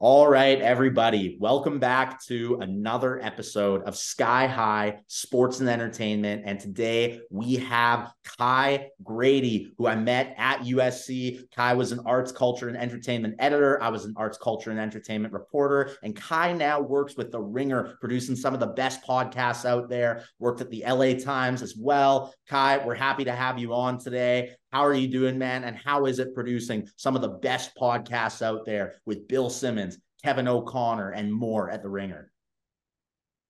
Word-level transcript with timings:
All 0.00 0.28
right, 0.28 0.60
everybody, 0.60 1.36
welcome 1.40 1.80
back 1.80 2.24
to 2.26 2.58
another 2.60 3.20
episode 3.20 3.82
of 3.82 3.96
Sky 3.96 4.46
High 4.46 5.00
Sports 5.08 5.58
and 5.58 5.68
Entertainment. 5.68 6.44
And 6.46 6.60
today 6.60 7.18
we 7.32 7.56
have 7.56 8.12
Kai 8.22 8.90
Grady, 9.02 9.72
who 9.76 9.88
I 9.88 9.96
met 9.96 10.36
at 10.38 10.60
USC. 10.60 11.50
Kai 11.50 11.74
was 11.74 11.90
an 11.90 11.98
arts, 12.06 12.30
culture, 12.30 12.68
and 12.68 12.76
entertainment 12.76 13.34
editor. 13.40 13.82
I 13.82 13.88
was 13.88 14.04
an 14.04 14.14
arts, 14.16 14.38
culture, 14.38 14.70
and 14.70 14.78
entertainment 14.78 15.34
reporter. 15.34 15.90
And 16.04 16.14
Kai 16.14 16.52
now 16.52 16.80
works 16.80 17.16
with 17.16 17.32
The 17.32 17.40
Ringer, 17.40 17.96
producing 17.98 18.36
some 18.36 18.54
of 18.54 18.60
the 18.60 18.68
best 18.68 19.02
podcasts 19.04 19.64
out 19.64 19.88
there, 19.88 20.22
worked 20.38 20.60
at 20.60 20.70
the 20.70 20.84
LA 20.86 21.14
Times 21.14 21.60
as 21.60 21.74
well. 21.76 22.32
Kai, 22.48 22.86
we're 22.86 22.94
happy 22.94 23.24
to 23.24 23.32
have 23.32 23.58
you 23.58 23.74
on 23.74 23.98
today. 23.98 24.52
How 24.72 24.84
are 24.84 24.94
you 24.94 25.08
doing, 25.08 25.38
man? 25.38 25.64
And 25.64 25.76
how 25.76 26.06
is 26.06 26.18
it 26.18 26.34
producing 26.34 26.88
some 26.96 27.16
of 27.16 27.22
the 27.22 27.28
best 27.28 27.74
podcasts 27.76 28.42
out 28.42 28.66
there 28.66 28.96
with 29.06 29.26
Bill 29.26 29.48
Simmons, 29.48 29.98
Kevin 30.22 30.46
O'Connor, 30.46 31.10
and 31.10 31.32
more 31.32 31.70
at 31.70 31.82
The 31.82 31.88
Ringer? 31.88 32.30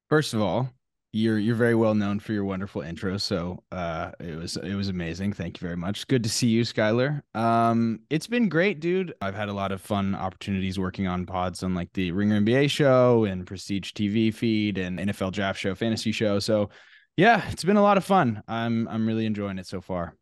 First 0.08 0.32
of 0.32 0.40
all, 0.40 0.70
you're 1.12 1.38
you're 1.38 1.56
very 1.56 1.74
well 1.74 1.94
known 1.94 2.20
for 2.20 2.32
your 2.32 2.44
wonderful 2.44 2.82
intro. 2.82 3.16
So 3.16 3.62
uh 3.72 4.12
it 4.20 4.36
was 4.36 4.56
it 4.58 4.74
was 4.74 4.88
amazing. 4.88 5.32
Thank 5.32 5.60
you 5.60 5.66
very 5.66 5.76
much. 5.76 6.06
Good 6.06 6.22
to 6.22 6.28
see 6.28 6.48
you, 6.48 6.62
Skylar. 6.62 7.22
Um 7.34 8.00
it's 8.10 8.26
been 8.26 8.48
great, 8.48 8.80
dude. 8.80 9.14
I've 9.22 9.34
had 9.34 9.48
a 9.48 9.54
lot 9.54 9.72
of 9.72 9.80
fun 9.80 10.14
opportunities 10.14 10.78
working 10.78 11.06
on 11.06 11.24
pods 11.24 11.62
on 11.62 11.74
like 11.74 11.92
the 11.94 12.12
Ringer 12.12 12.40
NBA 12.40 12.70
show 12.70 13.24
and 13.24 13.46
Prestige 13.46 13.92
TV 13.92 14.32
feed 14.32 14.76
and 14.76 14.98
NFL 14.98 15.32
draft 15.32 15.58
show, 15.58 15.74
fantasy 15.74 16.12
show. 16.12 16.38
So 16.38 16.68
yeah, 17.16 17.48
it's 17.50 17.64
been 17.64 17.78
a 17.78 17.82
lot 17.82 17.96
of 17.96 18.04
fun. 18.04 18.42
I'm 18.46 18.86
I'm 18.88 19.06
really 19.06 19.24
enjoying 19.24 19.58
it 19.58 19.66
so 19.66 19.80
far. 19.80 20.14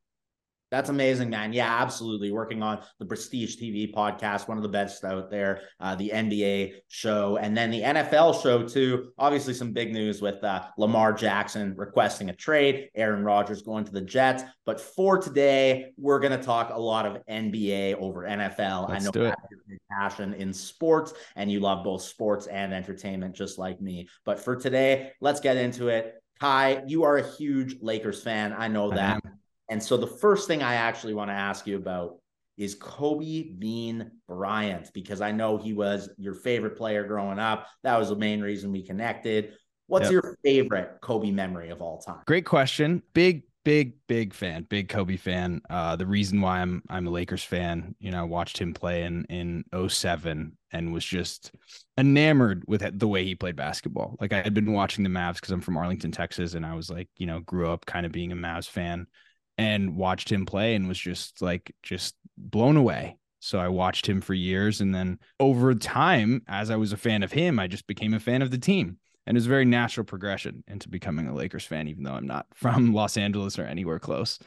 That's 0.76 0.90
amazing, 0.90 1.30
man. 1.30 1.54
Yeah, 1.54 1.74
absolutely. 1.80 2.30
Working 2.30 2.62
on 2.62 2.80
the 2.98 3.06
Prestige 3.06 3.56
TV 3.56 3.94
podcast, 3.94 4.46
one 4.46 4.58
of 4.58 4.62
the 4.62 4.68
best 4.68 5.04
out 5.04 5.30
there, 5.30 5.62
uh, 5.80 5.94
the 5.94 6.10
NBA 6.10 6.74
show, 6.88 7.38
and 7.38 7.56
then 7.56 7.70
the 7.70 7.80
NFL 7.80 8.42
show, 8.42 8.68
too. 8.68 9.10
Obviously, 9.18 9.54
some 9.54 9.72
big 9.72 9.94
news 9.94 10.20
with 10.20 10.44
uh, 10.44 10.64
Lamar 10.77 11.14
Jackson 11.14 11.74
requesting 11.78 12.28
a 12.28 12.34
trade, 12.34 12.91
Aaron 12.94 13.24
Rodgers 13.24 13.62
going 13.62 13.86
to 13.86 13.92
the 13.92 14.02
Jets. 14.02 14.42
But 14.66 14.78
for 14.78 15.16
today, 15.16 15.94
we're 15.96 16.20
going 16.20 16.38
to 16.38 16.44
talk 16.44 16.68
a 16.70 16.78
lot 16.78 17.06
of 17.06 17.24
NBA 17.27 17.94
over 17.94 18.24
NFL. 18.24 18.90
Let's 18.90 19.02
I 19.02 19.06
know 19.06 19.12
do 19.12 19.24
it. 19.24 19.34
your 19.50 19.78
passion 19.90 20.34
in 20.34 20.52
sports, 20.52 21.14
and 21.36 21.50
you 21.50 21.58
love 21.58 21.84
both 21.84 22.02
sports 22.02 22.48
and 22.48 22.74
entertainment, 22.74 23.34
just 23.34 23.58
like 23.58 23.80
me. 23.80 24.11
But 24.27 24.38
for 24.38 24.55
today, 24.55 25.12
let's 25.22 25.40
get 25.40 25.56
into 25.56 25.88
it. 25.88 26.22
Kai, 26.38 26.83
you 26.86 27.05
are 27.05 27.16
a 27.16 27.27
huge 27.27 27.77
Lakers 27.80 28.22
fan. 28.22 28.52
I 28.52 28.68
know 28.68 28.90
that. 28.90 29.22
am. 29.24 29.38
And 29.69 29.83
so 29.83 29.97
the 29.97 30.06
first 30.06 30.47
thing 30.47 30.62
I 30.62 30.75
actually 30.75 31.14
want 31.14 31.31
to 31.31 31.34
ask 31.34 31.67
you 31.67 31.77
about 31.77 32.19
is 32.56 32.75
Kobe 32.75 33.50
Bean 33.59 34.11
Bryant, 34.27 34.91
because 34.95 35.20
I 35.20 35.33
know 35.33 35.58
he 35.58 35.73
was 35.73 36.08
your 36.17 36.34
favorite 36.34 36.77
player 36.77 37.05
growing 37.05 37.39
up. 37.39 37.67
That 37.83 37.98
was 37.98 38.08
the 38.08 38.17
main 38.17 38.41
reason 38.41 38.73
we 38.73 38.83
connected. 38.83 39.53
What's 39.89 40.05
Yep. 40.05 40.12
your 40.12 40.39
favorite 40.42 40.98
Kobe 41.03 41.31
memory 41.31 41.70
of 41.70 41.83
all 41.83 41.98
time? 41.98 42.23
Great 42.27 42.47
question. 42.47 43.03
Big, 43.12 43.42
big, 43.64 43.95
big 44.06 44.33
fan. 44.33 44.64
Big 44.69 44.89
Kobe 44.89 45.17
fan. 45.17 45.61
Uh, 45.69 45.97
the 45.97 46.06
reason 46.06 46.41
why 46.41 46.61
I'm 46.61 46.83
I'm 46.89 47.06
a 47.06 47.11
Lakers 47.11 47.45
fan, 47.45 47.95
you 48.01 48.11
know, 48.11 48.20
I 48.20 48.25
watched 48.25 48.58
him 48.58 48.73
play 48.73 49.03
in 49.03 49.25
in 49.27 49.64
07 49.89 50.56
and 50.73 50.92
was 50.92 51.05
just 51.05 51.53
enamored 51.98 52.64
with 52.67 52.98
the 52.98 53.08
way 53.08 53.25
he 53.25 53.34
played 53.34 53.56
basketball. 53.56 54.17
Like 54.20 54.33
I 54.33 54.42
had 54.42 54.55
been 54.55 54.73
watching 54.73 55.05
the 55.05 55.11
Mavs 55.11 55.34
because 55.34 55.51
I'm 55.51 55.61
from 55.61 55.77
Arlington, 55.77 56.11
Texas, 56.11 56.55
and 56.55 56.64
I 56.64 56.75
was 56.75 56.91
like, 56.91 57.08
you 57.17 57.27
know, 57.27 57.41
grew 57.41 57.69
up 57.69 57.86
kind 57.86 58.06
of 58.06 58.12
being 58.12 58.33
a 58.33 58.36
Mavs 58.36 58.69
fan 58.69 59.06
and 59.58 59.96
watched 59.96 60.30
him 60.30 60.46
play 60.46 60.74
and 60.74 60.88
was 60.88 60.98
just 60.98 61.40
like 61.40 61.74
just 61.82 62.14
blown 62.36 62.76
away. 62.76 63.16
So 63.40 63.58
I 63.58 63.68
watched 63.68 64.06
him 64.08 64.20
for 64.20 64.34
years. 64.34 64.80
And 64.80 64.94
then 64.94 65.18
over 65.38 65.74
time, 65.74 66.42
as 66.48 66.70
I 66.70 66.76
was 66.76 66.92
a 66.92 66.96
fan 66.96 67.22
of 67.22 67.32
him, 67.32 67.58
I 67.58 67.66
just 67.66 67.86
became 67.86 68.14
a 68.14 68.20
fan 68.20 68.42
of 68.42 68.50
the 68.50 68.58
team. 68.58 68.98
And 69.27 69.36
it 69.36 69.38
was 69.38 69.46
a 69.46 69.50
very 69.50 69.64
natural 69.64 70.04
progression 70.04 70.62
into 70.68 70.88
becoming 70.88 71.27
a 71.27 71.34
Lakers 71.34 71.64
fan, 71.64 71.88
even 71.88 72.04
though 72.04 72.14
I'm 72.14 72.27
not 72.27 72.46
from 72.54 72.92
Los 72.92 73.16
Angeles 73.16 73.58
or 73.58 73.64
anywhere 73.64 73.98
close. 73.98 74.39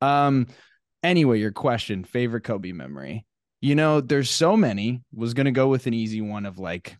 Um, 0.00 0.48
anyway, 1.02 1.40
your 1.40 1.52
question, 1.52 2.04
favorite 2.04 2.44
Kobe 2.44 2.72
memory. 2.72 3.26
You 3.60 3.74
know, 3.74 4.00
there's 4.00 4.30
so 4.30 4.56
many. 4.56 5.02
Was 5.12 5.34
gonna 5.34 5.52
go 5.52 5.68
with 5.68 5.86
an 5.86 5.94
easy 5.94 6.20
one 6.20 6.44
of 6.44 6.58
like, 6.58 6.96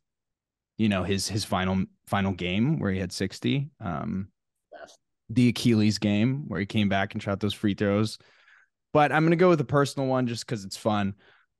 you 0.78 0.88
know, 0.88 1.02
his 1.02 1.28
his 1.28 1.44
final 1.44 1.84
final 2.06 2.32
game 2.32 2.78
where 2.78 2.90
he 2.90 2.98
had 2.98 3.12
60. 3.12 3.70
Um. 3.80 4.28
The 5.30 5.48
Achilles 5.48 5.98
game 5.98 6.44
where 6.48 6.60
he 6.60 6.66
came 6.66 6.88
back 6.88 7.14
and 7.14 7.22
shot 7.22 7.40
those 7.40 7.54
free 7.54 7.74
throws. 7.74 8.18
But 8.92 9.12
I'm 9.12 9.24
gonna 9.24 9.36
go 9.36 9.48
with 9.48 9.60
a 9.60 9.64
personal 9.64 10.08
one 10.08 10.26
just 10.26 10.46
because 10.46 10.64
it's 10.64 10.76
fun. 10.76 11.14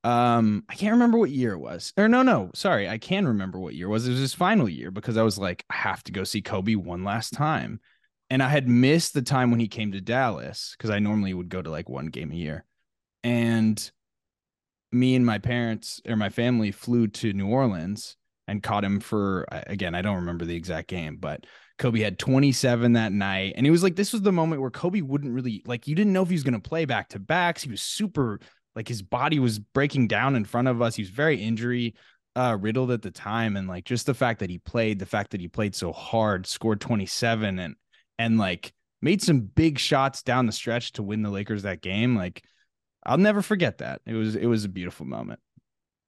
Um, 0.04 0.64
I 0.68 0.74
can't 0.74 0.92
remember 0.92 1.18
what 1.18 1.30
year 1.30 1.52
it 1.52 1.58
was. 1.58 1.92
Or 1.96 2.08
no, 2.08 2.22
no, 2.22 2.50
sorry, 2.54 2.88
I 2.88 2.98
can 2.98 3.26
remember 3.26 3.58
what 3.58 3.74
year 3.74 3.86
it 3.86 3.90
was. 3.90 4.06
It 4.06 4.10
was 4.10 4.20
his 4.20 4.34
final 4.34 4.68
year 4.68 4.90
because 4.90 5.16
I 5.16 5.22
was 5.22 5.38
like, 5.38 5.64
I 5.70 5.76
have 5.76 6.04
to 6.04 6.12
go 6.12 6.24
see 6.24 6.42
Kobe 6.42 6.74
one 6.74 7.04
last 7.04 7.32
time. 7.32 7.80
And 8.28 8.42
I 8.42 8.48
had 8.48 8.68
missed 8.68 9.14
the 9.14 9.22
time 9.22 9.50
when 9.50 9.60
he 9.60 9.68
came 9.68 9.92
to 9.92 10.00
Dallas 10.00 10.74
because 10.76 10.90
I 10.90 10.98
normally 10.98 11.32
would 11.32 11.48
go 11.48 11.62
to 11.62 11.70
like 11.70 11.88
one 11.88 12.06
game 12.06 12.32
a 12.32 12.36
year. 12.36 12.64
And 13.22 13.90
me 14.92 15.14
and 15.14 15.24
my 15.24 15.38
parents 15.38 16.00
or 16.06 16.16
my 16.16 16.28
family 16.28 16.70
flew 16.70 17.08
to 17.08 17.32
New 17.32 17.48
Orleans 17.48 18.16
and 18.46 18.62
caught 18.62 18.84
him 18.84 19.00
for 19.00 19.46
again, 19.50 19.94
I 19.94 20.02
don't 20.02 20.16
remember 20.16 20.44
the 20.44 20.56
exact 20.56 20.88
game, 20.88 21.16
but 21.16 21.46
Kobe 21.78 22.00
had 22.00 22.18
27 22.18 22.92
that 22.92 23.12
night. 23.12 23.54
And 23.56 23.66
it 23.66 23.70
was 23.70 23.82
like 23.82 23.96
this 23.96 24.12
was 24.12 24.22
the 24.22 24.32
moment 24.32 24.60
where 24.60 24.70
Kobe 24.70 25.00
wouldn't 25.00 25.32
really 25.32 25.62
like 25.66 25.88
you 25.88 25.94
didn't 25.94 26.12
know 26.12 26.22
if 26.22 26.28
he 26.28 26.34
was 26.34 26.44
going 26.44 26.60
to 26.60 26.68
play 26.68 26.84
back 26.84 27.08
to 27.10 27.18
backs. 27.18 27.62
He 27.62 27.70
was 27.70 27.82
super 27.82 28.40
like 28.76 28.88
his 28.88 29.02
body 29.02 29.38
was 29.38 29.58
breaking 29.58 30.08
down 30.08 30.36
in 30.36 30.44
front 30.44 30.68
of 30.68 30.80
us. 30.80 30.94
He 30.94 31.02
was 31.02 31.10
very 31.10 31.40
injury 31.42 31.94
uh 32.36 32.56
riddled 32.60 32.90
at 32.90 33.02
the 33.02 33.12
time 33.12 33.56
and 33.56 33.68
like 33.68 33.84
just 33.84 34.06
the 34.06 34.14
fact 34.14 34.40
that 34.40 34.50
he 34.50 34.58
played, 34.58 34.98
the 34.98 35.06
fact 35.06 35.30
that 35.30 35.40
he 35.40 35.48
played 35.48 35.74
so 35.74 35.92
hard, 35.92 36.46
scored 36.46 36.80
27 36.80 37.58
and 37.58 37.76
and 38.18 38.38
like 38.38 38.72
made 39.02 39.22
some 39.22 39.40
big 39.40 39.78
shots 39.78 40.22
down 40.22 40.46
the 40.46 40.52
stretch 40.52 40.92
to 40.92 41.02
win 41.02 41.22
the 41.22 41.30
Lakers 41.30 41.62
that 41.64 41.82
game. 41.82 42.16
Like 42.16 42.42
I'll 43.04 43.18
never 43.18 43.42
forget 43.42 43.78
that. 43.78 44.00
It 44.06 44.14
was 44.14 44.36
it 44.36 44.46
was 44.46 44.64
a 44.64 44.68
beautiful 44.68 45.06
moment. 45.06 45.40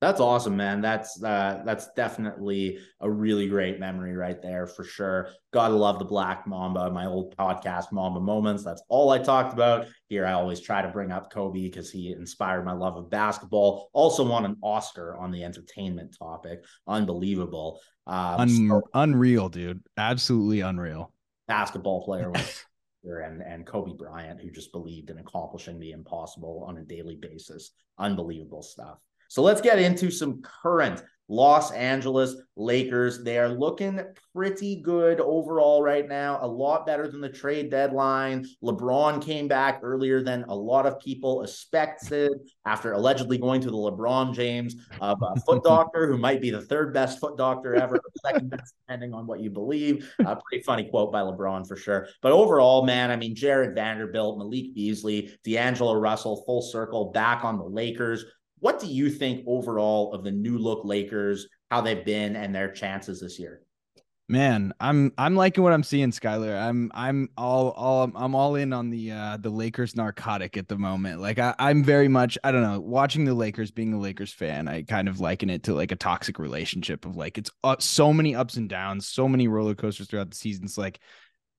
That's 0.00 0.20
awesome, 0.20 0.58
man. 0.58 0.82
That's 0.82 1.22
uh, 1.22 1.62
that's 1.64 1.88
definitely 1.94 2.78
a 3.00 3.10
really 3.10 3.48
great 3.48 3.80
memory 3.80 4.14
right 4.14 4.40
there 4.42 4.66
for 4.66 4.84
sure. 4.84 5.30
Gotta 5.52 5.74
love 5.74 5.98
the 5.98 6.04
Black 6.04 6.46
Mamba, 6.46 6.90
my 6.90 7.06
old 7.06 7.34
podcast, 7.34 7.92
Mamba 7.92 8.20
Moments. 8.20 8.62
That's 8.62 8.82
all 8.88 9.08
I 9.08 9.18
talked 9.18 9.54
about 9.54 9.86
here. 10.08 10.26
I 10.26 10.32
always 10.32 10.60
try 10.60 10.82
to 10.82 10.88
bring 10.88 11.12
up 11.12 11.32
Kobe 11.32 11.62
because 11.62 11.90
he 11.90 12.12
inspired 12.12 12.66
my 12.66 12.72
love 12.72 12.96
of 12.96 13.08
basketball. 13.08 13.88
Also 13.94 14.22
won 14.22 14.44
an 14.44 14.56
Oscar 14.62 15.16
on 15.16 15.30
the 15.30 15.42
entertainment 15.42 16.14
topic. 16.18 16.62
Unbelievable. 16.86 17.80
Um, 18.06 18.40
Un- 18.40 18.68
so 18.68 18.82
unreal, 18.92 19.48
dude. 19.48 19.82
Absolutely 19.96 20.60
unreal. 20.60 21.10
basketball 21.48 22.04
player 22.04 22.30
was 22.30 22.64
and 23.04 23.40
and 23.40 23.66
Kobe 23.66 23.96
Bryant, 23.96 24.40
who 24.40 24.50
just 24.50 24.72
believed 24.72 25.08
in 25.08 25.18
accomplishing 25.18 25.80
the 25.80 25.92
impossible 25.92 26.64
on 26.68 26.76
a 26.76 26.82
daily 26.82 27.16
basis. 27.16 27.70
Unbelievable 27.98 28.62
stuff. 28.62 28.98
So 29.28 29.42
let's 29.42 29.60
get 29.60 29.78
into 29.78 30.10
some 30.10 30.42
current 30.42 31.02
Los 31.28 31.72
Angeles 31.72 32.36
Lakers. 32.56 33.24
They 33.24 33.38
are 33.38 33.48
looking 33.48 34.00
pretty 34.34 34.76
good 34.76 35.20
overall 35.20 35.82
right 35.82 36.06
now, 36.08 36.38
a 36.40 36.46
lot 36.46 36.86
better 36.86 37.08
than 37.08 37.20
the 37.20 37.28
trade 37.28 37.70
deadline. 37.70 38.46
LeBron 38.62 39.20
came 39.20 39.48
back 39.48 39.80
earlier 39.82 40.22
than 40.22 40.44
a 40.44 40.54
lot 40.54 40.86
of 40.86 41.00
people 41.00 41.42
expected 41.42 42.32
after 42.64 42.92
allegedly 42.92 43.38
going 43.38 43.60
to 43.60 43.70
the 43.70 43.76
LeBron 43.76 44.34
James 44.34 44.76
uh, 45.00 45.16
foot 45.44 45.64
doctor, 45.64 46.06
who 46.06 46.16
might 46.16 46.40
be 46.40 46.50
the 46.50 46.62
third 46.62 46.94
best 46.94 47.18
foot 47.18 47.36
doctor 47.36 47.74
ever, 47.74 48.00
second 48.24 48.50
best, 48.50 48.74
depending 48.86 49.12
on 49.12 49.26
what 49.26 49.40
you 49.40 49.50
believe. 49.50 50.08
A 50.20 50.36
pretty 50.36 50.62
funny 50.62 50.84
quote 50.84 51.10
by 51.10 51.20
LeBron 51.22 51.66
for 51.66 51.76
sure. 51.76 52.06
But 52.22 52.32
overall, 52.32 52.84
man, 52.84 53.10
I 53.10 53.16
mean, 53.16 53.34
Jared 53.34 53.74
Vanderbilt, 53.74 54.38
Malik 54.38 54.74
Beasley, 54.74 55.36
D'Angelo 55.44 55.94
Russell, 55.94 56.44
full 56.46 56.62
circle 56.62 57.10
back 57.10 57.44
on 57.44 57.58
the 57.58 57.64
Lakers. 57.64 58.24
What 58.58 58.80
do 58.80 58.86
you 58.86 59.10
think 59.10 59.44
overall 59.46 60.12
of 60.12 60.24
the 60.24 60.30
new 60.30 60.58
look 60.58 60.84
Lakers, 60.84 61.48
how 61.70 61.80
they've 61.80 62.04
been 62.04 62.36
and 62.36 62.54
their 62.54 62.70
chances 62.72 63.20
this 63.20 63.38
year? 63.38 63.62
Man, 64.28 64.72
I'm 64.80 65.12
I'm 65.16 65.36
liking 65.36 65.62
what 65.62 65.72
I'm 65.72 65.84
seeing, 65.84 66.10
Skylar. 66.10 66.60
I'm 66.60 66.90
I'm 66.94 67.28
all 67.36 67.70
all 67.70 68.10
I'm 68.12 68.34
all 68.34 68.56
in 68.56 68.72
on 68.72 68.90
the 68.90 69.12
uh 69.12 69.36
the 69.36 69.50
Lakers 69.50 69.94
narcotic 69.94 70.56
at 70.56 70.66
the 70.66 70.76
moment. 70.76 71.20
Like 71.20 71.38
I, 71.38 71.54
I'm 71.60 71.84
very 71.84 72.08
much 72.08 72.36
I 72.42 72.50
don't 72.50 72.62
know 72.62 72.80
watching 72.80 73.24
the 73.24 73.34
Lakers, 73.34 73.70
being 73.70 73.92
a 73.92 74.00
Lakers 74.00 74.32
fan. 74.32 74.66
I 74.66 74.82
kind 74.82 75.08
of 75.08 75.20
liken 75.20 75.48
it 75.48 75.62
to 75.64 75.74
like 75.74 75.92
a 75.92 75.96
toxic 75.96 76.40
relationship 76.40 77.04
of 77.06 77.14
like 77.14 77.38
it's 77.38 77.52
uh, 77.62 77.76
so 77.78 78.12
many 78.12 78.34
ups 78.34 78.56
and 78.56 78.68
downs, 78.68 79.06
so 79.06 79.28
many 79.28 79.46
roller 79.46 79.76
coasters 79.76 80.08
throughout 80.08 80.30
the 80.30 80.36
season. 80.36 80.64
It's 80.64 80.76
like 80.76 80.98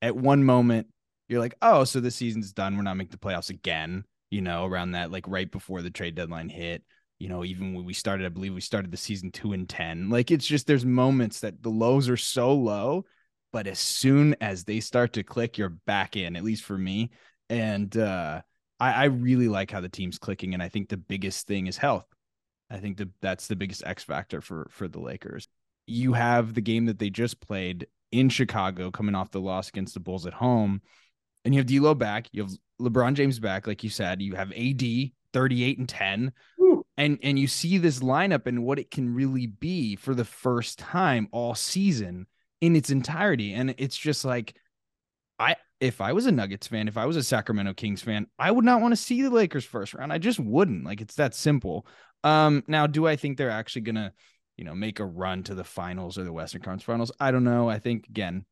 at 0.01 0.17
one 0.17 0.43
moment 0.43 0.88
you're 1.29 1.39
like, 1.39 1.55
oh, 1.61 1.85
so 1.85 2.01
the 2.01 2.11
season's 2.11 2.51
done. 2.51 2.75
We're 2.75 2.83
not 2.83 2.97
making 2.97 3.11
the 3.11 3.17
playoffs 3.17 3.50
again. 3.50 4.03
You 4.29 4.41
know, 4.41 4.65
around 4.65 4.91
that 4.91 5.12
like 5.12 5.27
right 5.27 5.50
before 5.50 5.81
the 5.81 5.89
trade 5.89 6.15
deadline 6.15 6.50
hit 6.50 6.83
you 7.19 7.29
know, 7.29 7.44
even 7.44 7.74
when 7.74 7.85
we 7.85 7.94
started, 7.94 8.25
I 8.25 8.29
believe 8.29 8.53
we 8.53 8.62
started 8.62 8.91
the 8.91 8.97
season 8.97 9.31
two 9.31 9.53
and 9.53 9.68
10. 9.68 10.09
Like 10.09 10.31
it's 10.31 10.45
just 10.45 10.68
there's 10.68 10.85
moments 10.85 11.39
that 11.39 11.63
the 11.63 11.69
lows 11.69 12.09
are 12.09 12.18
so 12.18 12.53
low, 12.53 13.06
but 13.51 13.68
as 13.68 13.79
soon 13.79 14.35
as 14.39 14.63
they 14.63 14.79
start 14.79 15.13
to 15.13 15.24
click, 15.24 15.57
you're 15.57 15.69
back 15.69 16.15
in, 16.15 16.35
at 16.35 16.44
least 16.44 16.63
for 16.63 16.77
me. 16.77 17.12
And 17.50 17.95
uh 17.97 18.41
I, 18.79 18.91
I 18.91 19.03
really 19.06 19.47
like 19.47 19.71
how 19.71 19.81
the 19.81 19.89
team's 19.89 20.19
clicking. 20.19 20.53
And 20.53 20.62
I 20.62 20.69
think 20.69 20.89
the 20.89 20.97
biggest 20.97 21.47
thing 21.47 21.65
is 21.65 21.77
health. 21.77 22.06
I 22.69 22.77
think 22.77 22.97
that 22.97 23.09
that's 23.21 23.47
the 23.47 23.56
biggest 23.56 23.83
X 23.85 24.03
factor 24.03 24.41
for 24.41 24.68
for 24.69 24.88
the 24.88 25.00
Lakers. 25.00 25.47
You 25.88 26.13
have 26.13 26.53
the 26.53 26.62
game 26.62 26.85
that 26.85 27.00
they 27.00 27.09
just 27.09 27.39
played 27.39 27.88
in 28.12 28.29
Chicago, 28.29 28.91
coming 28.91 29.15
off 29.15 29.31
the 29.31 29.41
loss 29.41 29.69
against 29.69 29.94
the 29.94 30.00
Bulls 30.00 30.27
at 30.27 30.33
home, 30.33 30.81
and 31.47 31.55
you 31.55 31.59
have 31.59 31.67
D'Lo 31.67 31.95
back. 31.95 32.27
You 32.33 32.44
have 32.44 32.51
LeBron 32.81 33.13
James 33.13 33.39
back, 33.39 33.67
like 33.67 33.81
you 33.81 33.89
said. 33.89 34.21
You 34.21 34.35
have 34.35 34.51
AD 34.51 34.83
38 35.31 35.77
and 35.77 35.88
10. 35.88 36.33
Woo. 36.57 36.85
And 36.97 37.17
and 37.23 37.39
you 37.39 37.47
see 37.47 37.77
this 37.77 37.99
lineup 37.99 38.47
and 38.47 38.65
what 38.65 38.79
it 38.79 38.91
can 38.91 39.15
really 39.15 39.47
be 39.47 39.95
for 39.95 40.13
the 40.13 40.25
first 40.25 40.77
time 40.77 41.29
all 41.31 41.55
season 41.55 42.27
in 42.59 42.75
its 42.75 42.89
entirety. 42.89 43.53
And 43.53 43.73
it's 43.77 43.95
just 43.95 44.25
like 44.25 44.55
I 45.39 45.55
if 45.79 46.01
I 46.01 46.11
was 46.11 46.25
a 46.25 46.33
Nuggets 46.33 46.67
fan, 46.67 46.89
if 46.89 46.97
I 46.97 47.05
was 47.05 47.15
a 47.15 47.23
Sacramento 47.23 47.75
Kings 47.75 48.01
fan, 48.01 48.27
I 48.38 48.51
would 48.51 48.65
not 48.65 48.81
want 48.81 48.91
to 48.91 49.01
see 49.01 49.21
the 49.21 49.29
Lakers 49.29 49.63
first 49.63 49.93
round. 49.93 50.11
I 50.11 50.17
just 50.17 50.41
wouldn't. 50.41 50.83
Like 50.83 51.00
it's 51.00 51.15
that 51.15 51.33
simple. 51.33 51.88
Um 52.25 52.65
now 52.67 52.88
do 52.88 53.07
I 53.07 53.15
think 53.15 53.38
they're 53.38 53.50
actually 53.50 53.83
to, 53.95 54.11
you 54.57 54.65
know, 54.65 54.75
make 54.75 55.00
a 55.00 55.05
run 55.05 55.43
to 55.43 55.55
the 55.55 55.63
finals 55.63 56.17
or 56.17 56.25
the 56.25 56.33
Western 56.33 56.61
Conference 56.61 56.83
finals? 56.83 57.11
I 57.21 57.31
don't 57.31 57.45
know. 57.45 57.69
I 57.69 57.79
think 57.79 58.07
again, 58.09 58.45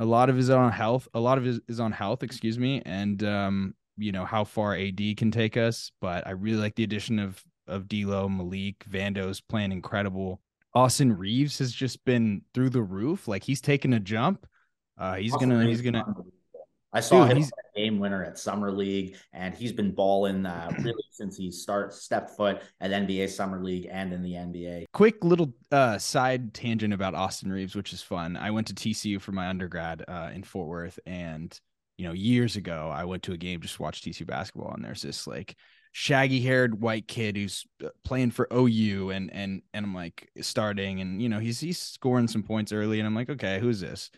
a 0.00 0.04
lot 0.04 0.30
of 0.30 0.36
it 0.36 0.40
is 0.40 0.50
on 0.50 0.72
health. 0.72 1.06
A 1.14 1.20
lot 1.20 1.38
of 1.38 1.46
it 1.46 1.62
is 1.68 1.78
on 1.78 1.92
health, 1.92 2.22
excuse 2.22 2.58
me, 2.58 2.82
and 2.84 3.22
um 3.22 3.74
you 3.96 4.12
know 4.12 4.24
how 4.24 4.44
far 4.44 4.74
AD 4.74 5.00
can 5.16 5.30
take 5.30 5.56
us, 5.56 5.92
but 6.00 6.26
I 6.26 6.30
really 6.30 6.60
like 6.60 6.74
the 6.74 6.84
addition 6.84 7.18
of 7.18 7.44
of 7.68 7.86
D'Lo, 7.86 8.28
Malik, 8.28 8.84
Vando's 8.90 9.40
playing 9.40 9.70
incredible. 9.72 10.40
Austin 10.74 11.16
Reaves 11.16 11.58
has 11.58 11.72
just 11.72 12.04
been 12.04 12.42
through 12.54 12.70
the 12.70 12.82
roof. 12.82 13.28
Like 13.28 13.44
he's 13.44 13.60
taking 13.60 13.92
a 13.92 14.00
jump. 14.00 14.46
Uh, 14.98 15.16
he's 15.16 15.34
Austin 15.34 15.50
gonna 15.50 15.66
he's 15.66 15.82
gonna 15.82 16.04
I 16.92 17.00
saw 17.00 17.26
Dude, 17.26 17.36
him 17.36 17.50
game 17.76 17.98
winner 17.98 18.24
at 18.24 18.38
summer 18.38 18.72
league, 18.72 19.16
and 19.32 19.54
he's 19.54 19.72
been 19.72 19.92
balling 19.92 20.44
uh, 20.44 20.70
really 20.82 21.04
since 21.10 21.36
he 21.36 21.50
start 21.50 21.92
stepped 21.92 22.30
foot 22.30 22.62
at 22.80 22.90
NBA 22.90 23.28
summer 23.30 23.62
league 23.62 23.88
and 23.90 24.12
in 24.12 24.22
the 24.22 24.32
NBA. 24.32 24.84
Quick 24.92 25.22
little 25.24 25.54
uh, 25.70 25.98
side 25.98 26.52
tangent 26.52 26.92
about 26.92 27.14
Austin 27.14 27.52
Reaves, 27.52 27.76
which 27.76 27.92
is 27.92 28.02
fun. 28.02 28.36
I 28.36 28.50
went 28.50 28.66
to 28.68 28.74
TCU 28.74 29.20
for 29.20 29.32
my 29.32 29.48
undergrad 29.48 30.04
uh, 30.08 30.30
in 30.34 30.42
Fort 30.42 30.68
Worth, 30.68 30.98
and 31.06 31.58
you 31.96 32.06
know, 32.06 32.12
years 32.12 32.56
ago, 32.56 32.90
I 32.92 33.04
went 33.04 33.22
to 33.24 33.32
a 33.32 33.36
game 33.36 33.60
just 33.60 33.76
to 33.76 33.82
watch 33.82 34.02
TCU 34.02 34.26
basketball, 34.26 34.72
and 34.72 34.84
there's 34.84 35.02
this 35.02 35.26
like 35.26 35.54
shaggy 35.92 36.40
haired 36.40 36.80
white 36.80 37.06
kid 37.06 37.36
who's 37.36 37.66
uh, 37.84 37.88
playing 38.04 38.32
for 38.32 38.48
OU, 38.52 39.10
and 39.10 39.32
and 39.32 39.62
and 39.72 39.86
I'm 39.86 39.94
like 39.94 40.28
starting, 40.40 41.00
and 41.00 41.22
you 41.22 41.28
know, 41.28 41.38
he's 41.38 41.60
he's 41.60 41.78
scoring 41.78 42.26
some 42.26 42.42
points 42.42 42.72
early, 42.72 42.98
and 42.98 43.06
I'm 43.06 43.14
like, 43.14 43.30
okay, 43.30 43.60
who's 43.60 43.80
this? 43.80 44.10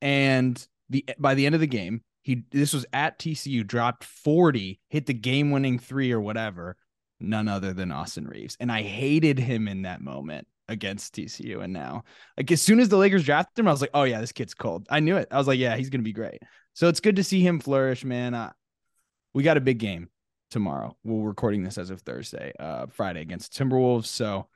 And 0.00 0.64
the 0.90 1.04
by 1.18 1.34
the 1.34 1.46
end 1.46 1.54
of 1.54 1.60
the 1.60 1.66
game, 1.66 2.02
he 2.22 2.44
this 2.50 2.72
was 2.72 2.86
at 2.92 3.18
TCU, 3.18 3.66
dropped 3.66 4.04
40, 4.04 4.80
hit 4.88 5.06
the 5.06 5.14
game 5.14 5.50
winning 5.50 5.78
three 5.78 6.12
or 6.12 6.20
whatever. 6.20 6.76
None 7.22 7.48
other 7.48 7.74
than 7.74 7.92
Austin 7.92 8.26
Reaves. 8.26 8.56
and 8.60 8.72
I 8.72 8.82
hated 8.82 9.38
him 9.38 9.68
in 9.68 9.82
that 9.82 10.00
moment 10.00 10.46
against 10.68 11.14
TCU. 11.14 11.62
And 11.62 11.72
now, 11.72 12.04
like 12.38 12.50
as 12.50 12.62
soon 12.62 12.80
as 12.80 12.88
the 12.88 12.96
Lakers 12.96 13.24
drafted 13.24 13.58
him, 13.58 13.68
I 13.68 13.72
was 13.72 13.82
like, 13.82 13.90
oh 13.92 14.04
yeah, 14.04 14.20
this 14.20 14.32
kid's 14.32 14.54
cold. 14.54 14.86
I 14.88 15.00
knew 15.00 15.16
it. 15.16 15.28
I 15.30 15.36
was 15.36 15.46
like, 15.46 15.58
yeah, 15.58 15.76
he's 15.76 15.90
gonna 15.90 16.02
be 16.02 16.12
great. 16.12 16.42
So 16.72 16.88
it's 16.88 17.00
good 17.00 17.16
to 17.16 17.24
see 17.24 17.42
him 17.42 17.60
flourish, 17.60 18.04
man. 18.04 18.32
Uh, 18.32 18.52
we 19.34 19.42
got 19.42 19.58
a 19.58 19.60
big 19.60 19.78
game 19.78 20.08
tomorrow. 20.50 20.96
We're 21.04 21.28
recording 21.28 21.62
this 21.62 21.76
as 21.76 21.90
of 21.90 22.00
Thursday, 22.00 22.52
uh, 22.58 22.86
Friday 22.86 23.20
against 23.20 23.52
Timberwolves. 23.52 24.06
So 24.06 24.48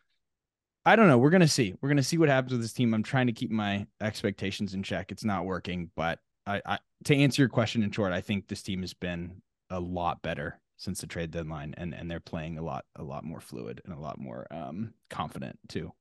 I 0.86 0.96
don't 0.96 1.08
know. 1.08 1.18
We're 1.18 1.30
gonna 1.30 1.48
see. 1.48 1.74
We're 1.80 1.88
gonna 1.88 2.02
see 2.02 2.18
what 2.18 2.28
happens 2.28 2.52
with 2.52 2.62
this 2.62 2.72
team. 2.72 2.94
I'm 2.94 3.02
trying 3.02 3.26
to 3.26 3.32
keep 3.32 3.50
my 3.50 3.86
expectations 4.00 4.74
in 4.74 4.82
check. 4.82 5.12
It's 5.12 5.24
not 5.24 5.44
working, 5.44 5.90
but 5.96 6.18
I, 6.46 6.62
I 6.64 6.78
to 7.04 7.16
answer 7.16 7.42
your 7.42 7.48
question 7.48 7.82
in 7.82 7.90
short, 7.90 8.12
I 8.12 8.20
think 8.20 8.48
this 8.48 8.62
team 8.62 8.80
has 8.82 8.94
been 8.94 9.42
a 9.70 9.80
lot 9.80 10.22
better 10.22 10.60
since 10.76 11.00
the 11.00 11.06
trade 11.06 11.30
deadline, 11.30 11.74
and 11.76 11.94
and 11.94 12.10
they're 12.10 12.20
playing 12.20 12.58
a 12.58 12.62
lot 12.62 12.84
a 12.96 13.02
lot 13.02 13.24
more 13.24 13.40
fluid 13.40 13.80
and 13.84 13.94
a 13.94 14.00
lot 14.00 14.18
more 14.18 14.46
um 14.50 14.94
confident 15.10 15.58
too. 15.68 15.92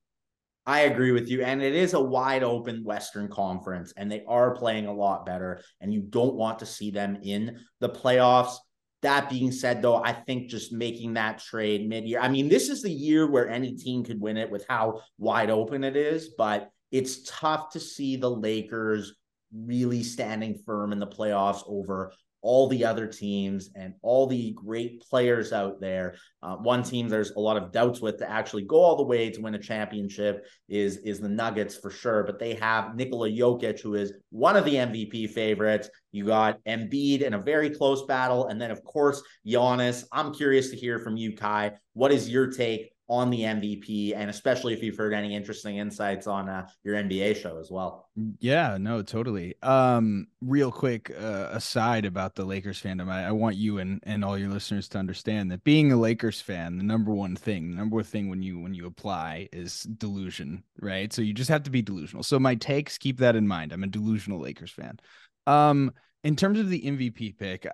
I 0.66 0.81
agree 0.81 1.12
with 1.12 1.28
you. 1.28 1.44
And 1.44 1.62
it 1.62 1.75
is 1.75 1.94
a 1.94 2.00
wide 2.00 2.44
open 2.44 2.84
Western 2.84 3.28
Conference, 3.28 3.94
and 3.98 4.12
they 4.12 4.24
are 4.28 4.56
playing 4.56 4.88
a 4.88 4.94
lot 4.94 5.25
better. 5.25 5.62
And 5.81 5.94
you 5.94 6.01
don't 6.01 6.36
want 6.36 6.60
to 6.60 6.66
see 6.66 6.90
them 6.90 7.18
in 7.22 7.60
the 7.81 7.90
playoffs. 7.90 8.56
That 9.01 9.30
being 9.30 9.51
said, 9.51 9.81
though, 9.81 10.01
I 10.01 10.13
think 10.13 10.50
just 10.50 10.72
making 10.72 11.16
that 11.16 11.40
trade 11.40 11.90
mid 11.90 12.06
year, 12.06 12.22
I 12.22 12.30
mean, 12.30 12.48
this 12.48 12.69
is 12.69 12.81
the 12.81 12.90
year 12.90 13.30
where 13.30 13.50
any 13.50 13.75
team 13.75 14.06
could 14.06 14.22
win 14.22 14.38
it 14.38 14.50
with 14.50 14.66
how 14.69 15.01
wide 15.18 15.50
open 15.50 15.84
it 15.84 15.98
is, 15.98 16.30
but 16.38 16.69
it's 16.92 17.24
tough 17.30 17.72
to 17.72 17.81
see 17.81 18.16
the 18.16 18.31
Lakers 18.31 19.13
really 19.53 20.03
standing 20.03 20.61
firm 20.65 20.91
in 20.91 21.00
the 21.00 21.07
playoffs 21.07 21.63
over 21.67 22.11
all 22.44 22.67
the 22.67 22.83
other 22.83 23.07
teams 23.07 23.69
and 23.75 23.94
all 24.01 24.27
the 24.27 24.51
great 24.51 25.01
players 25.01 25.53
out 25.53 25.79
there. 25.79 26.15
Uh, 26.44 26.57
one 26.57 26.83
team 26.83 27.07
there's 27.07 27.31
a 27.31 27.39
lot 27.39 27.55
of 27.55 27.71
doubts 27.71 28.01
with 28.01 28.17
to 28.17 28.29
actually 28.29 28.63
go 28.63 28.81
all 28.81 28.97
the 28.97 29.03
way 29.03 29.29
to 29.29 29.41
win 29.41 29.55
a 29.55 29.59
championship 29.59 30.45
is 30.67 30.97
is 30.97 31.19
the 31.19 31.29
Nuggets 31.29 31.77
for 31.77 31.89
sure. 31.89 32.23
But 32.23 32.39
they 32.39 32.53
have 32.55 32.95
Nikola 32.95 33.29
Jokic, 33.29 33.79
who 33.79 33.95
is 33.95 34.13
one 34.29 34.57
of 34.57 34.65
the 34.65 34.75
MVP 34.75 35.29
favorites. 35.29 35.89
You 36.11 36.25
got 36.25 36.63
Embiid 36.65 37.21
in 37.21 37.33
a 37.33 37.41
very 37.41 37.69
close 37.69 38.06
battle, 38.06 38.47
and 38.47 38.61
then 38.61 38.71
of 38.71 38.83
course 38.83 39.23
Giannis. 39.47 40.03
I'm 40.11 40.33
curious 40.33 40.69
to 40.71 40.75
hear 40.75 40.99
from 40.99 41.15
you, 41.15 41.35
Kai. 41.35 41.71
What 41.94 42.11
is 42.11 42.29
your 42.29 42.51
take 42.51 42.93
on 43.13 43.30
the 43.30 43.42
MVP, 43.42 44.15
and 44.15 44.27
especially 44.27 44.74
if 44.74 44.81
you've 44.81 44.98
heard 44.98 45.13
any 45.13 45.36
interesting 45.36 45.77
insights 45.77 46.25
on 46.25 46.50
uh, 46.50 46.68
your 46.83 46.95
NBA 46.95 47.36
show 47.36 47.60
as 47.60 47.69
well. 47.69 48.10
Yeah, 48.39 48.77
no, 48.80 49.04
totally. 49.04 49.54
Um, 49.62 50.25
real 50.42 50.71
quick 50.71 51.12
uh, 51.12 51.50
aside 51.51 52.06
about 52.06 52.33
the 52.33 52.44
Lakers 52.44 52.81
fandom, 52.81 53.10
I, 53.10 53.25
I, 53.25 53.31
want 53.31 53.56
you 53.56 53.77
and 53.77 54.00
and 54.04 54.25
all 54.25 54.36
your 54.36 54.50
listeners 54.50 54.88
to 54.89 54.98
understand 54.98 55.51
that 55.51 55.63
being 55.63 55.92
a 55.92 55.95
Lakers 55.95 56.42
fan, 56.42 56.77
the 56.77 56.83
number 56.83 57.13
one 57.13 57.36
thing, 57.36 57.69
the 57.69 57.77
number 57.77 57.98
one 57.98 58.04
thing 58.04 58.31
when 58.31 58.42
you 58.42 58.60
when 58.60 58.74
you 58.74 58.88
apply 58.88 59.48
is 59.54 59.83
delusion, 59.83 60.63
right? 60.81 61.13
So 61.13 61.21
you 61.21 61.33
just 61.33 61.51
have 61.51 61.63
to 61.63 61.71
be 61.71 61.83
delusional. 61.83 62.24
So 62.24 62.39
my 62.39 62.56
takes, 62.56 62.98
keep 62.98 63.19
that 63.19 63.36
in 63.36 63.48
mind. 63.48 63.74
I'm 63.74 63.83
a 63.83 63.88
delusional 63.88 64.39
Lakers 64.39 64.71
fan. 64.71 64.98
Um, 65.45 65.92
in 66.24 66.36
terms 66.36 66.57
of 66.57 66.68
the 66.68 66.81
MVP 66.81 67.38
pick, 67.38 67.68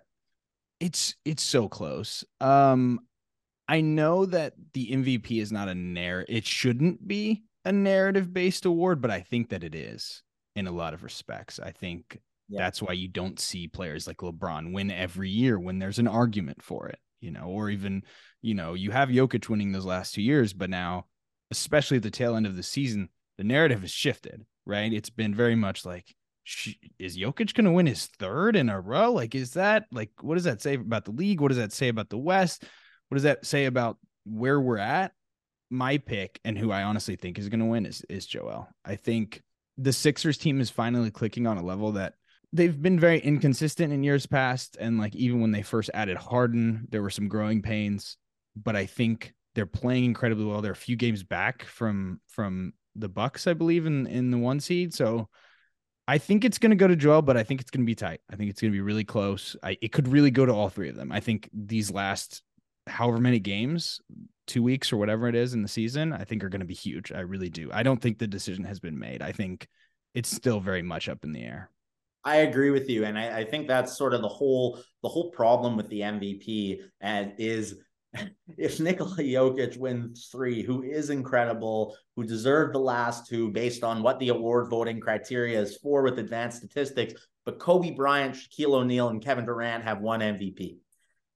it's 0.81 1.15
it's 1.23 1.43
so 1.43 1.69
close. 1.69 2.25
Um, 2.41 2.99
I 3.69 3.81
know 3.81 4.25
that 4.25 4.53
the 4.73 4.89
MVP 4.89 5.39
is 5.39 5.51
not 5.51 5.69
a 5.69 5.75
narrative. 5.75 6.35
It 6.35 6.47
shouldn't 6.47 7.07
be 7.07 7.43
a 7.63 7.71
narrative 7.71 8.33
based 8.33 8.65
award, 8.65 8.99
but 8.99 9.11
I 9.11 9.21
think 9.21 9.49
that 9.49 9.63
it 9.63 9.75
is 9.75 10.23
in 10.55 10.65
a 10.65 10.71
lot 10.71 10.95
of 10.95 11.03
respects. 11.03 11.59
I 11.59 11.71
think 11.71 12.19
yeah. 12.47 12.57
that's 12.57 12.81
why 12.81 12.93
you 12.93 13.07
don't 13.07 13.39
see 13.39 13.67
players 13.67 14.07
like 14.07 14.17
LeBron 14.17 14.73
win 14.73 14.89
every 14.89 15.29
year 15.29 15.59
when 15.59 15.77
there's 15.77 15.99
an 15.99 16.07
argument 16.07 16.63
for 16.63 16.87
it, 16.87 16.97
you 17.21 17.29
know, 17.29 17.43
or 17.43 17.69
even, 17.69 18.01
you 18.41 18.55
know, 18.55 18.73
you 18.73 18.89
have 18.89 19.09
Jokic 19.09 19.47
winning 19.49 19.71
those 19.71 19.85
last 19.85 20.15
two 20.15 20.23
years, 20.23 20.51
but 20.51 20.71
now, 20.71 21.05
especially 21.51 21.97
at 21.97 22.03
the 22.03 22.09
tail 22.09 22.35
end 22.35 22.47
of 22.47 22.55
the 22.55 22.63
season, 22.63 23.09
the 23.37 23.43
narrative 23.43 23.81
has 23.81 23.91
shifted, 23.91 24.47
right? 24.65 24.91
It's 24.91 25.11
been 25.11 25.35
very 25.35 25.55
much 25.55 25.85
like, 25.85 26.15
is 26.97 27.15
Jokic 27.15 27.53
going 27.53 27.65
to 27.65 27.71
win 27.71 27.85
his 27.85 28.07
third 28.07 28.55
in 28.55 28.69
a 28.69 28.81
row? 28.81 29.11
Like, 29.11 29.35
is 29.35 29.53
that 29.53 29.85
like, 29.91 30.09
what 30.21 30.33
does 30.33 30.45
that 30.45 30.63
say 30.63 30.73
about 30.73 31.05
the 31.05 31.11
league? 31.11 31.39
What 31.39 31.49
does 31.49 31.57
that 31.57 31.71
say 31.71 31.89
about 31.89 32.09
the 32.09 32.17
West? 32.17 32.63
What 33.09 33.15
does 33.15 33.23
that 33.23 33.45
say 33.45 33.65
about 33.65 33.97
where 34.25 34.59
we're 34.59 34.77
at? 34.77 35.11
My 35.69 35.97
pick 35.97 36.39
and 36.43 36.57
who 36.57 36.71
I 36.71 36.83
honestly 36.83 37.15
think 37.15 37.37
is 37.37 37.49
going 37.49 37.59
to 37.59 37.65
win 37.65 37.85
is 37.85 38.03
is 38.09 38.25
Joel. 38.25 38.67
I 38.85 38.95
think 38.95 39.41
the 39.77 39.93
Sixers 39.93 40.37
team 40.37 40.61
is 40.61 40.69
finally 40.69 41.11
clicking 41.11 41.45
on 41.45 41.57
a 41.57 41.63
level 41.63 41.91
that 41.93 42.13
they've 42.51 42.81
been 42.81 42.99
very 42.99 43.19
inconsistent 43.19 43.93
in 43.93 44.03
years 44.03 44.25
past 44.25 44.77
and 44.79 44.97
like 44.97 45.15
even 45.15 45.41
when 45.41 45.51
they 45.51 45.61
first 45.61 45.91
added 45.93 46.17
Harden, 46.17 46.87
there 46.89 47.01
were 47.01 47.11
some 47.11 47.27
growing 47.27 47.61
pains, 47.61 48.17
but 48.55 48.75
I 48.75 48.85
think 48.85 49.33
they're 49.53 49.65
playing 49.65 50.05
incredibly 50.05 50.45
well. 50.45 50.61
They're 50.61 50.71
a 50.71 50.75
few 50.75 50.95
games 50.95 51.23
back 51.23 51.63
from 51.63 52.21
from 52.27 52.73
the 52.95 53.09
Bucks, 53.09 53.47
I 53.47 53.53
believe, 53.53 53.85
in 53.85 54.07
in 54.07 54.31
the 54.31 54.37
one 54.37 54.59
seed. 54.59 54.93
So 54.93 55.29
I 56.07 56.17
think 56.17 56.43
it's 56.43 56.57
going 56.57 56.71
to 56.71 56.75
go 56.75 56.87
to 56.87 56.95
Joel, 56.95 57.21
but 57.21 57.37
I 57.37 57.43
think 57.43 57.61
it's 57.61 57.69
going 57.69 57.83
to 57.83 57.85
be 57.85 57.93
tight. 57.93 58.21
I 58.31 58.35
think 58.35 58.49
it's 58.49 58.59
going 58.59 58.71
to 58.71 58.75
be 58.75 58.81
really 58.81 59.03
close. 59.03 59.55
I, 59.61 59.77
it 59.79 59.91
could 59.91 60.07
really 60.07 60.31
go 60.31 60.43
to 60.43 60.51
all 60.51 60.69
three 60.69 60.89
of 60.89 60.95
them. 60.95 61.11
I 61.11 61.19
think 61.19 61.49
these 61.53 61.91
last 61.91 62.41
however 62.89 63.19
many 63.19 63.39
games, 63.39 64.01
two 64.47 64.63
weeks 64.63 64.91
or 64.91 64.97
whatever 64.97 65.27
it 65.27 65.35
is 65.35 65.53
in 65.53 65.61
the 65.61 65.67
season, 65.67 66.11
I 66.11 66.23
think 66.23 66.43
are 66.43 66.49
going 66.49 66.61
to 66.61 66.65
be 66.65 66.73
huge. 66.73 67.11
I 67.11 67.19
really 67.19 67.49
do. 67.49 67.69
I 67.71 67.83
don't 67.83 68.01
think 68.01 68.17
the 68.17 68.27
decision 68.27 68.63
has 68.65 68.79
been 68.79 68.97
made. 68.97 69.21
I 69.21 69.31
think 69.31 69.67
it's 70.13 70.29
still 70.29 70.59
very 70.59 70.81
much 70.81 71.07
up 71.07 71.23
in 71.23 71.31
the 71.31 71.43
air. 71.43 71.69
I 72.25 72.37
agree 72.37 72.71
with 72.71 72.89
you, 72.89 73.05
and 73.05 73.17
I, 73.17 73.39
I 73.39 73.45
think 73.45 73.67
that's 73.67 73.97
sort 73.97 74.13
of 74.13 74.21
the 74.21 74.27
whole 74.27 74.81
the 75.03 75.09
whole 75.09 75.31
problem 75.31 75.77
with 75.77 75.87
the 75.89 76.01
MVP 76.01 76.79
and 76.99 77.33
is 77.37 77.75
if 78.57 78.79
Nikola 78.79 79.17
Jokic 79.17 79.77
wins 79.77 80.29
three, 80.31 80.61
who 80.63 80.83
is 80.83 81.09
incredible, 81.11 81.95
who 82.15 82.23
deserved 82.23 82.73
the 82.73 82.79
last 82.79 83.27
two 83.27 83.51
based 83.51 83.83
on 83.83 84.01
what 84.01 84.19
the 84.19 84.29
award 84.29 84.69
voting 84.69 84.99
criteria 84.99 85.61
is 85.61 85.77
for 85.77 86.01
with 86.01 86.19
advanced 86.19 86.57
statistics, 86.57 87.13
but 87.45 87.59
Kobe 87.59 87.91
Bryant, 87.91 88.35
Shaquille 88.35 88.73
O'Neal, 88.73 89.09
and 89.09 89.23
Kevin 89.23 89.45
Durant 89.45 89.83
have 89.83 90.01
one 90.01 90.19
MVP. 90.19 90.77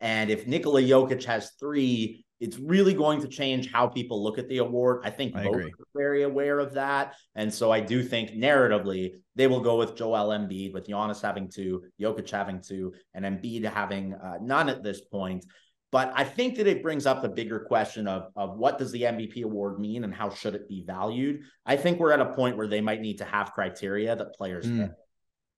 And 0.03 0.29
if 0.29 0.45
Nikola 0.45 0.81
Jokic 0.81 1.23
has 1.23 1.51
three, 1.57 2.25
it's 2.41 2.59
really 2.59 2.93
going 2.93 3.21
to 3.21 3.27
change 3.29 3.71
how 3.71 3.87
people 3.87 4.21
look 4.21 4.37
at 4.37 4.49
the 4.49 4.57
award. 4.57 4.99
I 5.05 5.09
think 5.09 5.33
I 5.33 5.45
both 5.45 5.55
agree. 5.55 5.69
are 5.71 5.87
very 5.95 6.23
aware 6.23 6.59
of 6.59 6.73
that. 6.73 7.15
And 7.35 7.51
so 7.51 7.71
I 7.71 7.79
do 7.79 8.03
think 8.03 8.31
narratively, 8.31 9.13
they 9.35 9.47
will 9.47 9.61
go 9.61 9.77
with 9.77 9.95
Joel 9.95 10.37
Embiid, 10.37 10.73
with 10.73 10.87
Giannis 10.87 11.21
having 11.21 11.49
two, 11.49 11.85
Jokic 12.01 12.29
having 12.29 12.61
two, 12.61 12.93
and 13.13 13.23
Embiid 13.23 13.63
having 13.63 14.13
uh, 14.15 14.39
none 14.41 14.67
at 14.67 14.83
this 14.83 14.99
point. 15.05 15.45
But 15.89 16.11
I 16.15 16.25
think 16.25 16.57
that 16.57 16.67
it 16.67 16.83
brings 16.83 17.05
up 17.05 17.21
the 17.21 17.29
bigger 17.29 17.61
question 17.61 18.05
of, 18.05 18.27
of 18.35 18.57
what 18.57 18.77
does 18.77 18.91
the 18.91 19.03
MVP 19.03 19.43
award 19.43 19.79
mean 19.79 20.03
and 20.03 20.13
how 20.13 20.29
should 20.29 20.53
it 20.53 20.67
be 20.67 20.83
valued? 20.85 21.43
I 21.65 21.77
think 21.77 21.97
we're 21.97 22.11
at 22.11 22.19
a 22.19 22.33
point 22.33 22.57
where 22.57 22.67
they 22.67 22.81
might 22.81 22.99
need 22.99 23.19
to 23.19 23.25
have 23.25 23.53
criteria 23.53 24.17
that 24.17 24.35
players 24.35 24.65
mm. 24.65 24.91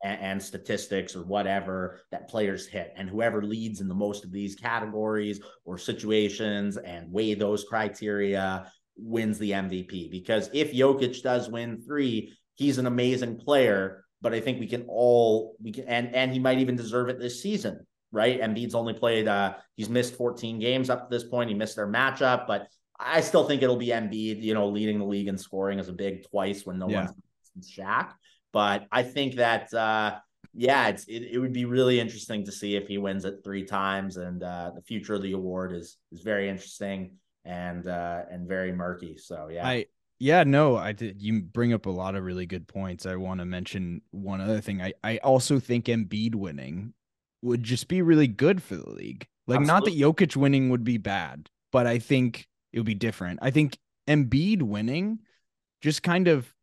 And, 0.05 0.21
and 0.21 0.43
statistics 0.43 1.15
or 1.15 1.23
whatever 1.23 1.99
that 2.11 2.29
players 2.29 2.67
hit. 2.67 2.93
And 2.95 3.09
whoever 3.09 3.41
leads 3.41 3.81
in 3.81 3.87
the 3.87 3.95
most 3.95 4.23
of 4.23 4.31
these 4.31 4.55
categories 4.55 5.41
or 5.65 5.77
situations 5.77 6.77
and 6.77 7.11
weigh 7.11 7.33
those 7.33 7.63
criteria 7.63 8.71
wins 8.95 9.39
the 9.39 9.51
MVP. 9.51 10.11
Because 10.11 10.49
if 10.53 10.71
Jokic 10.71 11.21
does 11.23 11.49
win 11.49 11.81
three, 11.81 12.33
he's 12.53 12.77
an 12.77 12.85
amazing 12.85 13.37
player. 13.37 14.05
But 14.21 14.33
I 14.33 14.39
think 14.39 14.59
we 14.59 14.67
can 14.67 14.85
all 14.87 15.55
we 15.61 15.71
can 15.71 15.85
and 15.87 16.15
and 16.15 16.31
he 16.31 16.39
might 16.39 16.59
even 16.59 16.75
deserve 16.75 17.09
it 17.09 17.19
this 17.19 17.41
season 17.41 17.85
right? 18.11 18.39
Embiid's 18.39 18.75
only 18.75 18.93
played, 18.93 19.27
uh, 19.27 19.55
he's 19.75 19.89
missed 19.89 20.15
14 20.15 20.57
games 20.57 20.89
up 20.89 21.09
to 21.09 21.13
this 21.13 21.27
point. 21.27 21.49
He 21.49 21.55
missed 21.55 21.75
their 21.75 21.87
matchup, 21.87 22.47
but 22.47 22.69
I 22.97 23.19
still 23.19 23.45
think 23.45 23.61
it'll 23.61 23.75
be 23.75 23.87
Embiid, 23.87 24.41
you 24.41 24.53
know, 24.53 24.69
leading 24.69 24.99
the 24.99 25.05
league 25.05 25.27
in 25.27 25.37
scoring 25.37 25.79
as 25.79 25.89
a 25.89 25.93
big 25.93 26.23
twice 26.29 26.65
when 26.65 26.79
no 26.79 26.87
yeah. 26.87 27.07
one's 27.55 27.69
Shaq. 27.69 28.11
But 28.55 28.87
I 28.89 29.03
think 29.03 29.35
that, 29.35 29.73
uh, 29.73 30.15
yeah, 30.53 30.87
it's 30.87 31.03
it, 31.07 31.23
it 31.33 31.39
would 31.39 31.51
be 31.51 31.65
really 31.65 31.99
interesting 31.99 32.45
to 32.45 32.53
see 32.53 32.77
if 32.77 32.87
he 32.87 32.97
wins 32.97 33.25
it 33.25 33.43
three 33.43 33.65
times, 33.65 34.15
and 34.15 34.41
uh, 34.41 34.71
the 34.73 34.81
future 34.81 35.13
of 35.13 35.23
the 35.23 35.33
award 35.33 35.73
is 35.73 35.97
is 36.13 36.21
very 36.21 36.47
interesting 36.47 37.17
and 37.43 37.85
uh, 37.85 38.21
and 38.31 38.47
very 38.47 38.71
murky. 38.71 39.17
So 39.17 39.49
yeah, 39.51 39.67
I 39.67 39.87
yeah 40.19 40.45
no 40.45 40.77
I 40.77 40.93
did. 40.93 41.21
You 41.21 41.41
bring 41.41 41.73
up 41.73 41.85
a 41.85 41.89
lot 41.89 42.15
of 42.15 42.23
really 42.23 42.45
good 42.45 42.65
points. 42.65 43.05
I 43.05 43.17
want 43.17 43.41
to 43.41 43.45
mention 43.45 44.01
one 44.11 44.39
other 44.39 44.61
thing. 44.61 44.81
I 44.81 44.93
I 45.03 45.17
also 45.17 45.59
think 45.59 45.87
Embiid 45.87 46.35
winning 46.35 46.93
would 47.41 47.61
just 47.61 47.89
be 47.89 48.01
really 48.01 48.29
good 48.29 48.63
for 48.63 48.77
the 48.77 48.89
league. 48.89 49.27
Like, 49.47 49.59
Absolutely. 49.59 49.99
not 49.99 50.15
that 50.15 50.27
Jokic 50.29 50.37
winning 50.37 50.69
would 50.69 50.85
be 50.85 50.97
bad, 50.97 51.49
but 51.73 51.87
I 51.87 51.99
think 51.99 52.47
it 52.71 52.79
would 52.79 52.85
be 52.85 52.95
different. 52.95 53.39
I 53.41 53.51
think 53.51 53.77
Embiid 54.07 54.61
winning 54.61 55.19
just 55.81 56.03
kind 56.03 56.29
of 56.29 56.53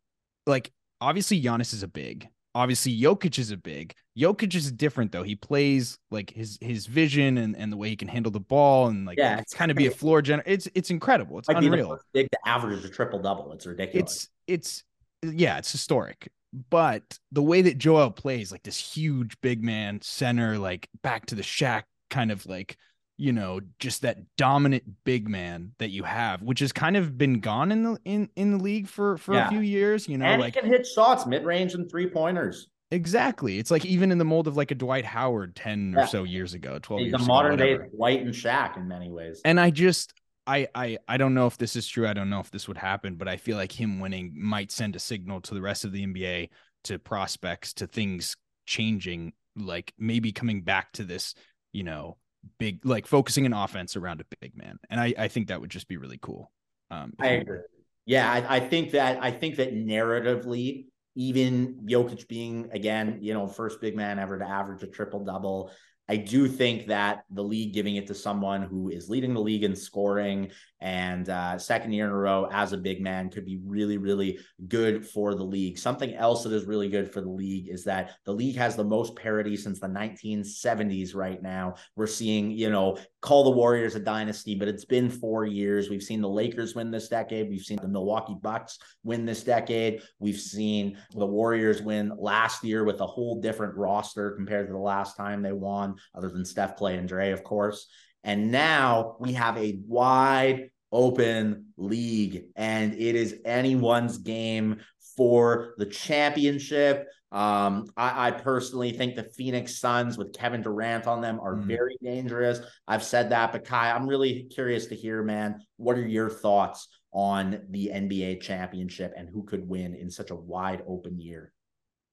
like 0.46 0.72
obviously 1.02 1.40
Giannis 1.40 1.74
is 1.74 1.82
a 1.82 1.88
big. 1.88 2.28
Obviously, 2.54 2.98
Jokic 2.98 3.38
is 3.38 3.50
a 3.50 3.56
big. 3.56 3.94
Jokic 4.18 4.54
is 4.54 4.70
different 4.70 5.10
though. 5.10 5.22
He 5.22 5.34
plays 5.34 5.98
like 6.10 6.30
his 6.30 6.58
his 6.60 6.86
vision 6.86 7.38
and, 7.38 7.56
and 7.56 7.72
the 7.72 7.78
way 7.78 7.88
he 7.88 7.96
can 7.96 8.08
handle 8.08 8.30
the 8.30 8.40
ball 8.40 8.88
and 8.88 9.06
like 9.06 9.16
yeah, 9.16 9.38
it's 9.38 9.54
kind 9.54 9.70
of 9.70 9.76
be 9.76 9.86
a 9.86 9.90
floor 9.90 10.20
gen. 10.20 10.42
It's 10.44 10.68
it's 10.74 10.90
incredible. 10.90 11.38
It's 11.38 11.48
unreal. 11.48 11.98
Big 12.12 12.28
the 12.30 12.38
average 12.48 12.84
a 12.84 12.88
triple 12.88 13.20
double. 13.20 13.52
It's 13.52 13.66
ridiculous. 13.66 14.28
It's 14.46 14.84
it's 15.24 15.34
yeah, 15.34 15.58
it's 15.58 15.72
historic 15.72 16.28
but 16.70 17.18
the 17.30 17.42
way 17.42 17.62
that 17.62 17.78
Joel 17.78 18.10
plays, 18.10 18.52
like 18.52 18.62
this 18.62 18.78
huge 18.78 19.40
big 19.40 19.62
man 19.62 20.00
center, 20.02 20.58
like 20.58 20.88
back 21.02 21.26
to 21.26 21.34
the 21.34 21.42
Shaq 21.42 21.84
kind 22.10 22.30
of 22.30 22.44
like, 22.46 22.76
you 23.22 23.32
know, 23.32 23.60
just 23.78 24.02
that 24.02 24.18
dominant 24.36 24.82
big 25.04 25.28
man 25.28 25.70
that 25.78 25.90
you 25.90 26.02
have, 26.02 26.42
which 26.42 26.58
has 26.58 26.72
kind 26.72 26.96
of 26.96 27.16
been 27.16 27.38
gone 27.38 27.70
in 27.70 27.84
the 27.84 27.96
in 28.04 28.28
in 28.34 28.58
the 28.58 28.64
league 28.64 28.88
for 28.88 29.16
for 29.16 29.34
yeah. 29.34 29.46
a 29.46 29.48
few 29.48 29.60
years. 29.60 30.08
You 30.08 30.18
know, 30.18 30.24
and 30.24 30.40
like 30.40 30.56
he 30.56 30.60
can 30.60 30.68
hit 30.68 30.84
shots, 30.84 31.24
mid 31.24 31.44
range 31.44 31.74
and 31.74 31.88
three 31.88 32.10
pointers. 32.10 32.66
Exactly. 32.90 33.60
It's 33.60 33.70
like 33.70 33.84
even 33.84 34.10
in 34.10 34.18
the 34.18 34.24
mold 34.24 34.48
of 34.48 34.56
like 34.56 34.72
a 34.72 34.74
Dwight 34.74 35.04
Howard 35.04 35.54
10 35.54 35.94
yeah. 35.96 36.02
or 36.02 36.06
so 36.08 36.24
years 36.24 36.52
ago, 36.52 36.80
12 36.82 37.00
He's 37.00 37.12
years 37.12 37.22
a 37.22 37.24
modern 37.24 37.56
day 37.56 37.78
Dwight 37.94 38.20
and 38.20 38.34
Shaq 38.34 38.76
in 38.76 38.88
many 38.88 39.08
ways. 39.08 39.40
And 39.44 39.60
I 39.60 39.70
just 39.70 40.12
I, 40.44 40.66
I 40.74 40.98
I 41.06 41.16
don't 41.16 41.32
know 41.32 41.46
if 41.46 41.56
this 41.56 41.76
is 41.76 41.86
true. 41.86 42.08
I 42.08 42.14
don't 42.14 42.28
know 42.28 42.40
if 42.40 42.50
this 42.50 42.66
would 42.66 42.76
happen, 42.76 43.14
but 43.14 43.28
I 43.28 43.36
feel 43.36 43.56
like 43.56 43.70
him 43.70 44.00
winning 44.00 44.32
might 44.34 44.72
send 44.72 44.96
a 44.96 44.98
signal 44.98 45.40
to 45.42 45.54
the 45.54 45.62
rest 45.62 45.84
of 45.84 45.92
the 45.92 46.04
NBA, 46.04 46.48
to 46.84 46.98
prospects, 46.98 47.72
to 47.74 47.86
things 47.86 48.36
changing, 48.66 49.32
like 49.54 49.94
maybe 49.96 50.32
coming 50.32 50.62
back 50.62 50.90
to 50.94 51.04
this, 51.04 51.36
you 51.72 51.84
know, 51.84 52.16
big 52.58 52.84
like 52.84 53.06
focusing 53.06 53.46
an 53.46 53.52
offense 53.52 53.96
around 53.96 54.20
a 54.20 54.36
big 54.40 54.56
man. 54.56 54.78
And 54.90 55.00
I, 55.00 55.14
I 55.18 55.28
think 55.28 55.48
that 55.48 55.60
would 55.60 55.70
just 55.70 55.88
be 55.88 55.96
really 55.96 56.18
cool. 56.20 56.50
Um, 56.90 57.12
I 57.20 57.28
agree. 57.28 57.60
Yeah, 58.04 58.30
I, 58.30 58.56
I 58.56 58.60
think 58.60 58.92
that 58.92 59.22
I 59.22 59.30
think 59.30 59.56
that 59.56 59.74
narratively, 59.74 60.86
even 61.14 61.80
Jokic 61.84 62.26
being 62.28 62.68
again, 62.72 63.18
you 63.20 63.32
know, 63.34 63.46
first 63.46 63.80
big 63.80 63.96
man 63.96 64.18
ever 64.18 64.38
to 64.38 64.48
average 64.48 64.82
a 64.82 64.88
triple 64.88 65.24
double, 65.24 65.70
I 66.08 66.16
do 66.16 66.48
think 66.48 66.88
that 66.88 67.24
the 67.30 67.44
league 67.44 67.74
giving 67.74 67.96
it 67.96 68.08
to 68.08 68.14
someone 68.14 68.62
who 68.62 68.88
is 68.88 69.08
leading 69.08 69.34
the 69.34 69.40
league 69.40 69.64
in 69.64 69.76
scoring 69.76 70.50
and 70.82 71.28
uh, 71.28 71.56
second 71.58 71.92
year 71.92 72.06
in 72.06 72.10
a 72.10 72.16
row 72.16 72.48
as 72.50 72.72
a 72.72 72.76
big 72.76 73.00
man 73.00 73.30
could 73.30 73.44
be 73.44 73.60
really, 73.64 73.98
really 73.98 74.40
good 74.66 75.06
for 75.06 75.36
the 75.36 75.44
league. 75.44 75.78
Something 75.78 76.12
else 76.14 76.42
that 76.42 76.52
is 76.52 76.64
really 76.64 76.88
good 76.88 77.12
for 77.12 77.20
the 77.20 77.30
league 77.30 77.68
is 77.68 77.84
that 77.84 78.16
the 78.24 78.32
league 78.32 78.56
has 78.56 78.74
the 78.74 78.82
most 78.82 79.14
parity 79.14 79.56
since 79.56 79.78
the 79.78 79.86
1970s 79.86 81.14
right 81.14 81.40
now. 81.40 81.76
We're 81.94 82.08
seeing, 82.08 82.50
you 82.50 82.68
know, 82.68 82.98
call 83.20 83.44
the 83.44 83.50
Warriors 83.50 83.94
a 83.94 84.00
dynasty, 84.00 84.56
but 84.56 84.66
it's 84.66 84.84
been 84.84 85.08
four 85.08 85.46
years. 85.46 85.88
We've 85.88 86.02
seen 86.02 86.20
the 86.20 86.28
Lakers 86.28 86.74
win 86.74 86.90
this 86.90 87.08
decade. 87.08 87.48
We've 87.48 87.60
seen 87.62 87.78
the 87.80 87.86
Milwaukee 87.86 88.36
Bucks 88.42 88.80
win 89.04 89.24
this 89.24 89.44
decade. 89.44 90.02
We've 90.18 90.40
seen 90.40 90.98
the 91.14 91.26
Warriors 91.26 91.80
win 91.80 92.12
last 92.18 92.64
year 92.64 92.82
with 92.82 93.00
a 93.00 93.06
whole 93.06 93.40
different 93.40 93.76
roster 93.76 94.32
compared 94.32 94.66
to 94.66 94.72
the 94.72 94.78
last 94.80 95.16
time 95.16 95.42
they 95.42 95.52
won, 95.52 95.94
other 96.12 96.28
than 96.28 96.44
Steph, 96.44 96.76
Klay, 96.76 96.98
and 96.98 97.08
Dre, 97.08 97.30
of 97.30 97.44
course. 97.44 97.86
And 98.24 98.50
now 98.50 99.16
we 99.18 99.32
have 99.32 99.56
a 99.56 99.80
wide 99.86 100.70
open 100.92 101.66
league, 101.76 102.44
and 102.54 102.92
it 102.94 103.14
is 103.14 103.40
anyone's 103.44 104.18
game 104.18 104.80
for 105.16 105.74
the 105.78 105.86
championship. 105.86 107.06
Um, 107.32 107.86
I, 107.96 108.28
I, 108.28 108.30
personally 108.30 108.92
think 108.92 109.16
the 109.16 109.24
Phoenix 109.24 109.78
Suns 109.78 110.18
with 110.18 110.34
Kevin 110.34 110.60
Durant 110.60 111.06
on 111.06 111.22
them 111.22 111.40
are 111.40 111.54
mm. 111.54 111.64
very 111.64 111.96
dangerous. 112.02 112.60
I've 112.86 113.02
said 113.02 113.30
that, 113.30 113.52
but 113.52 113.64
Kai, 113.64 113.90
I'm 113.90 114.06
really 114.06 114.42
curious 114.54 114.86
to 114.88 114.94
hear, 114.94 115.22
man, 115.22 115.64
what 115.78 115.96
are 115.96 116.06
your 116.06 116.28
thoughts 116.28 116.88
on 117.10 117.62
the 117.70 117.90
NBA 117.92 118.42
championship 118.42 119.14
and 119.16 119.30
who 119.30 119.44
could 119.44 119.66
win 119.66 119.94
in 119.94 120.10
such 120.10 120.30
a 120.30 120.36
wide 120.36 120.82
open 120.86 121.18
year? 121.18 121.54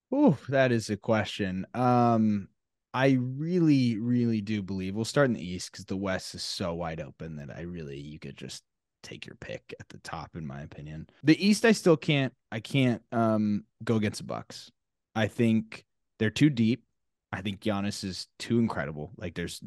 Oh, 0.10 0.38
that 0.48 0.72
is 0.72 0.90
a 0.90 0.96
question. 0.96 1.66
Um, 1.74 2.48
I 2.94 3.18
really, 3.22 3.98
really 4.00 4.42
do 4.42 4.62
believe 4.62 4.96
we'll 4.96 5.06
start 5.06 5.28
in 5.28 5.34
the 5.34 5.48
East 5.48 5.72
because 5.72 5.86
the 5.86 5.98
West 5.98 6.34
is 6.34 6.44
so 6.44 6.74
wide 6.74 7.02
open 7.02 7.36
that 7.36 7.56
I 7.56 7.62
really 7.62 8.00
you 8.00 8.20
could 8.20 8.36
just 8.36 8.64
take 9.04 9.26
your 9.26 9.36
pick 9.36 9.74
at 9.80 9.90
the 9.90 10.00
top, 10.00 10.36
in 10.36 10.46
my 10.46 10.62
opinion. 10.62 11.08
The 11.24 11.46
East, 11.46 11.66
I 11.66 11.72
still 11.72 11.98
can't. 11.98 12.34
I 12.52 12.60
can't 12.60 13.02
um 13.12 13.66
go 13.84 13.96
against 13.96 14.20
the 14.20 14.26
Bucks. 14.26 14.72
I 15.16 15.28
think 15.28 15.86
they're 16.18 16.30
too 16.30 16.50
deep. 16.50 16.84
I 17.32 17.42
think 17.42 17.62
Giannis 17.62 18.04
is 18.04 18.28
too 18.40 18.58
incredible. 18.58 19.12
Like 19.18 19.36
there's 19.36 19.62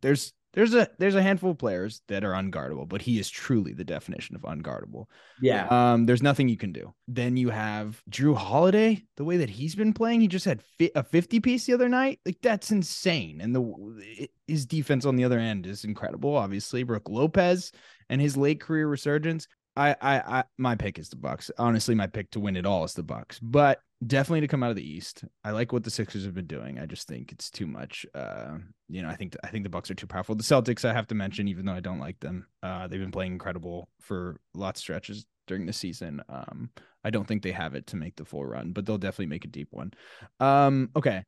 there's 0.00 0.32
there's 0.52 0.74
a 0.74 0.88
there's 0.98 1.14
a 1.14 1.22
handful 1.22 1.52
of 1.52 1.58
players 1.58 2.02
that 2.08 2.24
are 2.24 2.32
unguardable, 2.32 2.88
but 2.88 3.02
he 3.02 3.18
is 3.18 3.30
truly 3.30 3.72
the 3.72 3.84
definition 3.84 4.34
of 4.34 4.42
unguardable. 4.42 5.06
Yeah. 5.40 5.66
Um, 5.68 6.06
there's 6.06 6.22
nothing 6.22 6.48
you 6.48 6.56
can 6.56 6.72
do. 6.72 6.92
Then 7.06 7.36
you 7.36 7.50
have 7.50 8.02
Jrue 8.10 8.36
Holiday, 8.36 9.04
the 9.16 9.24
way 9.24 9.36
that 9.38 9.50
he's 9.50 9.76
been 9.76 9.92
playing. 9.92 10.20
He 10.20 10.28
just 10.28 10.44
had 10.44 10.62
fi- 10.78 10.90
a 10.94 11.04
50 11.04 11.40
piece 11.40 11.66
the 11.66 11.74
other 11.74 11.88
night. 11.88 12.18
Like 12.26 12.38
that's 12.42 12.72
insane. 12.72 13.40
And 13.40 13.54
the 13.54 14.28
his 14.48 14.66
defense 14.66 15.04
on 15.04 15.16
the 15.16 15.24
other 15.24 15.38
end 15.38 15.66
is 15.66 15.84
incredible. 15.84 16.36
Obviously, 16.36 16.82
Brook 16.82 17.08
Lopez 17.08 17.70
and 18.08 18.20
his 18.20 18.36
late 18.36 18.60
career 18.60 18.88
resurgence. 18.88 19.46
I, 19.76 19.94
I, 20.00 20.38
I, 20.38 20.44
my 20.58 20.74
pick 20.74 20.98
is 20.98 21.10
the 21.10 21.16
Bucks. 21.16 21.50
Honestly, 21.56 21.94
my 21.94 22.08
pick 22.08 22.32
to 22.32 22.40
win 22.40 22.56
it 22.56 22.66
all 22.66 22.84
is 22.84 22.94
the 22.94 23.04
Bucks. 23.04 23.38
But 23.38 23.80
definitely 24.06 24.40
to 24.40 24.48
come 24.48 24.62
out 24.62 24.70
of 24.70 24.76
the 24.76 24.88
East. 24.88 25.24
I 25.44 25.50
like 25.50 25.72
what 25.72 25.84
the 25.84 25.90
Sixers 25.90 26.24
have 26.24 26.34
been 26.34 26.46
doing. 26.46 26.78
I 26.78 26.86
just 26.86 27.06
think 27.06 27.32
it's 27.32 27.50
too 27.50 27.66
much. 27.66 28.06
Uh, 28.14 28.58
you 28.88 29.02
know, 29.02 29.08
I 29.08 29.16
think 29.16 29.36
I 29.44 29.48
think 29.48 29.64
the 29.64 29.70
Bucks 29.70 29.90
are 29.90 29.94
too 29.94 30.06
powerful. 30.06 30.34
The 30.34 30.42
Celtics, 30.42 30.84
I 30.84 30.92
have 30.92 31.06
to 31.08 31.14
mention, 31.14 31.48
even 31.48 31.64
though 31.64 31.72
I 31.72 31.80
don't 31.80 32.00
like 32.00 32.20
them, 32.20 32.46
uh, 32.62 32.86
they've 32.86 33.00
been 33.00 33.10
playing 33.10 33.32
incredible 33.32 33.88
for 34.00 34.40
lots 34.54 34.80
of 34.80 34.82
stretches 34.82 35.26
during 35.46 35.66
the 35.66 35.72
season. 35.72 36.22
Um, 36.28 36.70
I 37.04 37.10
don't 37.10 37.26
think 37.26 37.42
they 37.42 37.52
have 37.52 37.74
it 37.74 37.86
to 37.88 37.96
make 37.96 38.16
the 38.16 38.24
full 38.24 38.44
run, 38.44 38.72
but 38.72 38.86
they'll 38.86 38.98
definitely 38.98 39.26
make 39.26 39.44
a 39.44 39.48
deep 39.48 39.68
one. 39.70 39.92
Um, 40.38 40.90
okay, 40.96 41.24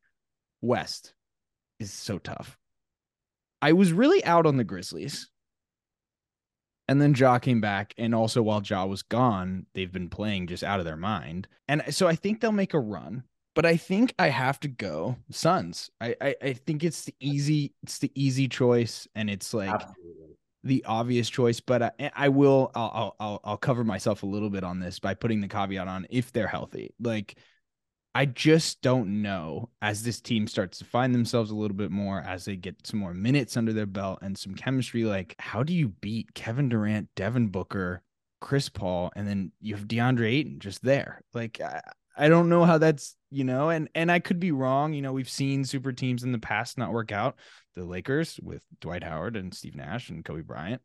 West 0.61 1.13
is 1.79 1.91
so 1.91 2.17
tough. 2.17 2.57
I 3.61 3.73
was 3.73 3.93
really 3.93 4.23
out 4.25 4.45
on 4.45 4.57
the 4.57 4.63
Grizzlies. 4.63 5.29
And 6.87 7.01
then 7.01 7.13
Ja 7.13 7.39
came 7.39 7.61
back. 7.61 7.93
And 7.97 8.13
also, 8.13 8.41
while 8.41 8.61
Ja 8.61 8.85
was 8.85 9.03
gone, 9.03 9.65
they've 9.73 9.91
been 9.91 10.09
playing 10.09 10.47
just 10.47 10.63
out 10.63 10.79
of 10.79 10.85
their 10.85 10.97
mind. 10.97 11.47
And 11.67 11.83
so 11.89 12.07
I 12.07 12.15
think 12.15 12.41
they'll 12.41 12.51
make 12.51 12.73
a 12.73 12.79
run. 12.79 13.23
But 13.55 13.65
I 13.65 13.77
think 13.77 14.13
I 14.17 14.29
have 14.29 14.59
to 14.61 14.67
go 14.67 15.15
Suns. 15.29 15.91
I, 16.01 16.15
I, 16.19 16.35
I 16.41 16.53
think 16.53 16.83
it's 16.83 17.05
the 17.05 17.13
easy 17.19 17.73
it's 17.83 17.99
the 17.99 18.11
easy 18.15 18.47
choice, 18.47 19.07
and 19.13 19.29
it's 19.29 19.53
like 19.53 19.69
Absolutely. 19.69 20.37
the 20.63 20.83
obvious 20.85 21.29
choice. 21.29 21.59
But 21.59 21.83
I, 21.83 22.11
I 22.15 22.29
will 22.29 22.71
I'll, 22.73 23.15
I'll 23.19 23.39
I'll 23.43 23.57
cover 23.57 23.83
myself 23.83 24.23
a 24.23 24.25
little 24.25 24.49
bit 24.49 24.63
on 24.63 24.79
this 24.79 24.99
by 24.99 25.13
putting 25.13 25.39
the 25.39 25.47
caveat 25.47 25.87
on 25.87 26.07
if 26.09 26.31
they're 26.31 26.47
healthy. 26.47 26.95
Like 26.99 27.35
I 28.15 28.25
just 28.25 28.81
don't 28.81 29.21
know 29.23 29.69
as 29.81 30.03
this 30.03 30.21
team 30.21 30.47
starts 30.47 30.77
to 30.79 30.85
find 30.85 31.15
themselves 31.15 31.49
a 31.49 31.55
little 31.55 31.75
bit 31.75 31.89
more, 31.89 32.19
as 32.21 32.45
they 32.45 32.55
get 32.55 32.85
some 32.85 32.99
more 32.99 33.13
minutes 33.13 33.57
under 33.57 33.73
their 33.73 33.87
belt 33.87 34.19
and 34.21 34.37
some 34.37 34.53
chemistry. 34.53 35.03
Like, 35.03 35.35
how 35.39 35.63
do 35.63 35.73
you 35.73 35.89
beat 35.89 36.33
Kevin 36.35 36.69
Durant, 36.69 37.09
Devin 37.15 37.47
Booker, 37.47 38.01
Chris 38.39 38.69
Paul, 38.69 39.11
and 39.15 39.27
then 39.27 39.51
you 39.61 39.75
have 39.75 39.87
DeAndre 39.87 40.31
Ayton 40.31 40.59
just 40.59 40.83
there? 40.83 41.21
Like, 41.33 41.59
I, 41.59 41.81
I 42.15 42.29
don't 42.29 42.49
know 42.49 42.65
how 42.65 42.77
that's 42.77 43.15
you 43.31 43.43
know, 43.43 43.69
and 43.69 43.89
and 43.95 44.11
I 44.11 44.19
could 44.19 44.39
be 44.39 44.51
wrong. 44.51 44.93
You 44.93 45.01
know, 45.01 45.13
we've 45.13 45.29
seen 45.29 45.65
super 45.65 45.91
teams 45.91 46.23
in 46.23 46.31
the 46.31 46.37
past 46.39 46.77
not 46.77 46.93
work 46.93 47.11
out. 47.11 47.39
The 47.73 47.83
Lakers 47.83 48.39
with 48.43 48.61
Dwight 48.79 49.03
Howard 49.03 49.35
and 49.35 49.51
Steve 49.51 49.75
Nash 49.75 50.09
and 50.09 50.23
Kobe 50.23 50.41
Bryant. 50.41 50.83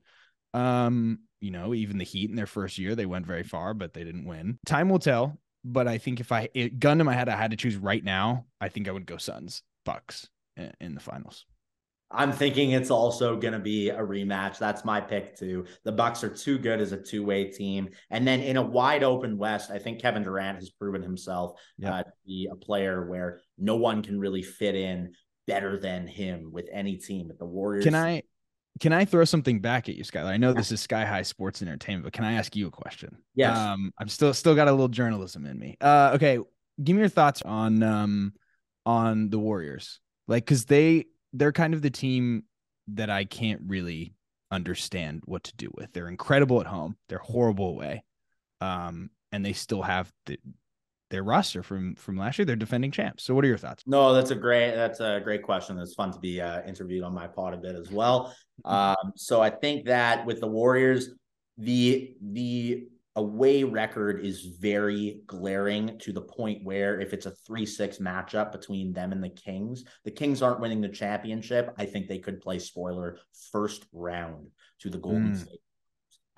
Um, 0.55 1.19
you 1.41 1.51
know, 1.51 1.75
even 1.75 1.99
the 1.99 2.05
Heat 2.05 2.31
in 2.31 2.37
their 2.37 2.47
first 2.47 2.79
year, 2.79 2.95
they 2.95 3.05
went 3.05 3.27
very 3.27 3.43
far, 3.43 3.75
but 3.75 3.93
they 3.93 4.03
didn't 4.03 4.25
win. 4.25 4.59
Time 4.65 4.89
will 4.89 4.99
tell. 4.99 5.39
But 5.71 5.87
I 5.87 5.99
think 5.99 6.21
if 6.21 6.33
I 6.33 6.49
it, 6.55 6.81
gun 6.81 6.99
to 6.99 7.05
my 7.05 7.15
head, 7.15 7.29
I 7.29 7.37
had 7.37 7.51
to 7.51 7.57
choose 7.57 7.77
right 7.77 8.03
now. 8.03 8.47
I 8.61 8.69
think 8.69 8.89
I 8.89 8.93
would 8.93 9.07
go 9.07 9.17
Suns 9.19 9.63
Bucks 9.85 10.29
in, 10.57 10.73
in 10.81 10.95
the 10.95 11.01
finals. 11.01 11.45
I'm 12.11 12.33
thinking 12.33 12.71
it's 12.71 12.91
also 12.91 13.37
going 13.37 13.53
to 13.53 13.59
be 13.59 13.91
a 13.91 13.99
rematch. 13.99 14.59
That's 14.59 14.83
my 14.83 14.99
pick 14.99 15.37
too. 15.37 15.67
The 15.85 15.93
Bucks 15.93 16.25
are 16.25 16.31
too 16.31 16.59
good 16.59 16.81
as 16.81 16.93
a 16.93 16.97
two-way 16.97 17.51
team, 17.51 17.91
and 18.11 18.27
then 18.27 18.41
in 18.41 18.57
a 18.57 18.63
wide 18.63 19.03
open 19.03 19.37
West, 19.37 19.71
I 19.71 19.79
think 19.79 20.01
Kevin 20.01 20.23
Durant 20.23 20.59
has 20.59 20.71
proven 20.71 21.03
himself 21.03 21.61
yep. 21.77 21.93
uh, 21.93 22.03
to 22.05 22.13
be 22.27 22.49
a 22.51 22.57
player 22.57 23.07
where 23.11 23.41
no 23.59 23.77
one 23.77 24.03
can 24.03 24.19
really 24.19 24.43
fit 24.43 24.75
in 24.75 25.13
better 25.47 25.79
than 25.79 26.07
him 26.07 26.51
with 26.51 26.69
any 26.73 26.97
team. 26.97 27.31
At 27.31 27.39
the 27.39 27.45
Warriors, 27.45 27.85
can 27.85 27.95
I 27.95 28.23
can 28.81 28.93
I 28.93 29.05
throw 29.05 29.25
something 29.25 29.61
back 29.61 29.89
at 29.89 29.95
you, 29.95 30.05
Skylar? 30.05 30.27
I 30.27 30.37
know 30.37 30.53
this 30.53 30.73
is 30.73 30.81
Sky 30.81 31.05
High 31.05 31.23
Sports 31.23 31.63
Entertainment, 31.63 32.05
but 32.05 32.13
can 32.13 32.25
I 32.25 32.35
ask 32.35 32.55
you 32.57 32.67
a 32.67 32.71
question? 32.71 33.19
Yes. 33.35 33.57
Um, 33.57 33.93
I'm 33.99 34.09
still 34.09 34.33
still 34.35 34.55
got 34.55 34.69
a 34.69 34.71
little 34.71 34.89
journalism 34.89 35.47
in 35.47 35.59
me. 35.59 35.77
Uh, 35.81 36.13
okay, 36.15 36.39
give 36.83 36.97
me 36.97 37.01
your 37.01 37.09
thoughts 37.09 37.43
on 37.43 37.83
um 37.83 38.33
on 38.87 39.31
the 39.31 39.39
Warriors, 39.39 40.01
like 40.27 40.45
because 40.45 40.65
they 40.65 41.07
they're 41.33 41.53
kind 41.53 41.75
of 41.75 41.83
the 41.83 41.91
team 41.91 42.45
that 42.89 43.11
I 43.11 43.25
can't 43.25 43.63
really 43.67 44.15
understand 44.51 45.23
what 45.27 45.45
to 45.45 45.57
do 45.57 45.71
with. 45.75 45.93
They're 45.93 46.09
incredible 46.09 46.61
at 46.61 46.67
home. 46.67 46.97
They're 47.09 47.19
horrible 47.19 47.69
away. 47.69 48.05
Um, 48.61 49.11
and 49.31 49.45
they 49.45 49.53
still 49.53 49.83
have 49.83 50.11
the, 50.27 50.39
their 51.11 51.23
roster 51.23 51.63
from 51.63 51.95
from 51.95 52.17
last 52.17 52.39
year. 52.39 52.47
They're 52.47 52.57
defending 52.57 52.91
champs. 52.91 53.25
So, 53.25 53.35
what 53.35 53.45
are 53.45 53.49
your 53.49 53.59
thoughts? 53.59 53.85
No, 53.87 54.13
that's 54.13 54.31
a 54.31 54.35
great 54.35 54.75
that's 54.75 55.01
a 55.01 55.21
great 55.23 55.43
question. 55.43 55.79
It's 55.79 55.95
fun 55.95 56.13
to 56.13 56.19
be 56.19 56.41
uh, 56.41 56.63
interviewed 56.67 57.05
on 57.05 57.15
my 57.15 57.27
pod 57.27 57.55
a 57.55 57.59
bit 57.59 57.75
as 57.75 57.91
well. 57.91 58.35
Um, 58.65 59.13
so, 59.15 59.41
I 59.41 59.51
think 59.51 59.87
that 59.87 60.27
with 60.27 60.41
the 60.41 60.49
Warriors, 60.49 61.11
the 61.59 62.17
the 62.21 62.89
away 63.15 63.63
record 63.63 64.25
is 64.25 64.57
very 64.61 65.21
glaring 65.29 65.97
to 65.99 66.13
the 66.13 66.21
point 66.21 66.65
where 66.65 67.01
if 67.01 67.13
it's 67.13 67.27
a 67.27 67.33
3-6 67.49 68.01
matchup 68.01 68.53
between 68.53 68.93
them 68.93 69.13
and 69.13 69.23
the 69.23 69.29
Kings, 69.29 69.85
the 70.05 70.11
Kings 70.11 70.43
aren't 70.43 70.61
winning 70.61 70.81
the 70.81 70.89
championship. 70.89 71.73
I 71.79 71.85
think 71.85 72.09
they 72.09 72.19
could 72.19 72.41
play 72.41 72.59
spoiler 72.59 73.19
first 73.53 73.85
round 73.93 74.49
to 74.81 74.91
the 74.91 74.99
Golden 74.99 75.33
mm. 75.33 75.37
State. 75.37 75.61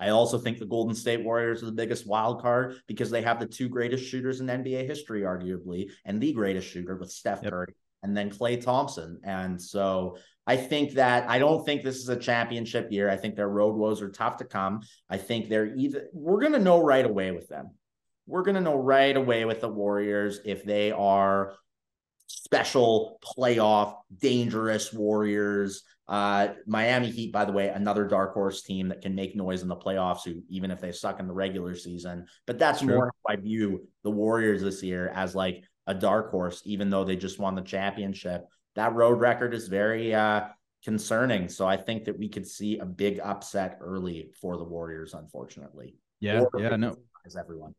I 0.01 0.09
also 0.09 0.39
think 0.39 0.57
the 0.57 0.65
Golden 0.65 0.95
State 0.95 1.23
Warriors 1.23 1.61
are 1.61 1.67
the 1.67 1.71
biggest 1.71 2.07
wild 2.07 2.41
card 2.41 2.77
because 2.87 3.11
they 3.11 3.21
have 3.21 3.39
the 3.39 3.45
two 3.45 3.69
greatest 3.69 4.03
shooters 4.03 4.41
in 4.41 4.47
NBA 4.47 4.87
history, 4.87 5.21
arguably, 5.21 5.91
and 6.05 6.19
the 6.19 6.33
greatest 6.33 6.67
shooter 6.67 6.95
with 6.97 7.11
Steph 7.11 7.43
yep. 7.43 7.51
Curry 7.51 7.75
and 8.01 8.17
then 8.17 8.31
Klay 8.31 8.59
Thompson. 8.59 9.19
And 9.23 9.61
so 9.61 10.17
I 10.47 10.57
think 10.57 10.93
that 10.93 11.29
I 11.29 11.37
don't 11.37 11.63
think 11.63 11.83
this 11.83 11.97
is 11.97 12.09
a 12.09 12.15
championship 12.15 12.91
year. 12.91 13.11
I 13.11 13.15
think 13.15 13.35
their 13.35 13.47
road 13.47 13.75
woes 13.75 14.01
are 14.01 14.09
tough 14.09 14.37
to 14.37 14.45
come. 14.45 14.81
I 15.07 15.17
think 15.17 15.49
they're 15.49 15.75
either 15.75 16.07
we're 16.13 16.39
going 16.39 16.53
to 16.53 16.59
know 16.59 16.83
right 16.83 17.05
away 17.05 17.31
with 17.31 17.47
them. 17.47 17.71
We're 18.25 18.43
going 18.43 18.55
to 18.55 18.61
know 18.61 18.75
right 18.75 19.15
away 19.15 19.45
with 19.45 19.61
the 19.61 19.69
Warriors 19.69 20.39
if 20.45 20.63
they 20.63 20.91
are 20.91 21.53
special 22.27 23.19
playoff 23.23 23.97
dangerous 24.17 24.91
Warriors. 24.91 25.83
Uh, 26.11 26.49
Miami 26.67 27.09
Heat, 27.09 27.31
by 27.31 27.45
the 27.45 27.53
way, 27.53 27.69
another 27.69 28.05
dark 28.05 28.33
horse 28.33 28.61
team 28.61 28.89
that 28.89 29.01
can 29.01 29.15
make 29.15 29.35
noise 29.35 29.63
in 29.63 29.67
the 29.67 29.75
playoffs, 29.75 30.25
who 30.25 30.43
even 30.49 30.69
if 30.69 30.79
they 30.79 30.91
suck 30.91 31.19
in 31.19 31.27
the 31.27 31.33
regular 31.33 31.73
season. 31.73 32.27
But 32.45 32.59
that's 32.59 32.81
True. 32.81 32.95
more 32.95 33.05
how 33.05 33.33
I 33.33 33.37
view 33.37 33.87
the 34.03 34.11
Warriors 34.11 34.61
this 34.61 34.83
year 34.83 35.09
as 35.15 35.33
like 35.33 35.63
a 35.87 35.93
dark 35.95 36.29
horse, 36.29 36.61
even 36.65 36.89
though 36.89 37.05
they 37.05 37.15
just 37.15 37.39
won 37.39 37.55
the 37.55 37.61
championship 37.61 38.45
that 38.75 38.93
road 38.93 39.19
record 39.19 39.53
is 39.53 39.67
very 39.67 40.13
uh, 40.13 40.41
concerning. 40.83 41.49
So 41.49 41.67
I 41.67 41.77
think 41.77 42.05
that 42.05 42.17
we 42.17 42.29
could 42.29 42.47
see 42.47 42.79
a 42.79 42.85
big 42.85 43.19
upset 43.19 43.77
early 43.81 44.31
for 44.39 44.57
the 44.57 44.63
Warriors, 44.63 45.13
unfortunately. 45.13 45.95
Yeah, 46.19 46.41
or 46.41 46.61
yeah, 46.61 46.75
no, 46.75 46.95
as 47.25 47.35
everyone. 47.35 47.73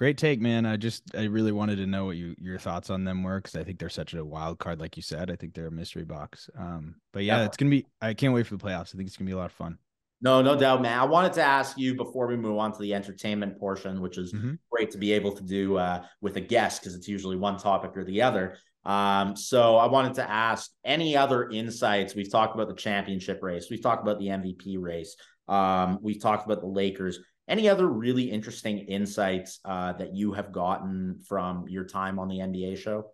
Great 0.00 0.16
take, 0.16 0.40
man. 0.40 0.64
I 0.64 0.78
just 0.78 1.14
I 1.14 1.24
really 1.24 1.52
wanted 1.52 1.76
to 1.76 1.84
know 1.84 2.06
what 2.06 2.16
you 2.16 2.34
your 2.40 2.58
thoughts 2.58 2.88
on 2.88 3.04
them 3.04 3.22
were 3.22 3.38
because 3.38 3.54
I 3.54 3.64
think 3.64 3.78
they're 3.78 3.90
such 3.90 4.14
a 4.14 4.24
wild 4.24 4.58
card, 4.58 4.80
like 4.80 4.96
you 4.96 5.02
said. 5.02 5.30
I 5.30 5.36
think 5.36 5.52
they're 5.52 5.66
a 5.66 5.70
mystery 5.70 6.06
box. 6.06 6.48
Um, 6.58 6.94
but 7.12 7.24
yeah, 7.24 7.40
yeah, 7.40 7.44
it's 7.44 7.58
gonna 7.58 7.70
be. 7.70 7.84
I 8.00 8.14
can't 8.14 8.32
wait 8.32 8.46
for 8.46 8.56
the 8.56 8.64
playoffs. 8.64 8.94
I 8.94 8.96
think 8.96 9.08
it's 9.08 9.18
gonna 9.18 9.28
be 9.28 9.34
a 9.34 9.36
lot 9.36 9.50
of 9.50 9.52
fun. 9.52 9.76
No, 10.22 10.40
no 10.40 10.56
doubt, 10.56 10.80
man. 10.80 10.98
I 10.98 11.04
wanted 11.04 11.34
to 11.34 11.42
ask 11.42 11.76
you 11.76 11.96
before 11.96 12.26
we 12.28 12.38
move 12.38 12.56
on 12.56 12.72
to 12.72 12.78
the 12.78 12.94
entertainment 12.94 13.58
portion, 13.58 14.00
which 14.00 14.16
is 14.16 14.32
mm-hmm. 14.32 14.54
great 14.70 14.90
to 14.92 14.96
be 14.96 15.12
able 15.12 15.32
to 15.32 15.42
do 15.42 15.76
uh, 15.76 16.02
with 16.22 16.34
a 16.36 16.40
guest 16.40 16.80
because 16.80 16.94
it's 16.94 17.06
usually 17.06 17.36
one 17.36 17.58
topic 17.58 17.94
or 17.94 18.02
the 18.02 18.22
other. 18.22 18.56
Um, 18.86 19.36
so 19.36 19.76
I 19.76 19.86
wanted 19.86 20.14
to 20.14 20.30
ask 20.30 20.70
any 20.82 21.14
other 21.14 21.50
insights. 21.50 22.14
We've 22.14 22.32
talked 22.32 22.54
about 22.54 22.68
the 22.68 22.74
championship 22.74 23.42
race, 23.42 23.66
we've 23.70 23.82
talked 23.82 24.02
about 24.02 24.18
the 24.18 24.28
MVP 24.28 24.80
race, 24.80 25.14
um, 25.46 25.98
we've 26.00 26.22
talked 26.22 26.46
about 26.46 26.62
the 26.62 26.68
Lakers. 26.68 27.18
Any 27.50 27.68
other 27.68 27.88
really 27.88 28.30
interesting 28.30 28.78
insights 28.78 29.58
uh, 29.64 29.92
that 29.94 30.14
you 30.14 30.32
have 30.32 30.52
gotten 30.52 31.18
from 31.28 31.68
your 31.68 31.84
time 31.84 32.20
on 32.20 32.28
the 32.28 32.38
NBA 32.38 32.78
show? 32.78 33.10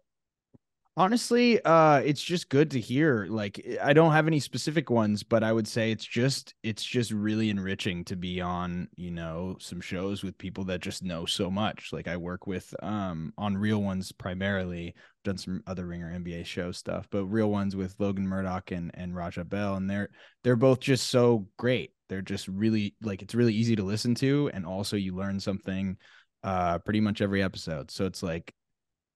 Honestly, 0.99 1.63
uh, 1.63 1.99
it's 1.99 2.23
just 2.23 2.49
good 2.49 2.71
to 2.71 2.81
hear. 2.81 3.27
Like, 3.29 3.63
I 3.83 3.93
don't 3.93 4.13
have 4.13 4.27
any 4.27 4.41
specific 4.41 4.89
ones, 4.89 5.23
but 5.23 5.43
I 5.43 5.53
would 5.53 5.69
say 5.69 5.91
it's 5.91 6.07
just 6.07 6.55
it's 6.63 6.83
just 6.83 7.11
really 7.11 7.51
enriching 7.51 8.05
to 8.07 8.17
be 8.17 8.41
on, 8.41 8.89
you 8.97 9.11
know, 9.11 9.57
some 9.59 9.81
shows 9.81 10.23
with 10.23 10.39
people 10.39 10.65
that 10.65 10.81
just 10.81 11.03
know 11.03 11.27
so 11.27 11.51
much. 11.51 11.91
Like, 11.93 12.09
I 12.09 12.17
work 12.17 12.47
with 12.47 12.75
um 12.83 13.35
on 13.37 13.59
real 13.59 13.83
ones 13.83 14.13
primarily. 14.13 14.95
Done 15.23 15.37
some 15.39 15.63
other 15.67 15.87
Ringer 15.87 16.13
NBA 16.13 16.45
show 16.47 16.73
stuff, 16.73 17.09
but 17.11 17.27
real 17.27 17.51
ones 17.51 17.75
with 17.75 17.95
Logan 17.99 18.27
Murdock 18.27 18.71
and 18.71 18.91
and 18.95 19.15
Raja 19.15 19.45
Bell, 19.45 19.77
and 19.77 19.89
they're 19.91 20.09
they're 20.45 20.57
both 20.57 20.81
just 20.81 21.09
so 21.09 21.47
great. 21.59 21.93
They're 22.09 22.23
just 22.23 22.49
really 22.49 22.95
like 23.03 23.23
it's 23.23 23.35
really 23.35 23.55
easy 23.55 23.77
to 23.77 23.83
listen 23.83 24.15
to, 24.17 24.51
and 24.53 24.67
also 24.67 24.97
you 24.97 25.15
learn 25.15 25.41
something 25.41 25.97
uh 26.43 26.79
pretty 26.79 27.01
much 27.01 27.21
every 27.21 27.43
episode. 27.43 27.91
So 27.91 28.07
it's 28.07 28.23
like 28.23 28.55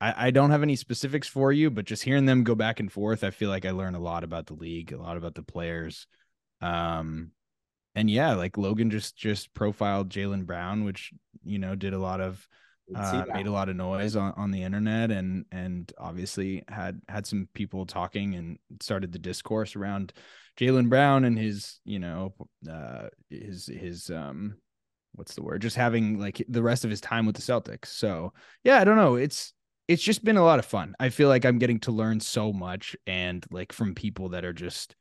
I, 0.00 0.28
I 0.28 0.30
don't 0.30 0.50
have 0.50 0.62
any 0.62 0.76
specifics 0.76 1.28
for 1.28 1.52
you, 1.52 1.70
but 1.70 1.84
just 1.84 2.02
hearing 2.02 2.26
them 2.26 2.44
go 2.44 2.54
back 2.54 2.80
and 2.80 2.90
forth, 2.90 3.22
I 3.22 3.30
feel 3.30 3.50
like 3.50 3.66
I 3.66 3.70
learn 3.72 3.94
a 3.94 4.00
lot 4.00 4.24
about 4.24 4.46
the 4.46 4.54
league, 4.54 4.92
a 4.92 4.98
lot 4.98 5.16
about 5.16 5.34
the 5.34 5.42
players. 5.42 6.06
Um, 6.60 7.32
and 7.94 8.10
yeah, 8.10 8.34
like 8.34 8.56
Logan 8.56 8.90
just 8.90 9.16
just 9.16 9.52
profiled 9.54 10.10
Jaylen 10.10 10.46
Brown, 10.46 10.84
which 10.84 11.12
you 11.44 11.58
know 11.58 11.74
did 11.74 11.92
a 11.92 11.98
lot 11.98 12.20
of 12.20 12.46
uh, 12.94 13.24
made 13.32 13.46
a 13.46 13.52
lot 13.52 13.68
of 13.68 13.76
noise 13.76 14.16
on, 14.16 14.32
on 14.36 14.50
the 14.50 14.62
internet 14.62 15.10
and 15.10 15.44
and 15.52 15.92
obviously 15.98 16.62
had 16.68 17.00
had 17.08 17.26
some 17.26 17.48
people 17.54 17.86
talking 17.86 18.34
and 18.34 18.58
started 18.80 19.12
the 19.12 19.18
discourse 19.18 19.76
around 19.76 20.12
Jaylen 20.58 20.88
Brown 20.88 21.24
and 21.24 21.38
his 21.38 21.80
you 21.84 21.98
know 21.98 22.34
uh 22.70 23.08
his 23.28 23.66
his 23.66 24.10
um 24.10 24.56
what's 25.14 25.34
the 25.34 25.42
word 25.42 25.62
just 25.62 25.76
having 25.76 26.18
like 26.18 26.44
the 26.48 26.62
rest 26.62 26.84
of 26.84 26.90
his 26.90 27.00
time 27.00 27.26
with 27.26 27.36
the 27.36 27.42
Celtics. 27.42 27.86
So 27.86 28.32
yeah, 28.64 28.78
I 28.78 28.84
don't 28.84 28.96
know. 28.96 29.16
It's 29.16 29.52
it's 29.88 30.02
just 30.02 30.24
been 30.24 30.36
a 30.36 30.44
lot 30.44 30.60
of 30.60 30.66
fun. 30.66 30.94
I 31.00 31.08
feel 31.08 31.28
like 31.28 31.44
I'm 31.44 31.58
getting 31.58 31.80
to 31.80 31.92
learn 31.92 32.20
so 32.20 32.52
much 32.52 32.94
and 33.06 33.44
like 33.50 33.72
from 33.72 33.94
people 33.94 34.30
that 34.30 34.44
are 34.44 34.52
just 34.52 34.94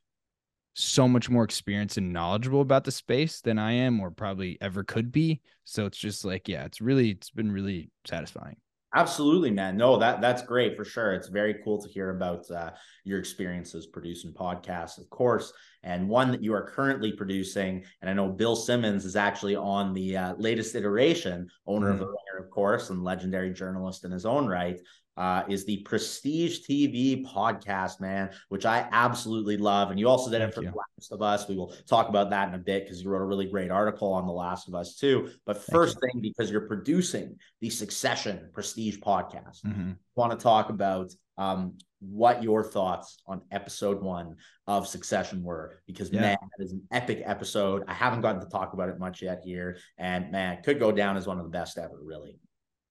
so 0.74 1.08
much 1.08 1.30
more 1.30 1.44
experienced 1.44 1.98
and 1.98 2.14
knowledgeable 2.14 2.62
about 2.62 2.86
the 2.86 2.92
space 2.92 3.42
than 3.42 3.60
I 3.60 3.74
am 3.74 4.00
or 4.00 4.12
probably 4.12 4.58
ever 4.62 4.84
could 4.84 5.12
be. 5.12 5.42
So 5.66 5.86
it's 5.86 5.98
just 5.98 6.26
like, 6.26 6.48
yeah, 6.48 6.66
it's 6.66 6.82
really 6.82 7.12
it's 7.12 7.30
been 7.30 7.52
really 7.52 7.92
satisfying. 8.08 8.56
Absolutely, 8.96 9.52
man. 9.52 9.78
No, 9.78 9.98
that 10.00 10.20
that's 10.20 10.42
great 10.42 10.76
for 10.76 10.84
sure. 10.84 11.14
It's 11.14 11.28
very 11.28 11.56
cool 11.64 11.80
to 11.80 11.88
hear 11.88 12.10
about 12.10 12.50
uh, 12.50 12.72
your 13.04 13.20
experiences 13.20 13.86
producing 13.86 14.34
podcasts, 14.34 14.98
of 14.98 15.08
course, 15.12 15.54
and 15.84 16.10
one 16.10 16.32
that 16.32 16.42
you 16.42 16.54
are 16.56 16.68
currently 16.68 17.12
producing. 17.12 17.84
And 18.02 18.10
I 18.10 18.14
know 18.14 18.30
Bill 18.30 18.56
Simmons 18.56 19.06
is 19.06 19.16
actually 19.16 19.56
on 19.56 19.94
the 19.94 20.18
uh, 20.18 20.34
latest 20.38 20.74
iteration, 20.74 21.50
owner 21.68 21.94
mm-hmm. 21.94 22.02
of 22.02 22.08
the 22.08 22.16
of 22.40 22.50
course, 22.50 22.90
and 22.90 23.04
legendary 23.04 23.54
journalist 23.54 24.06
in 24.06 24.12
his 24.12 24.26
own 24.26 24.48
right 24.48 24.80
uh, 25.20 25.44
is 25.50 25.66
the 25.66 25.78
Prestige 25.80 26.60
TV 26.60 27.26
podcast, 27.26 28.00
man, 28.00 28.30
which 28.48 28.66
I 28.66 28.88
absolutely 28.92 29.58
love. 29.58 29.92
And 29.92 30.00
you 30.00 30.08
also 30.08 30.32
did 30.32 30.42
it 30.42 30.54
for. 30.54 30.62
The 30.62 30.68
Last 30.68 31.12
of 31.12 31.22
Us. 31.22 31.48
We 31.48 31.58
will 31.58 31.74
talk 31.88 32.08
about 32.08 32.30
that 32.30 32.48
in 32.48 32.56
a 32.56 32.60
bit 32.60 32.86
because 32.86 33.04
you 33.04 33.10
wrote 33.10 33.22
a 33.22 33.26
really 33.26 33.46
great 33.46 33.70
article 33.70 34.14
on 34.14 34.26
The 34.26 34.32
Last 34.32 34.70
of 34.70 34.76
Us 34.76 34.96
too. 34.96 35.30
But 35.46 35.62
first 35.62 36.00
thing, 36.00 36.22
because 36.22 36.50
you're 36.50 36.68
producing 36.68 37.36
the 37.60 37.70
Succession 37.70 38.50
Prestige 38.54 38.98
podcast, 39.00 39.62
mm-hmm. 39.66 39.92
want 40.16 40.32
to 40.32 40.42
talk 40.42 40.70
about 40.70 41.12
um, 41.38 41.78
what 42.00 42.42
your 42.44 42.64
thoughts 42.64 43.22
on 43.28 43.42
episode 43.52 44.02
one 44.02 44.36
of 44.68 44.88
Succession 44.88 45.44
were, 45.44 45.82
because 45.86 46.12
yeah. 46.12 46.22
man, 46.22 46.38
that 46.58 46.64
is 46.64 46.72
an 46.72 46.82
epic 46.92 47.22
episode. 47.26 47.84
I 47.88 47.94
haven't 47.94 48.22
gotten 48.22 48.42
to 48.42 48.48
talk 48.48 48.74
about 48.74 48.90
it 48.90 49.00
much 49.00 49.22
yet 49.22 49.42
here, 49.44 49.78
and 49.98 50.32
man, 50.32 50.62
could 50.64 50.80
go 50.80 50.92
down 50.92 51.18
as 51.18 51.28
one 51.28 51.38
of 51.38 51.44
the 51.44 51.50
best 51.50 51.78
ever, 51.78 52.00
really. 52.02 52.40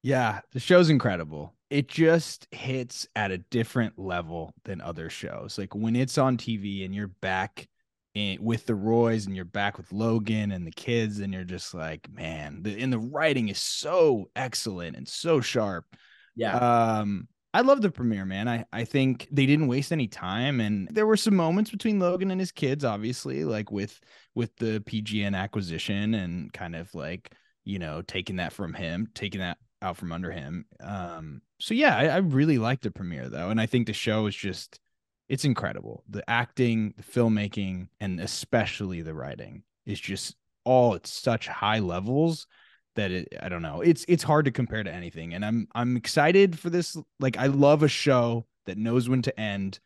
Yeah, 0.03 0.41
the 0.53 0.61
show's 0.61 0.91
incredible. 0.91 1.55
It 1.71 1.89
just 1.89 2.47
hits 2.51 3.07
at 3.17 3.31
a 3.31 3.39
different 3.39 3.99
level 3.99 4.55
than 4.65 4.81
other 4.81 5.11
shows. 5.11 5.59
Like 5.59 5.75
when 5.75 5.97
it's 5.97 6.19
on 6.19 6.37
TV 6.37 6.85
and 6.85 6.95
you're 6.95 7.09
back 7.09 7.69
in, 8.15 8.43
with 8.43 8.65
the 8.67 8.75
Roys 8.75 9.27
and 9.27 9.35
you're 9.35 9.45
back 9.45 9.77
with 9.77 9.93
Logan 9.93 10.53
and 10.53 10.67
the 10.67 10.73
kids, 10.73 11.19
and 11.19 11.33
you're 11.33 11.45
just 11.45 11.75
like, 11.75 12.09
man, 12.11 12.63
the 12.63 12.81
and 12.81 12.93
the 12.93 12.99
writing 12.99 13.49
is 13.49 13.59
so 13.59 14.31
excellent 14.37 14.97
and 14.97 15.09
so 15.09 15.41
sharp. 15.41 15.85
Yeah. 16.37 16.57
Um, 16.57 17.29
I 17.55 17.63
love 17.63 17.81
the 17.81 17.91
premiere, 17.91 18.27
man. 18.27 18.47
I, 18.47 18.65
I 18.73 18.85
think 18.85 19.27
they 19.31 19.47
didn't 19.47 19.69
waste 19.69 19.91
any 19.91 20.07
time, 20.07 20.61
and 20.61 20.87
there 20.91 21.07
were 21.07 21.17
some 21.17 21.35
moments 21.35 21.71
between 21.71 21.99
Logan 21.99 22.31
and 22.31 22.41
his 22.41 22.53
kids, 22.53 22.85
obviously, 22.85 23.45
like 23.45 23.71
with 23.71 23.99
with 24.35 24.55
the 24.57 24.81
PGM 24.87 25.35
acquisition 25.35 26.15
and 26.15 26.53
kind 26.53 26.77
of 26.77 26.95
like 26.95 27.33
you 27.65 27.79
know 27.79 28.03
taking 28.03 28.37
that 28.37 28.53
from 28.53 28.75
him, 28.75 29.09
taking 29.15 29.41
that 29.41 29.59
out 29.81 29.97
from 29.97 30.13
under 30.13 30.31
him. 30.31 30.67
Um, 30.81 31.41
so 31.59 31.75
yeah, 31.75 31.97
I, 31.97 32.05
I 32.07 32.17
really 32.19 32.59
like 32.59 32.83
the 32.83 32.91
premiere 32.91 33.29
though, 33.31 33.49
and 33.49 33.61
I 33.61 33.67
think 33.67 33.87
the 33.87 33.95
show 33.95 34.27
is 34.27 34.37
just 34.37 34.79
it's 35.29 35.45
incredible. 35.45 36.05
The 36.09 36.29
acting, 36.29 36.95
the 36.97 37.03
filmmaking, 37.03 37.89
and 38.01 38.21
especially 38.21 39.03
the 39.03 39.15
writing 39.15 39.63
is 39.87 40.01
just 40.01 40.37
all 40.65 40.95
at 40.95 41.07
such 41.07 41.49
high 41.49 41.79
levels 41.79 42.47
that 42.99 43.13
it, 43.13 43.35
I 43.41 43.49
don't 43.49 43.63
know. 43.63 43.81
It's 43.81 44.05
it's 44.09 44.25
hard 44.25 44.45
to 44.45 44.51
compare 44.51 44.83
to 44.83 44.93
anything. 44.93 45.33
And 45.33 45.45
I'm 45.45 45.69
I'm 45.75 45.97
excited 45.97 46.59
for 46.59 46.69
this. 46.69 46.97
Like 47.21 47.39
I 47.39 47.47
love 47.47 47.83
a 47.83 47.89
show 47.89 48.47
that 48.67 48.77
knows 48.77 49.09
when 49.09 49.23
to 49.23 49.41
end 49.41 49.79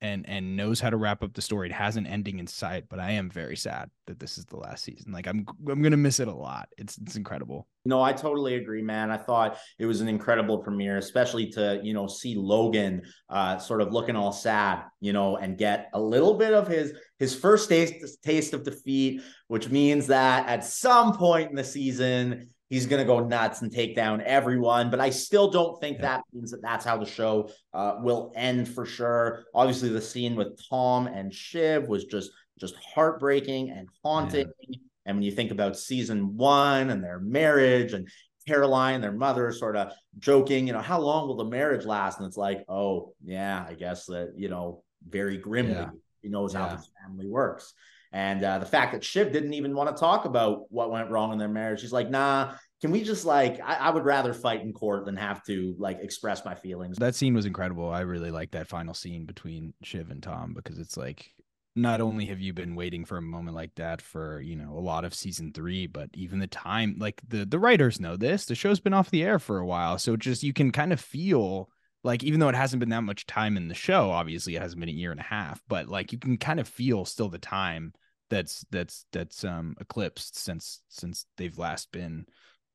and 0.00 0.28
and 0.28 0.56
knows 0.56 0.80
how 0.80 0.90
to 0.90 0.96
wrap 0.96 1.22
up 1.22 1.32
the 1.32 1.42
story. 1.42 1.68
It 1.68 1.74
has 1.74 1.96
an 1.96 2.06
ending 2.06 2.38
in 2.38 2.46
sight, 2.46 2.84
but 2.88 2.98
I 2.98 3.12
am 3.12 3.30
very 3.30 3.56
sad 3.56 3.90
that 4.06 4.18
this 4.18 4.36
is 4.36 4.44
the 4.44 4.56
last 4.56 4.84
season. 4.84 5.12
Like 5.12 5.26
I'm 5.26 5.46
I'm 5.68 5.80
gonna 5.82 5.96
miss 5.96 6.20
it 6.20 6.28
a 6.28 6.34
lot. 6.34 6.68
It's 6.76 6.98
it's 6.98 7.16
incredible. 7.16 7.66
No, 7.84 8.02
I 8.02 8.12
totally 8.12 8.56
agree, 8.56 8.82
man. 8.82 9.10
I 9.10 9.16
thought 9.16 9.58
it 9.78 9.86
was 9.86 10.00
an 10.00 10.08
incredible 10.08 10.58
premiere, 10.58 10.98
especially 10.98 11.50
to 11.52 11.80
you 11.82 11.94
know 11.94 12.06
see 12.06 12.34
Logan 12.34 13.02
uh, 13.30 13.58
sort 13.58 13.80
of 13.80 13.92
looking 13.92 14.16
all 14.16 14.32
sad, 14.32 14.84
you 15.00 15.12
know, 15.12 15.36
and 15.36 15.56
get 15.56 15.88
a 15.94 16.00
little 16.00 16.34
bit 16.34 16.52
of 16.52 16.68
his 16.68 16.92
his 17.18 17.34
first 17.34 17.68
taste 17.68 18.22
taste 18.22 18.52
of 18.52 18.64
defeat, 18.64 19.22
which 19.48 19.70
means 19.70 20.08
that 20.08 20.46
at 20.48 20.64
some 20.64 21.16
point 21.16 21.50
in 21.50 21.56
the 21.56 21.64
season 21.64 22.50
he's 22.68 22.86
going 22.86 23.00
to 23.00 23.06
go 23.06 23.20
nuts 23.20 23.62
and 23.62 23.72
take 23.72 23.94
down 23.94 24.20
everyone. 24.22 24.90
But 24.90 25.00
I 25.00 25.10
still 25.10 25.50
don't 25.50 25.80
think 25.80 25.98
yeah. 25.98 26.02
that 26.02 26.22
means 26.32 26.50
that 26.50 26.62
that's 26.62 26.84
how 26.84 26.96
the 26.96 27.06
show 27.06 27.50
uh, 27.72 27.96
will 28.00 28.32
end 28.34 28.68
for 28.68 28.84
sure. 28.84 29.44
Obviously, 29.54 29.88
the 29.88 30.00
scene 30.00 30.36
with 30.36 30.60
Tom 30.68 31.06
and 31.06 31.32
Shiv 31.32 31.88
was 31.88 32.04
just 32.04 32.30
just 32.58 32.74
heartbreaking 32.76 33.70
and 33.70 33.88
haunting. 34.02 34.50
Yeah. 34.68 34.76
And 35.04 35.18
when 35.18 35.22
you 35.22 35.30
think 35.30 35.52
about 35.52 35.78
season 35.78 36.36
one 36.36 36.90
and 36.90 37.04
their 37.04 37.20
marriage 37.20 37.92
and 37.92 38.08
Caroline, 38.48 39.00
their 39.00 39.12
mother, 39.12 39.52
sort 39.52 39.76
of 39.76 39.92
joking, 40.18 40.66
you 40.66 40.72
know, 40.72 40.80
how 40.80 41.00
long 41.00 41.28
will 41.28 41.36
the 41.36 41.44
marriage 41.44 41.84
last? 41.84 42.18
And 42.18 42.26
it's 42.26 42.36
like, 42.36 42.64
oh 42.68 43.12
yeah, 43.24 43.64
I 43.68 43.74
guess 43.74 44.06
that 44.06 44.32
you 44.36 44.48
know, 44.48 44.82
very 45.08 45.36
grimly, 45.36 45.74
yeah. 45.74 45.90
he 46.22 46.28
knows 46.28 46.54
how 46.54 46.68
this 46.68 46.88
family 47.02 47.28
works. 47.28 47.74
And 48.16 48.42
uh, 48.42 48.58
the 48.58 48.64
fact 48.64 48.94
that 48.94 49.04
Shiv 49.04 49.30
didn't 49.30 49.52
even 49.52 49.74
want 49.74 49.94
to 49.94 50.00
talk 50.00 50.24
about 50.24 50.72
what 50.72 50.90
went 50.90 51.10
wrong 51.10 51.34
in 51.34 51.38
their 51.38 51.50
marriage. 51.50 51.82
She's 51.82 51.92
like, 51.92 52.08
nah, 52.08 52.54
can 52.80 52.90
we 52.90 53.02
just 53.02 53.26
like, 53.26 53.60
I, 53.62 53.74
I, 53.74 53.90
would 53.90 54.06
rather 54.06 54.32
fight 54.32 54.62
in 54.62 54.72
court 54.72 55.04
than 55.04 55.16
have 55.16 55.44
to 55.44 55.76
like 55.78 55.98
express 56.00 56.42
my 56.42 56.54
feelings. 56.54 56.96
That 56.96 57.14
scene 57.14 57.34
was 57.34 57.44
incredible. 57.44 57.90
I 57.90 58.00
really 58.00 58.30
like 58.30 58.52
that 58.52 58.68
final 58.68 58.94
scene 58.94 59.26
between 59.26 59.74
Shiv 59.82 60.10
and 60.10 60.22
Tom 60.22 60.54
because 60.54 60.78
it's 60.78 60.96
like, 60.96 61.30
not 61.74 62.00
only 62.00 62.24
have 62.24 62.40
you 62.40 62.54
been 62.54 62.74
waiting 62.74 63.04
for 63.04 63.18
a 63.18 63.22
moment 63.22 63.54
like 63.54 63.74
that 63.74 64.00
for 64.00 64.40
you 64.40 64.56
know 64.56 64.72
a 64.72 64.80
lot 64.80 65.04
of 65.04 65.12
season 65.12 65.52
three 65.52 65.86
but 65.86 66.08
even 66.14 66.38
the 66.38 66.46
time 66.46 66.96
like 66.98 67.20
the 67.28 67.44
the 67.44 67.58
writers 67.58 68.00
know 68.00 68.16
this 68.16 68.46
the 68.46 68.54
show's 68.54 68.80
been 68.80 68.94
off 68.94 69.10
the 69.10 69.22
air 69.22 69.38
for 69.38 69.58
a 69.58 69.66
while 69.66 69.98
so 69.98 70.16
just 70.16 70.42
you 70.42 70.54
can 70.54 70.72
kind 70.72 70.90
of 70.90 70.98
feel 70.98 71.68
like 72.02 72.24
even 72.24 72.40
though 72.40 72.48
it 72.48 72.54
hasn't 72.54 72.80
been 72.80 72.88
that 72.88 73.02
much 73.02 73.26
time 73.26 73.58
in 73.58 73.68
the 73.68 73.74
show 73.74 74.10
obviously 74.10 74.56
it 74.56 74.62
hasn't 74.62 74.80
been 74.80 74.88
a 74.88 74.92
year 74.92 75.10
and 75.10 75.20
a 75.20 75.24
half 75.24 75.60
but 75.68 75.86
like 75.86 76.12
you 76.12 76.18
can 76.18 76.38
kind 76.38 76.58
of 76.58 76.66
feel 76.66 77.04
still 77.04 77.28
the 77.28 77.36
time 77.36 77.92
that's 78.30 78.64
that's 78.70 79.06
that's 79.12 79.44
um 79.44 79.76
eclipsed 79.80 80.36
since 80.36 80.82
since 80.88 81.26
they've 81.36 81.58
last 81.58 81.92
been 81.92 82.26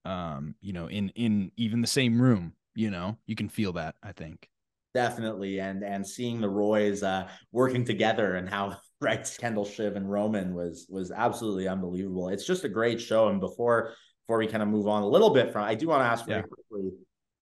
um 0.06 0.56
you 0.62 0.74
know 0.74 0.88
in 0.88 1.10
in 1.10 1.52
even 1.58 1.82
the 1.82 1.88
same 1.88 2.22
room 2.22 2.54
you 2.76 2.90
know? 2.90 3.18
You 3.26 3.36
can 3.36 3.50
feel 3.50 3.74
that 3.74 3.96
i 4.04 4.12
think. 4.12 4.48
Definitely 4.94 5.60
and 5.60 5.84
and 5.84 6.06
seeing 6.06 6.42
the 6.42 6.50
roys 6.50 7.04
uh 7.04 7.30
working 7.52 7.86
together 7.86 8.36
and 8.36 8.50
how 8.50 8.78
right 9.02 9.38
kendall 9.40 9.66
shiv 9.66 9.96
and 9.96 10.10
roman 10.10 10.54
was 10.54 10.86
was 10.90 11.12
absolutely 11.12 11.68
unbelievable. 11.68 12.30
It's 12.30 12.46
just 12.46 12.66
a 12.66 12.70
great 12.70 13.02
show 13.02 13.30
and 13.30 13.40
before 13.40 13.94
before 14.26 14.38
we 14.38 14.48
kind 14.48 14.64
of 14.64 14.70
move 14.70 14.88
on 14.88 15.04
a 15.04 15.08
little 15.08 15.32
bit 15.32 15.52
from 15.52 15.64
i 15.64 15.76
do 15.76 15.88
want 15.88 16.02
to 16.02 16.06
ask 16.06 16.26
very 16.26 16.42
yeah. 16.42 16.48
quickly 16.48 16.92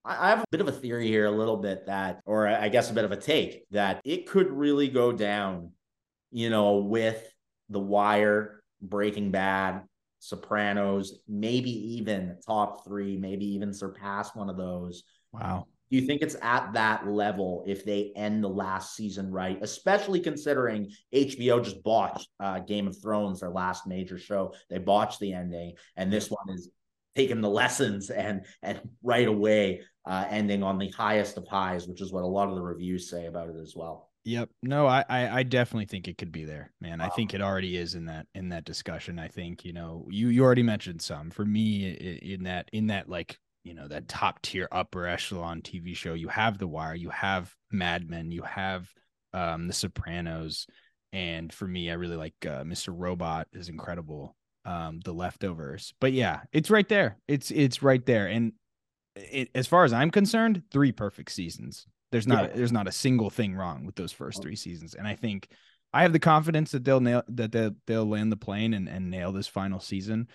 I 0.06 0.30
have 0.30 0.40
a 0.40 0.46
bit 0.50 0.62
of 0.62 0.68
a 0.68 0.72
theory 0.72 1.08
here, 1.08 1.26
a 1.26 1.32
little 1.32 1.58
bit 1.58 1.86
that, 1.86 2.22
or 2.26 2.48
I 2.48 2.70
guess 2.70 2.90
a 2.90 2.94
bit 2.94 3.04
of 3.04 3.12
a 3.12 3.18
take 3.18 3.66
that 3.72 4.02
it 4.06 4.28
could 4.28 4.50
really 4.50 4.88
go 4.88 5.12
down, 5.12 5.74
you 6.32 6.50
know, 6.50 6.78
with 6.78 7.22
the 7.70 7.80
Wire, 7.80 8.62
Breaking 8.82 9.32
Bad, 9.32 9.84
Sopranos, 10.20 11.20
maybe 11.28 11.72
even 11.98 12.38
top 12.46 12.86
three, 12.86 13.18
maybe 13.18 13.46
even 13.46 13.74
surpass 13.74 14.36
one 14.36 14.50
of 14.50 14.58
those. 14.58 15.04
Wow. 15.32 15.68
Do 15.90 15.98
you 15.98 16.06
think 16.06 16.22
it's 16.22 16.36
at 16.42 16.74
that 16.74 17.08
level 17.08 17.64
if 17.66 17.84
they 17.84 18.12
end 18.16 18.44
the 18.44 18.50
last 18.50 18.96
season 18.96 19.32
right, 19.32 19.58
especially 19.62 20.20
considering 20.20 20.92
HBO 21.14 21.64
just 21.64 21.82
botched 21.84 22.28
uh, 22.40 22.60
Game 22.60 22.88
of 22.88 23.02
Thrones, 23.02 23.40
their 23.40 23.50
last 23.50 23.88
major 23.88 24.18
show? 24.18 24.54
They 24.70 24.78
botched 24.78 25.20
the 25.20 25.34
ending, 25.34 25.74
and 25.96 26.14
this 26.14 26.30
one 26.30 26.54
is 26.54 26.70
taking 27.16 27.42
the 27.42 27.50
lessons 27.62 28.12
and 28.12 28.46
and 28.62 28.80
right 29.02 29.28
away 29.28 29.82
uh, 30.06 30.26
ending 30.30 30.62
on 30.62 30.78
the 30.78 30.92
highest 30.92 31.38
of 31.38 31.48
highs, 31.48 31.88
which 31.88 32.02
is 32.02 32.12
what 32.12 32.24
a 32.24 32.28
lot 32.28 32.50
of 32.50 32.56
the 32.56 32.62
reviews 32.62 33.10
say 33.10 33.26
about 33.26 33.50
it 33.50 33.56
as 33.60 33.74
well. 33.76 34.09
Yep. 34.26 34.50
No, 34.64 34.86
I, 34.86 35.06
I, 35.08 35.38
I 35.40 35.44
definitely 35.44 35.86
think 35.86 36.08
it 36.08 36.18
could 36.18 36.32
be 36.32 36.46
there, 36.46 36.72
man. 36.82 37.00
Wow. 37.00 37.06
I 37.06 37.10
think 37.10 37.34
it 37.34 37.42
already 37.42 37.78
is 37.78 37.96
in 37.96 38.06
that 38.06 38.28
in 38.36 38.50
that 38.50 38.66
discussion. 38.66 39.18
I 39.18 39.28
think 39.28 39.64
you 39.64 39.74
know 39.74 40.06
you 40.10 40.28
you 40.28 40.44
already 40.44 40.64
mentioned 40.64 41.02
some 41.02 41.30
for 41.30 41.46
me 41.46 41.90
in 41.90 42.44
that 42.44 42.70
in 42.74 42.88
that 42.88 43.08
like 43.10 43.38
you 43.64 43.74
know 43.74 43.88
that 43.88 44.08
top 44.08 44.42
tier 44.42 44.68
upper 44.72 45.08
echelon 45.08 45.62
TV 45.62 45.96
show. 45.96 46.14
You 46.14 46.28
have 46.28 46.58
The 46.58 46.68
Wire, 46.68 46.96
you 46.96 47.10
have 47.10 47.54
Mad 47.72 48.10
Men, 48.10 48.32
you 48.32 48.42
have 48.44 48.90
um 49.34 49.68
The 49.68 49.74
Sopranos, 49.74 50.68
and 51.14 51.52
for 51.52 51.68
me, 51.68 51.90
I 51.90 51.94
really 51.94 52.18
like 52.18 52.36
uh, 52.46 52.64
Mr. 52.64 52.94
Robot 52.96 53.48
is 53.54 53.70
incredible. 53.70 54.36
Um, 54.66 55.00
The 55.04 55.14
Leftovers, 55.14 55.94
but 56.02 56.12
yeah, 56.12 56.42
it's 56.52 56.70
right 56.70 56.88
there. 56.88 57.18
It's 57.28 57.50
it's 57.50 57.82
right 57.82 58.06
there, 58.06 58.28
and 58.28 58.52
it, 59.16 59.50
as 59.56 59.66
far 59.66 59.86
as 59.86 59.94
I'm 59.94 60.12
concerned, 60.12 60.64
three 60.70 60.92
perfect 60.92 61.32
seasons 61.32 61.88
there's 62.12 62.28
not 62.28 62.50
yeah. 62.50 62.56
there's 62.56 62.72
not 62.72 62.88
a 62.88 62.92
single 62.92 63.30
thing 63.30 63.56
wrong 63.56 63.86
with 63.86 63.96
those 63.96 64.12
first 64.12 64.42
three 64.42 64.56
seasons, 64.56 64.96
and 64.96 65.08
I 65.08 65.16
think 65.16 65.50
I 65.94 66.04
have 66.04 66.14
the 66.14 66.20
confidence 66.20 66.72
that 66.72 66.84
they'll 66.84 67.00
nail 67.00 67.24
that 67.30 67.52
they'll, 67.52 67.76
they'll 67.88 68.06
land 68.08 68.32
the 68.32 68.38
plane 68.38 68.74
and, 68.74 68.88
and 68.88 69.10
nail 69.10 69.32
this 69.32 69.48
final 69.48 69.80
season. 69.80 70.28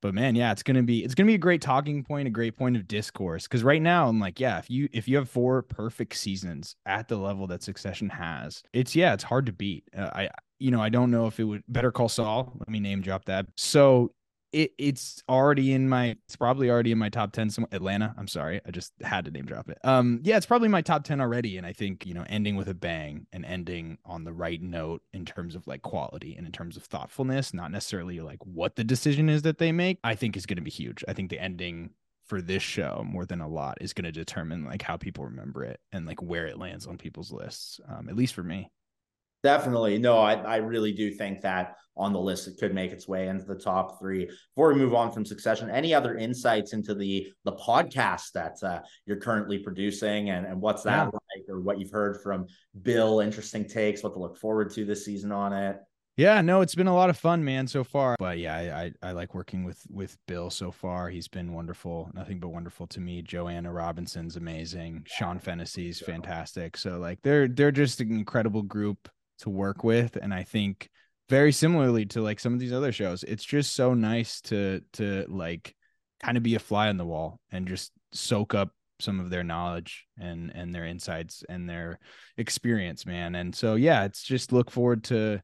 But 0.00 0.14
man, 0.14 0.36
yeah, 0.36 0.52
it's 0.52 0.62
gonna 0.62 0.82
be 0.82 1.04
it's 1.04 1.14
gonna 1.14 1.26
be 1.26 1.34
a 1.34 1.38
great 1.38 1.60
talking 1.60 2.04
point, 2.04 2.28
a 2.28 2.30
great 2.30 2.56
point 2.56 2.76
of 2.76 2.86
discourse. 2.86 3.44
Because 3.44 3.64
right 3.64 3.82
now, 3.82 4.08
I'm 4.08 4.20
like, 4.20 4.38
yeah, 4.38 4.58
if 4.58 4.70
you 4.70 4.88
if 4.92 5.08
you 5.08 5.16
have 5.16 5.28
four 5.28 5.62
perfect 5.62 6.14
seasons 6.14 6.76
at 6.86 7.08
the 7.08 7.16
level 7.16 7.46
that 7.48 7.62
Succession 7.62 8.08
has, 8.10 8.62
it's 8.72 8.94
yeah, 8.94 9.14
it's 9.14 9.24
hard 9.24 9.46
to 9.46 9.52
beat. 9.52 9.84
Uh, 9.96 10.10
I 10.12 10.30
you 10.58 10.70
know 10.70 10.80
I 10.80 10.88
don't 10.88 11.10
know 11.10 11.26
if 11.26 11.40
it 11.40 11.44
would 11.44 11.64
Better 11.68 11.90
Call 11.90 12.08
Saul. 12.08 12.52
Let 12.58 12.68
me 12.68 12.78
name 12.78 13.00
drop 13.00 13.24
that. 13.24 13.46
So 13.56 14.12
it 14.52 14.72
it's 14.78 15.22
already 15.28 15.72
in 15.72 15.88
my 15.88 16.16
it's 16.26 16.36
probably 16.36 16.70
already 16.70 16.92
in 16.92 16.98
my 16.98 17.08
top 17.08 17.32
10 17.32 17.50
some 17.50 17.66
Atlanta 17.72 18.14
I'm 18.16 18.28
sorry 18.28 18.60
I 18.66 18.70
just 18.70 18.92
had 19.02 19.24
to 19.26 19.30
name 19.30 19.44
drop 19.44 19.68
it. 19.68 19.78
Um 19.84 20.20
yeah 20.22 20.36
it's 20.36 20.46
probably 20.46 20.68
my 20.68 20.82
top 20.82 21.04
10 21.04 21.20
already 21.20 21.56
and 21.56 21.66
I 21.66 21.72
think 21.72 22.06
you 22.06 22.14
know 22.14 22.24
ending 22.28 22.56
with 22.56 22.68
a 22.68 22.74
bang 22.74 23.26
and 23.32 23.44
ending 23.44 23.98
on 24.04 24.24
the 24.24 24.32
right 24.32 24.60
note 24.60 25.02
in 25.12 25.24
terms 25.24 25.54
of 25.54 25.66
like 25.66 25.82
quality 25.82 26.34
and 26.36 26.46
in 26.46 26.52
terms 26.52 26.76
of 26.76 26.84
thoughtfulness 26.84 27.52
not 27.52 27.70
necessarily 27.70 28.20
like 28.20 28.44
what 28.44 28.76
the 28.76 28.84
decision 28.84 29.28
is 29.28 29.42
that 29.42 29.58
they 29.58 29.72
make 29.72 29.98
I 30.02 30.14
think 30.14 30.36
is 30.36 30.46
going 30.46 30.56
to 30.56 30.62
be 30.62 30.70
huge. 30.70 31.04
I 31.06 31.12
think 31.12 31.30
the 31.30 31.40
ending 31.40 31.90
for 32.26 32.42
this 32.42 32.62
show 32.62 33.04
more 33.06 33.24
than 33.24 33.40
a 33.40 33.48
lot 33.48 33.78
is 33.80 33.92
going 33.94 34.04
to 34.04 34.12
determine 34.12 34.64
like 34.64 34.82
how 34.82 34.96
people 34.96 35.24
remember 35.24 35.64
it 35.64 35.80
and 35.92 36.06
like 36.06 36.22
where 36.22 36.46
it 36.46 36.58
lands 36.58 36.86
on 36.86 36.98
people's 36.98 37.32
lists 37.32 37.80
um 37.88 38.08
at 38.08 38.16
least 38.16 38.34
for 38.34 38.42
me 38.42 38.70
Definitely. 39.42 39.98
No, 39.98 40.18
I, 40.18 40.34
I 40.34 40.56
really 40.56 40.92
do 40.92 41.10
think 41.10 41.42
that 41.42 41.76
on 41.96 42.12
the 42.12 42.20
list 42.20 42.48
it 42.48 42.56
could 42.58 42.74
make 42.74 42.92
its 42.92 43.08
way 43.08 43.28
into 43.28 43.44
the 43.44 43.54
top 43.54 43.98
three. 43.98 44.30
Before 44.54 44.72
we 44.72 44.78
move 44.78 44.94
on 44.94 45.12
from 45.12 45.24
Succession, 45.24 45.68
any 45.68 45.92
other 45.92 46.16
insights 46.16 46.72
into 46.72 46.94
the 46.94 47.32
the 47.44 47.52
podcast 47.52 48.32
that 48.32 48.56
uh, 48.62 48.80
you're 49.04 49.16
currently 49.16 49.58
producing 49.58 50.30
and, 50.30 50.46
and 50.46 50.60
what's 50.60 50.82
that 50.84 51.10
yeah. 51.12 51.18
like 51.36 51.48
or 51.48 51.60
what 51.60 51.78
you've 51.78 51.90
heard 51.90 52.20
from 52.22 52.46
Bill, 52.82 53.20
interesting 53.20 53.68
takes, 53.68 54.02
what 54.02 54.12
to 54.14 54.20
look 54.20 54.36
forward 54.38 54.70
to 54.74 54.84
this 54.84 55.04
season 55.04 55.32
on 55.32 55.52
it? 55.52 55.78
Yeah, 56.16 56.40
no, 56.40 56.62
it's 56.62 56.74
been 56.74 56.88
a 56.88 56.94
lot 56.94 57.10
of 57.10 57.16
fun, 57.16 57.44
man, 57.44 57.68
so 57.68 57.84
far. 57.84 58.16
But 58.18 58.38
yeah, 58.38 58.56
I, 58.56 58.82
I, 58.82 58.92
I 59.10 59.12
like 59.12 59.36
working 59.36 59.62
with 59.62 59.80
with 59.88 60.16
Bill 60.26 60.50
so 60.50 60.72
far. 60.72 61.08
He's 61.10 61.28
been 61.28 61.52
wonderful, 61.52 62.10
nothing 62.12 62.40
but 62.40 62.48
wonderful 62.48 62.88
to 62.88 63.00
me. 63.00 63.22
Joanna 63.22 63.72
Robinson's 63.72 64.36
amazing. 64.36 65.04
Sean 65.06 65.38
Fennessey's 65.38 66.00
fantastic. 66.00 66.76
So 66.76 66.98
like 66.98 67.22
they're 67.22 67.46
they're 67.46 67.70
just 67.70 68.00
an 68.00 68.10
incredible 68.10 68.62
group 68.62 69.08
to 69.38 69.50
work 69.50 69.84
with 69.84 70.16
and 70.16 70.32
i 70.32 70.42
think 70.42 70.88
very 71.28 71.52
similarly 71.52 72.06
to 72.06 72.20
like 72.20 72.40
some 72.40 72.52
of 72.52 72.58
these 72.58 72.72
other 72.72 72.92
shows 72.92 73.22
it's 73.24 73.44
just 73.44 73.74
so 73.74 73.94
nice 73.94 74.40
to 74.40 74.80
to 74.92 75.24
like 75.28 75.74
kind 76.20 76.36
of 76.36 76.42
be 76.42 76.54
a 76.54 76.58
fly 76.58 76.88
on 76.88 76.96
the 76.96 77.06
wall 77.06 77.40
and 77.50 77.68
just 77.68 77.92
soak 78.12 78.54
up 78.54 78.70
some 79.00 79.20
of 79.20 79.30
their 79.30 79.44
knowledge 79.44 80.06
and 80.18 80.50
and 80.54 80.74
their 80.74 80.84
insights 80.84 81.44
and 81.48 81.68
their 81.68 81.98
experience 82.36 83.06
man 83.06 83.34
and 83.34 83.54
so 83.54 83.74
yeah 83.74 84.04
it's 84.04 84.22
just 84.22 84.52
look 84.52 84.70
forward 84.70 85.04
to 85.04 85.40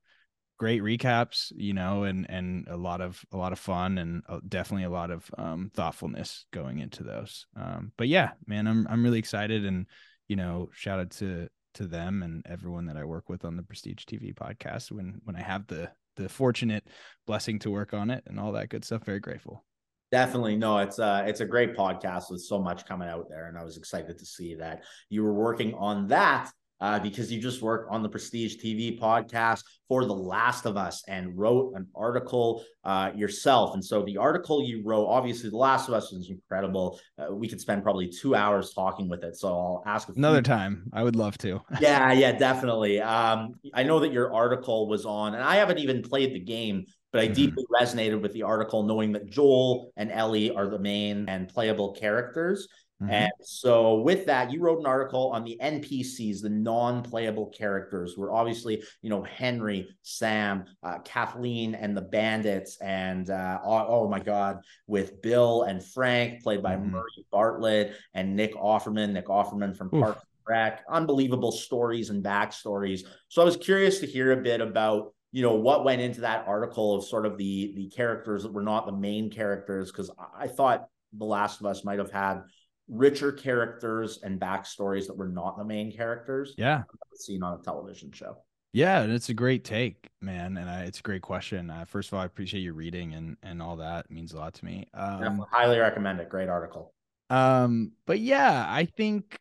great 0.59 0.83
recaps, 0.83 1.53
you 1.57 1.75
know, 1.75 2.05
and 2.05 2.27
and 2.31 2.67
a 2.69 2.77
lot 2.77 3.01
of 3.01 3.25
a 3.33 3.37
lot 3.37 3.53
of 3.53 3.59
fun 3.59 3.99
and 3.99 4.23
uh, 4.29 4.41
definitely 4.49 4.85
a 4.85 4.91
lot 4.91 5.11
of 5.11 5.29
um, 5.37 5.71
thoughtfulness 5.75 6.47
going 6.53 6.79
into 6.79 7.03
those. 7.03 7.47
Um, 7.57 7.93
but 7.97 8.09
yeah, 8.09 8.31
man, 8.47 8.67
I'm 8.67 8.87
I'm 8.89 9.03
really 9.03 9.19
excited 9.19 9.65
and 9.65 9.87
you 10.29 10.37
know, 10.37 10.71
shout 10.73 11.01
out 11.01 11.11
to 11.11 11.49
to 11.75 11.87
them 11.87 12.23
and 12.23 12.45
everyone 12.47 12.87
that 12.87 12.97
I 12.97 13.05
work 13.05 13.29
with 13.29 13.45
on 13.45 13.57
the 13.57 13.63
Prestige 13.63 14.05
TV 14.05 14.35
podcast 14.35 14.91
when 14.91 15.21
when 15.25 15.37
I 15.37 15.43
have 15.43 15.67
the 15.67 15.91
the 16.17 16.29
fortunate 16.29 16.85
blessing 17.27 17.59
to 17.61 17.71
work 17.71 17.93
on 17.93 18.11
it 18.11 18.23
and 18.27 18.39
all 18.39 18.53
that 18.53 18.69
good 18.69 18.85
stuff. 18.85 19.05
Very 19.05 19.21
grateful. 19.21 19.65
Definitely. 20.13 20.57
No, 20.57 20.79
it's 20.79 20.99
uh 20.99 21.25
it's 21.27 21.41
a 21.41 21.47
great 21.47 21.77
podcast 21.77 22.31
with 22.31 22.41
so 22.41 22.59
much 22.59 22.87
coming 22.87 23.09
out 23.09 23.29
there. 23.29 23.47
And 23.47 23.59
I 23.59 23.65
was 23.65 23.77
excited 23.77 24.19
to 24.19 24.27
see 24.27 24.55
that 24.57 24.85
you 25.09 25.23
were 25.23 25.35
working 25.35 25.75
on 25.75 26.09
that 26.09 26.51
uh, 26.81 26.99
because 26.99 27.33
you 27.33 27.41
just 27.41 27.63
worked 27.63 27.91
on 27.91 28.03
the 28.03 28.09
Prestige 28.09 28.57
TV 28.57 28.99
podcast 28.99 29.63
for 29.89 30.05
The 30.05 30.15
Last 30.15 30.67
of 30.67 30.77
Us 30.77 31.03
and 31.09 31.37
wrote 31.37 31.75
an 31.75 31.87
article 31.95 32.65
uh, 32.85 33.11
yourself. 33.15 33.75
And 33.75 33.85
so 33.85 34.03
the 34.03 34.17
article 34.17 34.63
you 34.63 34.83
wrote, 34.85 35.07
obviously, 35.07 35.51
The 35.51 35.57
Last 35.57 35.89
of 35.89 35.95
Us 35.95 36.13
is 36.13 36.31
incredible. 36.31 36.99
Uh, 37.19 37.35
we 37.35 37.49
could 37.49 37.61
spend 37.61 37.83
probably 37.83 38.09
two 38.09 38.35
hours 38.35 38.73
talking 38.75 39.09
with 39.09 39.23
it. 39.25 39.37
So 39.37 39.49
I'll 39.49 39.83
ask 39.87 40.09
another 40.09 40.43
time. 40.43 40.85
I 40.93 41.03
would 41.03 41.17
love 41.17 41.39
to. 41.39 41.61
yeah, 41.81 42.13
yeah, 42.13 42.33
definitely. 42.33 43.01
Um, 43.01 43.55
I 43.73 43.83
know 43.83 44.01
that 44.01 44.13
your 44.13 44.33
article 44.35 44.89
was 44.89 45.07
on, 45.07 45.35
and 45.35 45.43
I 45.43 45.57
haven't 45.57 45.79
even 45.79 46.03
played 46.03 46.35
the 46.35 46.41
game. 46.41 46.85
But 47.13 47.21
I 47.21 47.27
mm-hmm. 47.27 47.35
deeply 47.35 47.65
resonated 47.73 48.21
with 48.21 48.33
the 48.33 48.43
article, 48.43 48.83
knowing 48.83 49.13
that 49.13 49.31
Joel 49.31 49.93
and 49.97 50.11
Ellie 50.11 50.51
are 50.51 50.69
the 50.69 50.81
main 50.81 51.29
and 51.29 51.49
playable 51.49 51.93
characters. 51.93 52.67
Mm-hmm. 53.03 53.13
And 53.13 53.33
so, 53.43 53.97
with 54.01 54.27
that, 54.27 54.53
you 54.53 54.61
wrote 54.61 54.79
an 54.79 54.87
article 54.87 55.31
on 55.33 55.45
the 55.45 55.59
NPCs, 55.61 56.41
the 56.41 56.49
non-playable 56.49 57.47
characters, 57.47 58.17
where 58.17 58.31
obviously, 58.31 58.85
you 59.03 59.11
know, 59.11 59.23
Henry, 59.23 59.89
Sam, 60.03 60.65
uh, 60.83 60.99
Kathleen, 61.01 61.75
and 61.75 61.97
the 61.97 62.03
bandits, 62.03 62.81
and 62.81 63.29
uh, 63.31 63.59
oh, 63.65 63.87
oh, 63.89 64.09
my 64.09 64.21
God, 64.21 64.61
with 64.87 65.21
Bill 65.23 65.65
and 65.65 65.85
Frank, 65.85 66.45
played 66.45 66.63
by 66.63 66.77
mm-hmm. 66.77 66.93
Murray 66.93 67.27
Bartlett, 67.33 67.97
and 68.15 68.37
Nick 68.37 68.55
Offerman, 68.55 69.13
Nick 69.13 69.27
Offerman 69.27 69.77
from 69.77 69.91
Park 69.91 70.21
Rec, 70.49 70.85
unbelievable 70.89 71.53
stories 71.53 72.11
and 72.11 72.23
backstories. 72.25 73.01
So, 73.27 73.43
I 73.43 73.45
was 73.45 73.57
curious 73.57 73.99
to 74.01 74.07
hear 74.07 74.31
a 74.33 74.37
bit 74.37 74.61
about 74.61 75.15
you 75.33 75.43
know 75.43 75.55
what 75.55 75.85
went 75.85 76.01
into 76.01 76.21
that 76.21 76.45
article 76.47 76.95
of 76.95 77.05
sort 77.05 77.27
of 77.27 77.37
the 77.39 77.73
the 77.75 77.89
characters 77.89 78.45
that 78.45 78.53
were 78.53 78.63
not 78.63 78.87
the 78.87 78.93
main 78.93 79.31
characters 79.31 79.91
because 79.91 80.09
I 80.39 80.47
thought 80.47 80.87
The 81.19 81.25
Last 81.25 81.59
of 81.59 81.67
Us 81.67 81.85
might 81.85 81.99
have 81.99 82.13
had 82.13 82.43
richer 82.89 83.33
characters 83.33 84.21
and 84.23 84.41
backstories 84.41 85.07
that 85.07 85.17
were 85.17 85.29
not 85.29 85.57
the 85.59 85.65
main 85.65 85.91
characters. 85.91 86.55
Yeah, 86.57 86.83
seen 87.15 87.43
on 87.43 87.59
a 87.59 87.63
television 87.63 88.13
show. 88.13 88.37
Yeah, 88.73 89.03
and 89.03 89.13
it's 89.13 89.29
a 89.29 89.35
great 89.35 89.63
take, 89.63 90.11
man, 90.21 90.57
and 90.57 90.69
I, 90.69 90.83
it's 90.83 90.99
a 90.99 91.03
great 91.03 91.23
question. 91.23 91.71
Uh, 91.71 91.85
first 91.87 92.09
of 92.09 92.15
all, 92.15 92.21
I 92.21 92.25
appreciate 92.25 92.61
your 92.61 92.75
reading 92.75 93.15
and 93.15 93.37
and 93.43 93.63
all 93.63 93.77
that 93.77 94.07
it 94.07 94.11
means 94.11 94.33
a 94.33 94.39
lot 94.39 94.55
to 94.55 94.65
me. 94.65 94.89
Um, 94.95 95.45
highly 95.51 95.79
recommend 95.79 96.21
it. 96.21 96.29
Great 96.29 96.49
article. 96.49 96.93
Um, 97.31 97.93
but 98.07 98.19
yeah, 98.21 98.67
I 98.69 98.85
think 98.85 99.39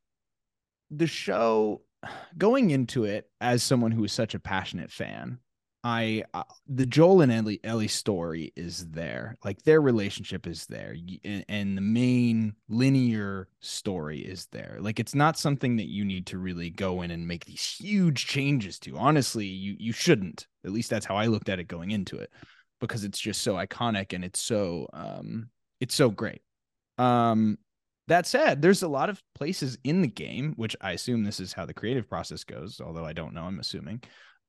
the 0.91 1.07
show 1.07 1.81
going 2.37 2.69
into 2.69 3.05
it 3.05 3.29
as 3.41 3.63
someone 3.63 3.91
who 3.91 4.03
is 4.03 4.13
such 4.13 4.35
a 4.35 4.39
passionate 4.39 4.91
fan 4.91 5.39
I 5.83 6.23
uh, 6.33 6.43
the 6.67 6.85
Joel 6.85 7.21
and 7.21 7.31
Ellie 7.31 7.59
Ellie 7.63 7.89
story 7.89 8.53
is 8.55 8.87
there. 8.91 9.37
Like 9.43 9.61
their 9.63 9.81
relationship 9.81 10.47
is 10.47 10.65
there 10.65 10.95
and, 11.25 11.45
and, 11.49 11.77
the 11.77 11.81
main 11.81 12.53
linear 12.69 13.49
story 13.59 14.19
is 14.19 14.47
there. 14.51 14.77
Like 14.79 14.99
it's 14.99 15.13
not 15.13 15.37
something 15.37 15.75
that 15.75 15.89
you 15.89 16.05
need 16.05 16.27
to 16.27 16.37
really 16.37 16.69
go 16.69 17.01
in 17.01 17.11
and 17.11 17.27
make 17.27 17.43
these 17.45 17.65
huge 17.65 18.27
changes 18.27 18.79
to. 18.79 18.97
Honestly, 18.97 19.45
you 19.45 19.75
you 19.77 19.91
shouldn't. 19.91 20.47
At 20.63 20.71
least 20.71 20.89
that's 20.89 21.05
how 21.05 21.17
I 21.17 21.25
looked 21.25 21.49
at 21.49 21.59
it 21.59 21.67
going 21.67 21.91
into 21.91 22.17
it 22.17 22.31
because 22.79 23.03
it's 23.03 23.19
just 23.19 23.41
so 23.41 23.55
iconic 23.55 24.13
and 24.13 24.23
it's 24.23 24.39
so 24.39 24.87
um 24.93 25.49
it's 25.81 25.95
so 25.95 26.09
great. 26.09 26.41
Um 26.97 27.57
that 28.07 28.25
said, 28.25 28.61
there's 28.61 28.83
a 28.83 28.87
lot 28.87 29.09
of 29.09 29.21
places 29.35 29.77
in 29.83 30.01
the 30.01 30.07
game, 30.07 30.53
which 30.57 30.75
I 30.81 30.91
assume 30.91 31.23
this 31.23 31.39
is 31.39 31.53
how 31.53 31.65
the 31.65 31.73
creative 31.73 32.09
process 32.09 32.43
goes, 32.43 32.81
although 32.81 33.05
I 33.05 33.13
don't 33.13 33.33
know, 33.33 33.43
I'm 33.43 33.59
assuming. 33.59 34.01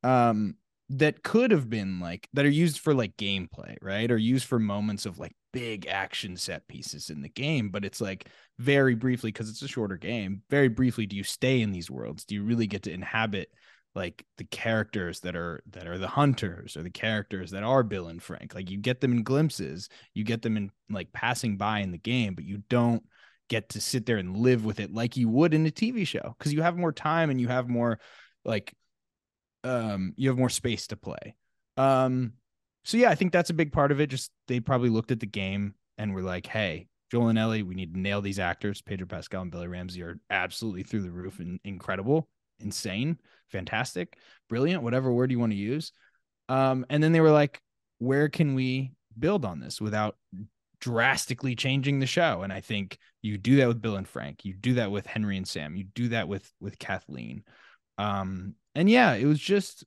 Um, 0.03 0.57
that 0.91 1.23
could 1.23 1.51
have 1.51 1.71
been 1.71 1.99
like 1.99 2.29
that 2.35 2.45
are 2.45 2.51
used 2.51 2.79
for 2.79 2.95
like 2.95 3.17
gameplay, 3.17 3.77
right? 3.81 4.11
Or 4.11 4.17
used 4.17 4.47
for 4.47 4.59
moments 4.59 5.07
of 5.07 5.19
like 5.19 5.35
big 5.53 5.87
action 5.87 6.37
set 6.37 6.67
pieces 6.69 7.11
in 7.11 7.23
the 7.23 7.29
game, 7.29 7.71
but 7.71 7.85
it's 7.85 8.01
like 8.01 8.29
very 8.59 8.95
briefly 8.95 9.33
because 9.33 9.49
it's 9.49 9.63
a 9.63 9.69
shorter 9.69 9.97
game. 9.97 10.43
Very 10.51 10.69
briefly, 10.69 11.07
do 11.07 11.17
you 11.17 11.25
stay 11.25 11.63
in 11.63 11.73
these 11.73 11.91
worlds? 11.91 12.25
Do 12.25 12.35
you 12.35 12.45
really 12.45 12.67
get 12.67 12.83
to 12.83 12.93
inhabit 12.93 13.49
like 13.95 14.27
the 14.37 14.45
characters 14.45 15.21
that 15.21 15.37
are 15.37 15.63
that 15.71 15.87
are 15.87 15.99
the 15.99 16.09
hunters 16.09 16.77
or 16.77 16.83
the 16.83 16.91
characters 16.91 17.53
that 17.53 17.63
are 17.63 17.83
Bill 17.83 18.09
and 18.09 18.23
Frank? 18.23 18.55
Like 18.55 18.71
you 18.71 18.77
get 18.77 19.01
them 19.01 19.13
in 19.13 19.23
glimpses, 19.23 19.89
you 20.13 20.23
get 20.25 20.43
them 20.43 20.57
in 20.57 20.71
like 20.91 21.13
passing 21.13 21.57
by 21.57 21.81
in 21.81 21.93
the 21.93 21.99
game, 21.99 22.35
but 22.35 22.45
you 22.45 22.63
don't 22.69 23.03
get 23.49 23.71
to 23.71 23.81
sit 23.81 24.07
there 24.07 24.17
and 24.17 24.37
live 24.37 24.65
with 24.65 24.81
it 24.81 24.93
like 24.93 25.17
you 25.17 25.29
would 25.29 25.55
in 25.55 25.67
a 25.67 25.71
TV 25.71 26.07
show 26.07 26.35
because 26.39 26.53
you 26.53 26.63
have 26.63 26.77
more 26.77 26.93
time 26.93 27.31
and 27.31 27.41
you 27.41 27.49
have 27.49 27.69
more 27.69 27.99
like 28.45 28.75
um 29.65 30.13
you 30.17 30.29
have 30.29 30.39
more 30.39 30.49
space 30.51 30.87
to 30.89 30.97
play. 30.97 31.35
Um 31.77 32.35
so 32.85 32.99
yeah, 32.99 33.11
I 33.11 33.15
think 33.15 33.33
that's 33.33 33.51
a 33.51 33.55
big 33.55 33.73
part 33.73 33.93
of 33.93 34.01
it. 34.01 34.09
Just 34.09 34.31
they 34.47 34.61
probably 34.61 34.91
looked 34.91 35.11
at 35.11 35.21
the 35.21 35.27
game 35.27 35.75
and 35.97 36.15
were 36.15 36.23
like, 36.23 36.47
hey, 36.47 36.89
Joel 37.11 37.29
and 37.29 37.39
Ellie, 37.39 37.63
we 37.63 37.75
need 37.75 37.95
to 37.95 38.01
nail 38.01 38.21
these 38.21 38.39
actors. 38.39 38.83
Pedro 38.83 39.07
Pascal 39.07 39.43
and 39.43 39.51
Bella 39.51 39.69
Ramsey 39.69 40.03
are 40.03 40.19
absolutely 40.31 40.83
through 40.83 41.03
the 41.03 41.11
roof 41.11 41.39
and 41.39 41.61
incredible, 41.65 42.29
insane, 42.59 43.19
fantastic, 43.49 44.19
brilliant, 44.49 44.83
whatever 44.83 45.13
word 45.13 45.31
you 45.31 45.39
want 45.39 45.53
to 45.53 45.57
use. 45.57 45.93
Um, 46.49 46.85
and 46.91 47.03
then 47.03 47.13
they 47.13 47.21
were 47.21 47.31
like, 47.31 47.61
where 47.99 48.29
can 48.29 48.55
we 48.55 48.93
build 49.19 49.45
on 49.45 49.61
this 49.61 49.81
without 49.81 50.17
drastically 50.81 51.55
changing 51.55 52.01
the 52.01 52.07
show? 52.07 52.43
And 52.43 52.53
I 52.53 52.61
think 52.61 52.99
you 53.23 53.39
do 53.39 53.57
that 53.57 53.69
with 53.69 53.81
Bill 53.81 53.97
and 53.97 54.09
Frank, 54.09 54.45
you 54.45 54.53
do 54.53 54.75
that 54.75 54.91
with 54.91 55.07
Henry 55.07 55.37
and 55.37 55.49
Sam, 55.49 55.77
you 55.77 55.85
do 55.85 56.09
that 56.09 56.29
with 56.29 56.53
with 56.61 56.79
Kathleen. 56.79 57.45
Um, 57.97 58.57
and 58.75 58.89
yeah, 58.89 59.15
it 59.15 59.27
was 59.27 59.41
just, 59.41 59.85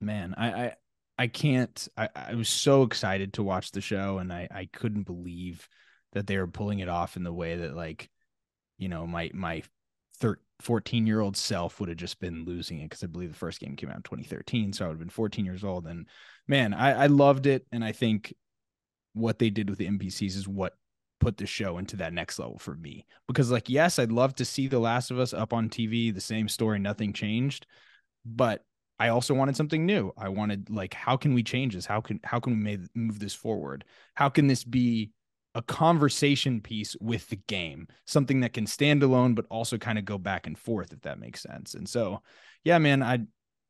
man, 0.00 0.34
I, 0.36 0.48
I, 0.48 0.74
I 1.18 1.26
can't. 1.26 1.88
I, 1.96 2.08
I 2.14 2.34
was 2.34 2.48
so 2.48 2.82
excited 2.82 3.34
to 3.34 3.42
watch 3.42 3.72
the 3.72 3.80
show, 3.80 4.18
and 4.18 4.32
I, 4.32 4.48
I 4.50 4.68
couldn't 4.72 5.02
believe 5.02 5.68
that 6.12 6.26
they 6.26 6.38
were 6.38 6.46
pulling 6.46 6.80
it 6.80 6.88
off 6.88 7.16
in 7.16 7.24
the 7.24 7.32
way 7.32 7.56
that, 7.56 7.76
like, 7.76 8.08
you 8.78 8.88
know, 8.88 9.06
my 9.06 9.30
my 9.34 9.62
13, 10.20 10.42
14 10.60 11.06
year 11.06 11.20
old 11.20 11.36
self 11.36 11.80
would 11.80 11.88
have 11.88 11.98
just 11.98 12.20
been 12.20 12.44
losing 12.44 12.80
it 12.80 12.84
because 12.84 13.02
I 13.02 13.06
believe 13.06 13.30
the 13.32 13.38
first 13.38 13.60
game 13.60 13.76
came 13.76 13.90
out 13.90 13.96
in 13.96 14.02
2013. 14.02 14.72
So 14.72 14.84
I 14.84 14.88
would 14.88 14.94
have 14.94 15.00
been 15.00 15.08
14 15.08 15.44
years 15.44 15.64
old. 15.64 15.86
And 15.86 16.06
man, 16.46 16.74
I, 16.74 17.04
I 17.04 17.06
loved 17.06 17.46
it. 17.46 17.66
And 17.72 17.84
I 17.84 17.92
think 17.92 18.34
what 19.14 19.38
they 19.38 19.50
did 19.50 19.68
with 19.68 19.78
the 19.78 19.86
NPCs 19.86 20.36
is 20.36 20.46
what 20.46 20.74
put 21.20 21.36
the 21.36 21.46
show 21.46 21.78
into 21.78 21.96
that 21.96 22.12
next 22.12 22.38
level 22.38 22.58
for 22.58 22.74
me. 22.74 23.06
Because, 23.28 23.50
like, 23.50 23.68
yes, 23.68 23.98
I'd 23.98 24.10
love 24.10 24.34
to 24.36 24.44
see 24.44 24.66
The 24.66 24.78
Last 24.78 25.10
of 25.10 25.18
Us 25.18 25.32
up 25.32 25.52
on 25.52 25.68
TV, 25.68 26.12
the 26.12 26.20
same 26.20 26.48
story, 26.48 26.78
nothing 26.78 27.12
changed. 27.12 27.66
But 28.24 28.64
I 28.98 29.08
also 29.08 29.32
wanted 29.34 29.56
something 29.56 29.86
new. 29.86 30.12
I 30.18 30.28
wanted 30.28 30.68
like, 30.68 30.92
how 30.92 31.16
can 31.16 31.32
we 31.32 31.42
change 31.42 31.74
this? 31.74 31.86
How 31.86 32.00
can 32.00 32.20
how 32.22 32.40
can 32.40 32.62
we 32.62 32.78
move 32.94 33.18
this 33.18 33.34
forward? 33.34 33.84
How 34.14 34.28
can 34.28 34.46
this 34.46 34.64
be 34.64 35.12
a 35.54 35.62
conversation 35.62 36.60
piece 36.60 36.96
with 37.00 37.28
the 37.28 37.36
game, 37.48 37.88
something 38.06 38.40
that 38.40 38.52
can 38.52 38.66
stand 38.66 39.02
alone, 39.02 39.34
but 39.34 39.46
also 39.50 39.78
kind 39.78 39.98
of 39.98 40.04
go 40.04 40.16
back 40.16 40.46
and 40.46 40.56
forth, 40.56 40.92
if 40.92 41.00
that 41.00 41.18
makes 41.18 41.40
sense. 41.40 41.74
And 41.74 41.88
so, 41.88 42.22
yeah, 42.62 42.78
man, 42.78 43.02
I 43.02 43.20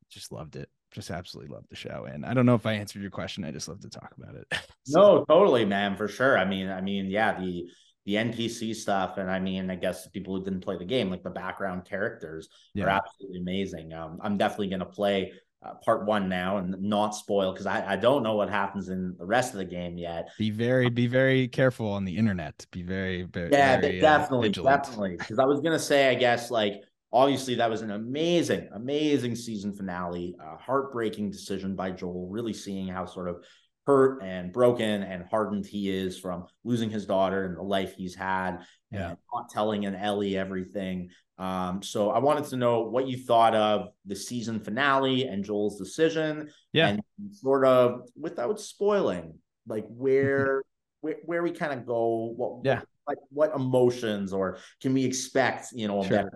just 0.09 0.31
loved 0.31 0.55
it 0.55 0.69
just 0.91 1.09
absolutely 1.09 1.53
love 1.53 1.65
the 1.69 1.75
show. 1.75 2.07
And 2.11 2.25
I 2.25 2.33
don't 2.33 2.45
know 2.45 2.55
if 2.55 2.65
I 2.65 2.73
answered 2.73 3.01
your 3.01 3.11
question. 3.11 3.43
I 3.43 3.51
just 3.51 3.67
love 3.67 3.79
to 3.81 3.89
talk 3.89 4.13
about 4.17 4.35
it. 4.35 4.47
so. 4.83 4.99
No, 4.99 5.25
totally, 5.25 5.65
man, 5.65 5.95
for 5.95 6.07
sure. 6.07 6.37
I 6.37 6.45
mean, 6.45 6.69
I 6.69 6.81
mean, 6.81 7.07
yeah, 7.07 7.39
the 7.39 7.65
the 8.05 8.15
NPC 8.15 8.75
stuff, 8.75 9.17
and 9.17 9.29
I 9.29 9.39
mean, 9.39 9.69
I 9.69 9.75
guess 9.75 10.07
people 10.07 10.35
who 10.35 10.43
didn't 10.43 10.61
play 10.61 10.77
the 10.77 10.85
game, 10.85 11.09
like 11.09 11.23
the 11.23 11.29
background 11.29 11.85
characters, 11.85 12.49
yeah. 12.73 12.85
are 12.85 12.89
absolutely 12.89 13.39
amazing. 13.39 13.93
Um, 13.93 14.19
I'm 14.21 14.37
definitely 14.37 14.69
gonna 14.69 14.85
play 14.85 15.33
uh, 15.63 15.75
part 15.75 16.05
one 16.05 16.27
now 16.27 16.57
and 16.57 16.75
not 16.81 17.13
spoil 17.13 17.51
because 17.51 17.67
I, 17.67 17.93
I 17.93 17.95
don't 17.95 18.23
know 18.23 18.35
what 18.35 18.49
happens 18.49 18.89
in 18.89 19.15
the 19.19 19.25
rest 19.25 19.53
of 19.53 19.59
the 19.59 19.65
game 19.65 19.97
yet. 19.97 20.29
Be 20.39 20.49
very 20.49 20.89
be 20.89 21.05
very 21.05 21.47
careful 21.47 21.87
on 21.89 22.03
the 22.03 22.17
internet. 22.17 22.65
Be 22.71 22.81
very 22.81 23.23
very 23.23 23.51
yeah, 23.51 23.79
very, 23.79 23.99
definitely 23.99 24.49
uh, 24.49 24.63
definitely 24.63 25.17
because 25.17 25.37
I 25.37 25.45
was 25.45 25.61
gonna 25.61 25.79
say 25.79 26.09
I 26.09 26.15
guess 26.15 26.49
like 26.49 26.81
Obviously, 27.13 27.55
that 27.55 27.69
was 27.69 27.81
an 27.81 27.91
amazing, 27.91 28.69
amazing 28.73 29.35
season 29.35 29.73
finale. 29.73 30.35
A 30.39 30.57
heartbreaking 30.57 31.29
decision 31.29 31.75
by 31.75 31.91
Joel, 31.91 32.29
really 32.29 32.53
seeing 32.53 32.87
how 32.87 33.05
sort 33.05 33.27
of 33.27 33.43
hurt 33.85 34.21
and 34.23 34.53
broken 34.53 35.03
and 35.03 35.25
hardened 35.25 35.65
he 35.65 35.89
is 35.89 36.17
from 36.17 36.45
losing 36.63 36.89
his 36.89 37.05
daughter 37.05 37.45
and 37.45 37.57
the 37.57 37.63
life 37.63 37.95
he's 37.95 38.15
had 38.15 38.59
yeah. 38.91 39.09
and 39.09 39.17
not 39.33 39.49
telling 39.49 39.85
an 39.85 39.95
Ellie 39.95 40.37
everything. 40.37 41.09
Um, 41.37 41.81
so 41.81 42.11
I 42.11 42.19
wanted 42.19 42.45
to 42.45 42.55
know 42.55 42.81
what 42.81 43.07
you 43.07 43.17
thought 43.17 43.55
of 43.55 43.89
the 44.05 44.15
season 44.15 44.59
finale 44.59 45.23
and 45.23 45.43
Joel's 45.43 45.79
decision. 45.79 46.51
Yeah. 46.71 46.89
And 46.89 47.01
sort 47.31 47.65
of 47.65 48.07
without 48.19 48.59
spoiling, 48.59 49.33
like 49.67 49.85
where 49.89 50.63
where, 51.01 51.15
where 51.25 51.43
we 51.43 51.51
kind 51.51 51.73
of 51.73 51.85
go, 51.85 52.31
what 52.37 52.63
yeah, 52.63 52.81
like 53.07 53.17
what 53.29 53.55
emotions 53.55 54.31
or 54.31 54.59
can 54.81 54.93
we 54.93 55.03
expect, 55.03 55.69
you 55.73 55.87
know, 55.87 56.03
sure 56.03 56.29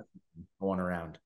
going 0.59 0.79
around? 0.79 1.17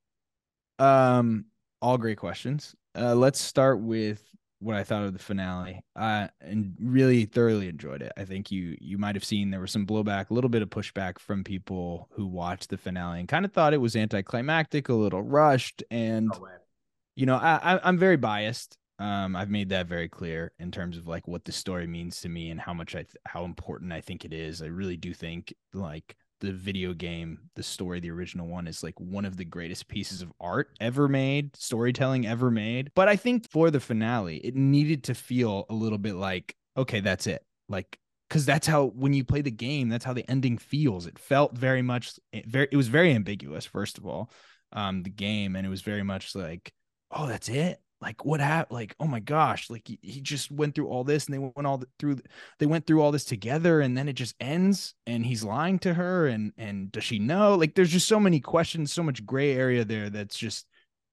Um, 0.78 1.46
all 1.82 1.98
great 1.98 2.18
questions. 2.18 2.76
Uh, 2.98 3.16
let's 3.16 3.40
start 3.40 3.80
with 3.80 4.24
what 4.60 4.76
I 4.76 4.84
thought 4.84 5.04
of 5.04 5.14
the 5.14 5.20
finale. 5.20 5.82
Uh, 5.96 6.28
and 6.42 6.76
really 6.80 7.26
thoroughly 7.26 7.70
enjoyed 7.70 8.02
it. 8.02 8.12
I 8.18 8.26
think 8.26 8.52
you 8.52 8.78
you 8.80 8.98
might 8.98 9.16
have 9.16 9.24
seen 9.24 9.52
there 9.52 9.62
was 9.62 9.72
some 9.72 9.88
blowback, 9.88 10.30
a 10.30 10.34
little 10.34 10.50
bit 10.50 10.62
of 10.62 10.70
pushback 10.70 11.20
from 11.20 11.44
people 11.44 12.10
who 12.12 12.28
watched 12.28 12.70
the 12.70 12.78
finale 12.78 13.20
and 13.20 13.28
kind 13.28 13.46
of 13.46 13.54
thought 13.54 13.74
it 13.74 13.78
was 13.82 13.96
anticlimactic, 13.96 14.90
a 14.90 14.94
little 14.94 15.22
rushed, 15.22 15.84
and 15.90 16.28
No 16.28 16.48
you 17.20 17.26
know, 17.26 17.36
I, 17.36 17.76
I 17.76 17.80
I'm 17.84 17.98
very 17.98 18.16
biased. 18.16 18.78
Um, 18.98 19.36
I've 19.36 19.50
made 19.50 19.70
that 19.70 19.88
very 19.88 20.08
clear 20.08 20.54
in 20.58 20.72
terms 20.72 20.98
of 20.98 21.06
like 21.06 21.28
what 21.28 21.44
the 21.44 21.52
story 21.52 21.86
means 21.86 22.22
to 22.22 22.30
me 22.30 22.50
and 22.50 22.60
how 22.60 22.74
much 22.74 22.96
I 22.96 23.00
th- 23.00 23.16
how 23.26 23.44
important 23.44 23.92
I 23.92 24.00
think 24.00 24.24
it 24.24 24.32
is. 24.34 24.62
I 24.62 24.68
really 24.68 24.96
do 24.96 25.14
think 25.14 25.54
like 25.74 26.16
the 26.42 26.52
video 26.52 26.94
game, 26.94 27.40
the 27.56 27.64
story, 27.64 28.00
the 28.00 28.12
original 28.12 28.48
one 28.48 28.68
is 28.68 28.84
like 28.84 29.00
one 29.00 29.26
of 29.26 29.38
the 29.38 29.46
greatest 29.46 29.88
pieces 29.88 30.22
of 30.22 30.32
art 30.40 30.70
ever 30.80 31.08
made, 31.08 31.56
storytelling 31.56 32.26
ever 32.26 32.50
made. 32.50 32.92
But 32.96 33.08
I 33.08 33.16
think 33.16 33.50
for 33.50 33.72
the 33.72 33.80
finale, 33.80 34.38
it 34.38 34.56
needed 34.56 35.06
to 35.06 35.14
feel 35.14 35.66
a 35.70 35.74
little 35.74 35.98
bit 35.98 36.16
like, 36.16 36.56
okay, 36.78 37.00
that's 37.00 37.28
it. 37.28 37.44
Like, 37.68 38.00
because 38.28 38.46
that's 38.46 38.68
how 38.68 38.86
when 38.86 39.14
you 39.14 39.24
play 39.24 39.42
the 39.42 39.52
game, 39.52 39.90
that's 39.90 40.06
how 40.06 40.14
the 40.14 40.30
ending 40.30 40.58
feels. 40.58 41.08
It 41.08 41.18
felt 41.18 41.58
very 41.58 41.82
much 41.82 42.20
it 42.32 42.46
very 42.46 42.68
it 42.72 42.78
was 42.78 42.88
very 42.88 43.14
ambiguous, 43.14 43.66
first 43.66 43.98
of 43.98 44.06
all, 44.06 44.32
um, 44.72 45.04
the 45.04 45.10
game, 45.10 45.56
and 45.56 45.66
it 45.66 45.70
was 45.70 45.82
very 45.82 46.04
much 46.04 46.36
like, 46.36 46.72
oh, 47.12 47.28
that's 47.28 47.50
it 47.50 47.82
like 48.02 48.24
what 48.24 48.40
happened 48.40 48.76
like 48.76 48.96
oh 49.00 49.08
my 49.08 49.20
gosh 49.20 49.70
like 49.70 49.88
he, 49.88 50.00
he 50.02 50.22
just 50.22 50.52
went 50.52 50.74
through 50.74 50.88
all 50.88 51.04
this 51.04 51.26
and 51.26 51.34
they 51.34 51.40
went 51.40 51.66
all 51.66 51.78
the, 51.78 51.88
through 51.98 52.18
they 52.60 52.66
went 52.66 52.86
through 52.86 53.02
all 53.02 53.12
this 53.12 53.26
together 53.26 53.82
and 53.82 53.98
then 53.98 54.08
it 54.08 54.14
just 54.14 54.36
ends 54.40 54.94
and 55.06 55.26
he's 55.26 55.44
lying 55.44 55.78
to 55.80 55.94
her 55.94 56.28
and 56.28 56.54
and 56.58 56.92
does 56.92 57.04
she 57.04 57.20
know? 57.20 57.56
Like 57.56 57.76
there's 57.76 57.92
just 57.92 58.08
so 58.08 58.20
many 58.20 58.40
questions 58.40 58.92
so 58.92 59.04
much 59.04 59.26
gray 59.26 59.54
area 59.54 59.84
there 59.84 60.10
that's 60.10 60.38
just 60.38 60.66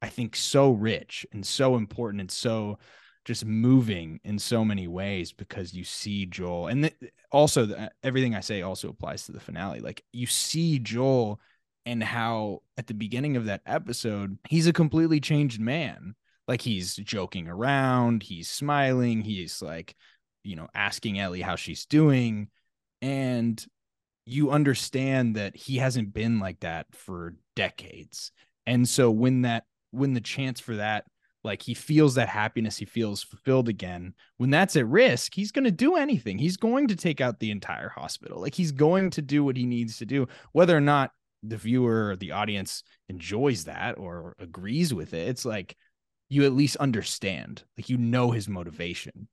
i 0.02 0.08
think 0.08 0.36
so 0.36 0.70
rich 0.72 1.26
and 1.32 1.44
so 1.44 1.76
important 1.76 2.20
and 2.20 2.30
so 2.30 2.78
just 3.24 3.44
moving 3.44 4.20
in 4.22 4.38
so 4.38 4.64
many 4.64 4.86
ways 4.86 5.32
because 5.32 5.74
you 5.74 5.84
see 5.84 6.26
joel 6.26 6.68
and 6.68 6.84
th- 6.84 7.12
also 7.32 7.66
the, 7.66 7.80
uh, 7.80 7.88
everything 8.02 8.34
i 8.34 8.40
say 8.40 8.62
also 8.62 8.88
applies 8.88 9.26
to 9.26 9.32
the 9.32 9.40
finale. 9.40 9.80
Like 9.80 10.04
you 10.12 10.26
see 10.26 10.78
joel 10.78 11.40
and 11.84 12.02
how 12.02 12.62
at 12.76 12.86
the 12.86 12.94
beginning 12.94 13.36
of 13.36 13.46
that 13.46 13.62
episode 13.66 14.38
he's 14.48 14.66
a 14.66 14.72
completely 14.72 15.20
changed 15.20 15.60
man 15.60 16.14
like 16.48 16.60
he's 16.60 16.96
joking 16.96 17.48
around, 17.48 18.22
he's 18.22 18.48
smiling, 18.48 19.22
he's 19.22 19.60
like, 19.60 19.94
you 20.44 20.56
know, 20.56 20.68
asking 20.74 21.18
Ellie 21.18 21.42
how 21.42 21.56
she's 21.56 21.86
doing. 21.86 22.48
And 23.02 23.64
you 24.24 24.50
understand 24.50 25.36
that 25.36 25.56
he 25.56 25.76
hasn't 25.76 26.12
been 26.12 26.38
like 26.38 26.60
that 26.60 26.86
for 26.92 27.34
decades. 27.54 28.32
And 28.66 28.88
so 28.88 29.10
when 29.10 29.42
that, 29.42 29.64
when 29.90 30.14
the 30.14 30.20
chance 30.20 30.60
for 30.60 30.76
that, 30.76 31.04
like 31.44 31.62
he 31.62 31.74
feels 31.74 32.16
that 32.16 32.28
happiness, 32.28 32.76
he 32.76 32.84
feels 32.84 33.22
fulfilled 33.22 33.68
again. 33.68 34.14
When 34.36 34.50
that's 34.50 34.76
at 34.76 34.86
risk, 34.88 35.34
he's 35.34 35.52
going 35.52 35.64
to 35.64 35.70
do 35.70 35.96
anything. 35.96 36.38
He's 36.38 36.56
going 36.56 36.88
to 36.88 36.96
take 36.96 37.20
out 37.20 37.38
the 37.38 37.52
entire 37.52 37.88
hospital. 37.88 38.40
Like 38.40 38.54
he's 38.54 38.72
going 38.72 39.10
to 39.10 39.22
do 39.22 39.44
what 39.44 39.56
he 39.56 39.64
needs 39.64 39.98
to 39.98 40.06
do, 40.06 40.26
whether 40.52 40.76
or 40.76 40.80
not 40.80 41.12
the 41.44 41.56
viewer 41.56 42.08
or 42.08 42.16
the 42.16 42.32
audience 42.32 42.82
enjoys 43.08 43.64
that 43.64 43.98
or 43.98 44.34
agrees 44.40 44.92
with 44.92 45.14
it. 45.14 45.28
It's 45.28 45.44
like, 45.44 45.76
you 46.28 46.44
at 46.44 46.52
least 46.52 46.76
understand 46.76 47.62
like 47.76 47.88
you 47.88 47.96
know 47.96 48.30
his 48.30 48.48
motivation. 48.48 49.28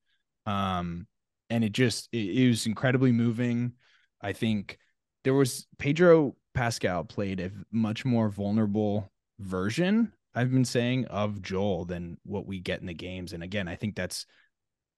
Um 0.46 1.08
and 1.50 1.64
it 1.64 1.72
just 1.72 2.10
it, 2.12 2.42
it, 2.42 2.48
was 2.48 2.66
incredibly 2.66 3.12
moving. 3.12 3.74
I 4.22 4.34
think 4.34 4.78
there 5.24 5.34
was 5.34 5.68
pedro 5.78 6.36
pascal 6.54 7.04
played 7.04 7.40
a 7.40 7.52
much 7.72 8.06
more 8.06 8.30
vulnerable 8.30 9.12
version 9.40 10.14
i've 10.36 10.52
been 10.52 10.64
saying 10.64 11.04
of 11.06 11.42
joel 11.42 11.84
than 11.84 12.16
what 12.24 12.46
we 12.46 12.60
get 12.60 12.80
in 12.80 12.86
the 12.86 12.94
games. 12.94 13.34
And 13.34 13.44
again 13.44 13.68
i 13.68 13.76
think 13.76 13.96
that's 13.96 14.26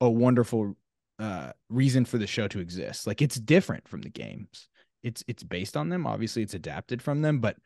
a 0.00 0.10
wonderful 0.10 0.76
uh 1.18 1.52
reason 1.70 2.04
for 2.04 2.18
the 2.18 2.26
show 2.26 2.46
to 2.48 2.60
exist. 2.60 3.06
Like 3.06 3.22
it's 3.22 3.36
different 3.36 3.88
from 3.88 4.02
the 4.02 4.10
games. 4.10 4.68
It's 5.02 5.24
it's 5.28 5.42
based 5.42 5.76
on 5.76 5.88
them. 5.88 6.06
Obviously 6.06 6.42
it's 6.42 6.54
adapted 6.54 7.00
from 7.00 7.22
them 7.22 7.40
but 7.40 7.56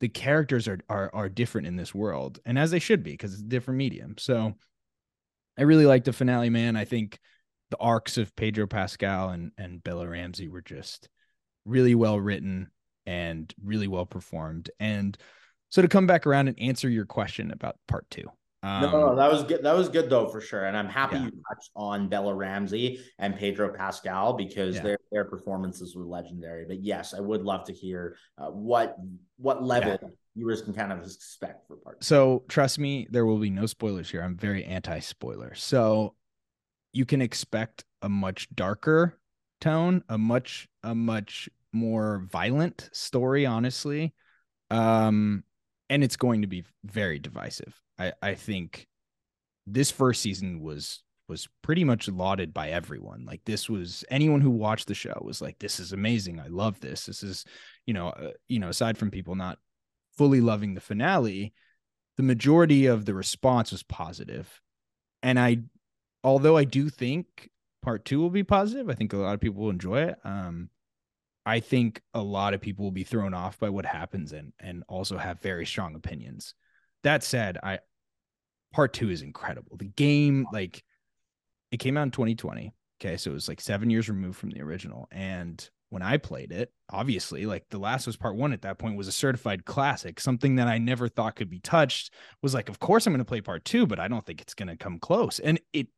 the 0.00 0.08
characters 0.08 0.68
are 0.68 0.78
are 0.88 1.10
are 1.12 1.28
different 1.28 1.66
in 1.66 1.76
this 1.76 1.94
world, 1.94 2.38
and 2.44 2.58
as 2.58 2.70
they 2.70 2.78
should 2.78 3.02
be 3.02 3.12
because 3.12 3.32
it's 3.32 3.42
a 3.42 3.46
different 3.46 3.78
medium. 3.78 4.16
So 4.18 4.54
I 5.58 5.62
really 5.62 5.86
like 5.86 6.04
the 6.04 6.12
finale, 6.12 6.50
man. 6.50 6.76
I 6.76 6.84
think 6.84 7.18
the 7.70 7.78
arcs 7.78 8.16
of 8.16 8.34
Pedro 8.36 8.66
Pascal 8.66 9.30
and 9.30 9.52
and 9.58 9.82
Bella 9.82 10.08
Ramsey 10.08 10.48
were 10.48 10.62
just 10.62 11.08
really 11.64 11.94
well 11.94 12.18
written 12.18 12.70
and 13.06 13.52
really 13.62 13.88
well 13.88 14.06
performed. 14.06 14.70
And 14.78 15.16
so 15.70 15.82
to 15.82 15.88
come 15.88 16.06
back 16.06 16.26
around 16.26 16.48
and 16.48 16.58
answer 16.60 16.88
your 16.88 17.06
question 17.06 17.50
about 17.50 17.76
part 17.86 18.08
two, 18.10 18.30
um, 18.62 18.82
no, 18.82 18.90
no, 18.90 19.16
that 19.16 19.30
was 19.30 19.44
good. 19.44 19.62
That 19.62 19.76
was 19.76 19.88
good 19.88 20.10
though 20.10 20.26
for 20.26 20.40
sure. 20.40 20.64
And 20.64 20.76
I'm 20.76 20.88
happy 20.88 21.16
yeah. 21.16 21.26
you 21.26 21.42
touched 21.48 21.70
on 21.76 22.08
Bella 22.08 22.34
Ramsey 22.34 23.00
and 23.18 23.36
Pedro 23.36 23.72
Pascal 23.72 24.32
because 24.32 24.76
yeah. 24.76 24.82
their 24.82 24.98
their 25.12 25.24
performances 25.24 25.94
were 25.94 26.04
legendary. 26.04 26.64
But 26.66 26.82
yes, 26.82 27.14
I 27.14 27.20
would 27.20 27.42
love 27.42 27.64
to 27.66 27.72
hear 27.72 28.16
uh, 28.36 28.48
what 28.48 28.96
what 29.36 29.62
level 29.62 29.96
yeah. 30.02 30.08
viewers 30.34 30.62
can 30.62 30.74
kind 30.74 30.92
of 30.92 31.04
expect 31.04 31.68
for 31.68 31.76
part. 31.76 32.02
So 32.02 32.42
trust 32.48 32.80
me, 32.80 33.06
there 33.10 33.26
will 33.26 33.38
be 33.38 33.50
no 33.50 33.66
spoilers 33.66 34.10
here. 34.10 34.22
I'm 34.22 34.36
very 34.36 34.64
anti 34.64 34.98
spoiler. 34.98 35.54
So 35.54 36.14
you 36.92 37.04
can 37.04 37.22
expect 37.22 37.84
a 38.02 38.08
much 38.08 38.48
darker 38.56 39.20
tone, 39.60 40.02
a 40.08 40.18
much 40.18 40.68
a 40.82 40.96
much 40.96 41.48
more 41.72 42.26
violent 42.28 42.88
story, 42.92 43.46
honestly. 43.46 44.14
Um, 44.70 45.44
and 45.88 46.02
it's 46.02 46.16
going 46.16 46.42
to 46.42 46.48
be 46.48 46.64
very 46.84 47.20
divisive. 47.20 47.80
I, 47.98 48.12
I 48.22 48.34
think 48.34 48.86
this 49.66 49.90
first 49.90 50.22
season 50.22 50.60
was 50.60 51.02
was 51.28 51.46
pretty 51.62 51.84
much 51.84 52.08
lauded 52.08 52.54
by 52.54 52.70
everyone. 52.70 53.26
Like 53.26 53.42
this 53.44 53.68
was 53.68 54.02
anyone 54.10 54.40
who 54.40 54.50
watched 54.50 54.88
the 54.88 54.94
show 54.94 55.20
was 55.24 55.42
like, 55.42 55.58
"This 55.58 55.78
is 55.80 55.92
amazing. 55.92 56.40
I 56.40 56.46
love 56.48 56.80
this. 56.80 57.06
This 57.06 57.22
is, 57.22 57.44
you 57.86 57.94
know, 57.94 58.08
uh, 58.08 58.32
you 58.48 58.58
know." 58.58 58.68
Aside 58.70 58.96
from 58.98 59.10
people 59.10 59.34
not 59.34 59.58
fully 60.16 60.40
loving 60.40 60.74
the 60.74 60.80
finale, 60.80 61.52
the 62.16 62.22
majority 62.22 62.86
of 62.86 63.04
the 63.04 63.14
response 63.14 63.72
was 63.72 63.82
positive. 63.82 64.60
and 65.22 65.38
I, 65.38 65.58
although 66.24 66.56
I 66.56 66.64
do 66.64 66.88
think 66.90 67.50
part 67.82 68.04
two 68.04 68.20
will 68.20 68.30
be 68.30 68.44
positive, 68.44 68.88
I 68.88 68.94
think 68.94 69.12
a 69.12 69.16
lot 69.18 69.34
of 69.34 69.40
people 69.40 69.62
will 69.62 69.70
enjoy 69.70 70.02
it. 70.02 70.18
Um, 70.24 70.70
I 71.46 71.60
think 71.60 72.02
a 72.14 72.20
lot 72.22 72.54
of 72.54 72.60
people 72.60 72.84
will 72.84 72.92
be 72.92 73.04
thrown 73.04 73.34
off 73.34 73.58
by 73.58 73.70
what 73.70 73.86
happens 73.86 74.32
and 74.32 74.52
and 74.60 74.84
also 74.88 75.16
have 75.18 75.40
very 75.40 75.66
strong 75.66 75.94
opinions. 75.94 76.54
That 77.04 77.22
said, 77.24 77.58
I 77.62 77.78
part 78.72 78.92
two 78.92 79.10
is 79.10 79.22
incredible. 79.22 79.76
The 79.76 79.86
game, 79.86 80.46
like, 80.52 80.82
it 81.70 81.78
came 81.78 81.96
out 81.96 82.02
in 82.02 82.10
2020. 82.10 82.72
Okay, 83.00 83.16
so 83.16 83.30
it 83.30 83.34
was 83.34 83.48
like 83.48 83.60
seven 83.60 83.90
years 83.90 84.08
removed 84.08 84.38
from 84.38 84.50
the 84.50 84.60
original. 84.60 85.06
And 85.10 85.68
when 85.90 86.02
I 86.02 86.16
played 86.16 86.52
it, 86.52 86.72
obviously, 86.90 87.46
like 87.46 87.64
The 87.70 87.78
Last 87.78 88.06
of 88.06 88.12
Us 88.12 88.16
Part 88.16 88.36
One 88.36 88.52
at 88.52 88.62
that 88.62 88.78
point 88.78 88.96
was 88.96 89.08
a 89.08 89.12
certified 89.12 89.64
classic, 89.64 90.20
something 90.20 90.56
that 90.56 90.68
I 90.68 90.78
never 90.78 91.08
thought 91.08 91.36
could 91.36 91.48
be 91.48 91.60
touched. 91.60 92.12
Was 92.42 92.54
like, 92.54 92.68
of 92.68 92.78
course 92.78 93.06
I'm 93.06 93.12
going 93.12 93.20
to 93.20 93.24
play 93.24 93.40
Part 93.40 93.64
Two, 93.64 93.86
but 93.86 94.00
I 94.00 94.08
don't 94.08 94.24
think 94.24 94.40
it's 94.40 94.54
going 94.54 94.68
to 94.68 94.76
come 94.76 94.98
close. 94.98 95.38
And 95.38 95.60
it 95.72 95.88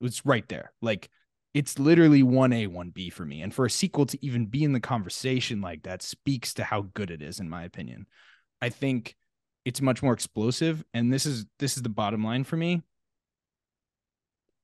was 0.00 0.24
right 0.24 0.48
there. 0.48 0.72
Like, 0.80 1.10
it's 1.54 1.78
literally 1.78 2.22
1A, 2.22 2.68
1B 2.68 3.12
for 3.12 3.24
me. 3.24 3.42
And 3.42 3.54
for 3.54 3.64
a 3.64 3.70
sequel 3.70 4.06
to 4.06 4.24
even 4.24 4.46
be 4.46 4.64
in 4.64 4.72
the 4.72 4.80
conversation 4.80 5.60
like 5.60 5.84
that 5.84 6.02
speaks 6.02 6.54
to 6.54 6.64
how 6.64 6.82
good 6.94 7.10
it 7.10 7.22
is, 7.22 7.40
in 7.40 7.48
my 7.48 7.64
opinion. 7.64 8.06
I 8.60 8.68
think 8.70 9.14
it's 9.66 9.82
much 9.82 10.00
more 10.00 10.12
explosive 10.12 10.82
and 10.94 11.12
this 11.12 11.26
is 11.26 11.44
this 11.58 11.76
is 11.76 11.82
the 11.82 11.88
bottom 11.88 12.24
line 12.24 12.44
for 12.44 12.56
me. 12.56 12.82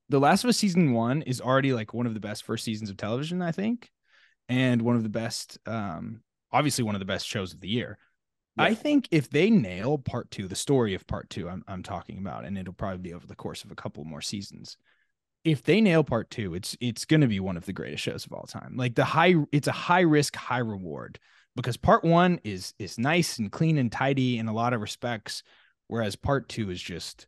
The 0.09 0.21
last 0.21 0.45
of 0.45 0.51
us 0.51 0.57
season 0.57 0.93
one 0.93 1.23
is 1.23 1.41
already 1.41 1.73
like 1.73 1.93
one 1.93 2.07
of 2.07 2.15
the 2.15 2.21
best 2.21 2.45
first 2.45 2.65
seasons 2.65 2.89
of 2.91 2.97
television 2.97 3.43
i 3.43 3.51
think 3.51 3.91
and 4.49 4.83
one 4.83 4.97
of 4.97 5.03
the 5.03 5.09
best 5.09 5.59
um 5.67 6.21
obviously 6.53 6.85
one 6.85 6.95
of 6.95 7.01
the 7.01 7.07
best 7.07 7.27
shows 7.27 7.53
of 7.53 7.61
the 7.61 7.69
year. 7.69 7.99
Yeah. 8.57 8.65
i 8.65 8.75
think 8.75 9.09
if 9.11 9.29
they 9.29 9.51
nail 9.51 9.99
part 9.99 10.31
two 10.31 10.47
the 10.47 10.55
story 10.55 10.95
of 10.95 11.07
part 11.07 11.31
two 11.31 11.49
I'm, 11.49 11.65
I'm 11.67 11.83
talking 11.83 12.19
about 12.19 12.45
and 12.45 12.57
it'll 12.57 12.75
probably 12.75 12.99
be 12.99 13.15
over 13.15 13.27
the 13.27 13.35
course 13.35 13.65
of 13.65 13.71
a 13.71 13.77
couple 13.77 14.05
more 14.05 14.21
seasons 14.21 14.77
if 15.45 15.63
they 15.63 15.81
nail 15.81 16.05
part 16.05 16.31
two 16.31 16.55
it's 16.55 16.77
it's 16.81 17.05
going 17.05 17.23
to 17.23 17.27
be 17.27 17.41
one 17.41 17.57
of 17.57 17.67
the 17.67 17.73
greatest 17.73 18.03
shows 18.03 18.25
of 18.25 18.33
all 18.33 18.45
time. 18.45 18.75
Like 18.77 18.95
the 18.95 19.05
high 19.05 19.35
it's 19.51 19.69
a 19.69 19.73
high 19.73 20.03
risk 20.03 20.37
high 20.37 20.59
reward 20.59 21.19
because 21.57 21.77
part 21.77 22.05
one 22.05 22.41
is 22.45 22.75
is 22.79 22.99
nice 22.99 23.39
and 23.39 23.53
clean 23.53 23.79
and 23.79 23.91
tidy 23.93 24.39
in 24.39 24.49
a 24.49 24.55
lot 24.55 24.73
of 24.73 24.81
respects, 24.81 25.43
whereas 25.89 26.17
part 26.17 26.49
two 26.49 26.71
is 26.71 26.81
just 26.81 27.27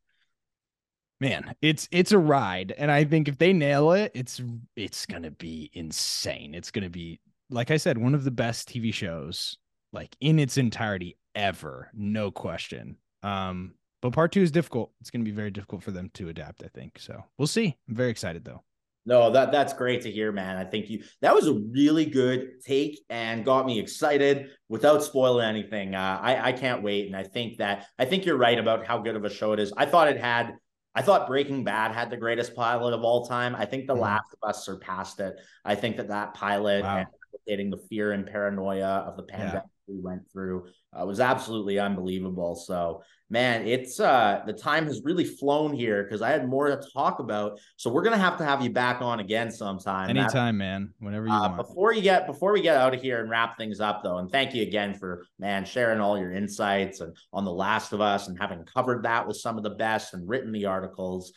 man, 1.20 1.54
it's 1.62 1.88
it's 1.90 2.12
a 2.12 2.18
ride. 2.18 2.74
And 2.76 2.90
I 2.90 3.04
think 3.04 3.28
if 3.28 3.38
they 3.38 3.52
nail 3.52 3.92
it, 3.92 4.12
it's 4.14 4.42
it's 4.76 5.06
gonna 5.06 5.30
be 5.30 5.70
insane. 5.72 6.54
It's 6.54 6.70
gonna 6.70 6.90
be 6.90 7.20
like 7.50 7.70
I 7.70 7.76
said, 7.76 7.98
one 7.98 8.14
of 8.14 8.24
the 8.24 8.30
best 8.30 8.68
TV 8.68 8.92
shows, 8.92 9.58
like 9.92 10.16
in 10.20 10.38
its 10.38 10.58
entirety 10.58 11.16
ever, 11.34 11.90
no 11.94 12.30
question. 12.30 12.96
Um, 13.22 13.74
but 14.02 14.12
part 14.12 14.32
two 14.32 14.42
is 14.42 14.50
difficult. 14.50 14.92
It's 15.00 15.10
gonna 15.10 15.24
be 15.24 15.30
very 15.30 15.50
difficult 15.50 15.82
for 15.82 15.90
them 15.90 16.10
to 16.14 16.28
adapt, 16.28 16.62
I 16.62 16.68
think. 16.68 16.98
So 16.98 17.24
we'll 17.38 17.46
see. 17.46 17.76
I'm 17.88 17.94
very 17.94 18.10
excited 18.10 18.44
though. 18.44 18.62
No, 19.06 19.30
that 19.30 19.52
that's 19.52 19.74
great 19.74 20.02
to 20.02 20.10
hear, 20.10 20.32
man. 20.32 20.56
I 20.56 20.64
think 20.64 20.88
you 20.88 21.02
that 21.20 21.34
was 21.34 21.46
a 21.46 21.54
really 21.54 22.06
good 22.06 22.62
take 22.64 23.00
and 23.10 23.44
got 23.44 23.66
me 23.66 23.78
excited 23.78 24.48
without 24.68 25.02
spoiling 25.02 25.46
anything. 25.46 25.94
Uh, 25.94 26.18
I 26.22 26.48
I 26.48 26.52
can't 26.52 26.82
wait, 26.82 27.06
and 27.06 27.16
I 27.16 27.22
think 27.22 27.58
that 27.58 27.86
I 27.98 28.06
think 28.06 28.24
you're 28.24 28.38
right 28.38 28.58
about 28.58 28.86
how 28.86 28.98
good 28.98 29.16
of 29.16 29.24
a 29.24 29.30
show 29.30 29.52
it 29.52 29.60
is. 29.60 29.72
I 29.76 29.84
thought 29.84 30.08
it 30.08 30.18
had 30.18 30.54
I 30.94 31.02
thought 31.02 31.26
Breaking 31.26 31.64
Bad 31.64 31.92
had 31.92 32.10
the 32.10 32.16
greatest 32.16 32.54
pilot 32.54 32.94
of 32.94 33.02
all 33.02 33.26
time. 33.26 33.56
I 33.56 33.66
think 33.66 33.86
The 33.86 33.94
mm. 33.94 34.00
Last 34.00 34.32
of 34.32 34.48
Us 34.48 34.64
surpassed 34.64 35.20
it. 35.20 35.34
I 35.64 35.74
think 35.74 35.96
that 35.96 36.08
that 36.08 36.34
pilot 36.34 36.84
wow. 36.84 37.04
and 37.46 37.72
the 37.72 37.78
fear 37.90 38.12
and 38.12 38.26
paranoia 38.26 39.04
of 39.06 39.16
the 39.16 39.24
pandemic 39.24 39.64
yeah. 39.64 39.94
we 39.94 40.00
went 40.00 40.22
through 40.32 40.66
uh, 40.92 41.04
was 41.04 41.20
absolutely 41.20 41.78
unbelievable. 41.78 42.54
So 42.54 43.02
man, 43.34 43.66
it's 43.66 43.98
uh 43.98 44.40
the 44.46 44.52
time 44.52 44.86
has 44.86 45.02
really 45.04 45.24
flown 45.24 45.74
here 45.74 46.04
because 46.04 46.22
I 46.22 46.30
had 46.30 46.48
more 46.48 46.68
to 46.68 46.80
talk 46.94 47.18
about. 47.18 47.58
So 47.76 47.90
we're 47.90 48.04
gonna 48.04 48.16
have 48.16 48.38
to 48.38 48.44
have 48.44 48.62
you 48.62 48.70
back 48.70 49.02
on 49.02 49.18
again 49.18 49.50
sometime. 49.50 50.08
Anytime, 50.08 50.56
man. 50.56 50.94
Whenever 51.00 51.26
you 51.26 51.32
uh, 51.32 51.40
want. 51.40 51.56
Before 51.56 51.92
you 51.92 52.00
get 52.00 52.26
before 52.26 52.52
we 52.52 52.62
get 52.62 52.76
out 52.76 52.94
of 52.94 53.02
here 53.02 53.20
and 53.20 53.28
wrap 53.28 53.58
things 53.58 53.80
up, 53.80 54.02
though, 54.04 54.18
and 54.18 54.30
thank 54.30 54.54
you 54.54 54.62
again 54.62 54.94
for 54.94 55.26
man 55.38 55.64
sharing 55.64 56.00
all 56.00 56.16
your 56.16 56.32
insights 56.32 57.00
and 57.00 57.14
on 57.32 57.44
The 57.44 57.52
Last 57.52 57.92
of 57.92 58.00
Us 58.00 58.28
and 58.28 58.38
having 58.40 58.64
covered 58.64 59.02
that 59.02 59.26
with 59.26 59.36
some 59.36 59.58
of 59.58 59.64
the 59.64 59.70
best 59.70 60.14
and 60.14 60.26
written 60.28 60.52
the 60.52 60.66
articles. 60.66 61.32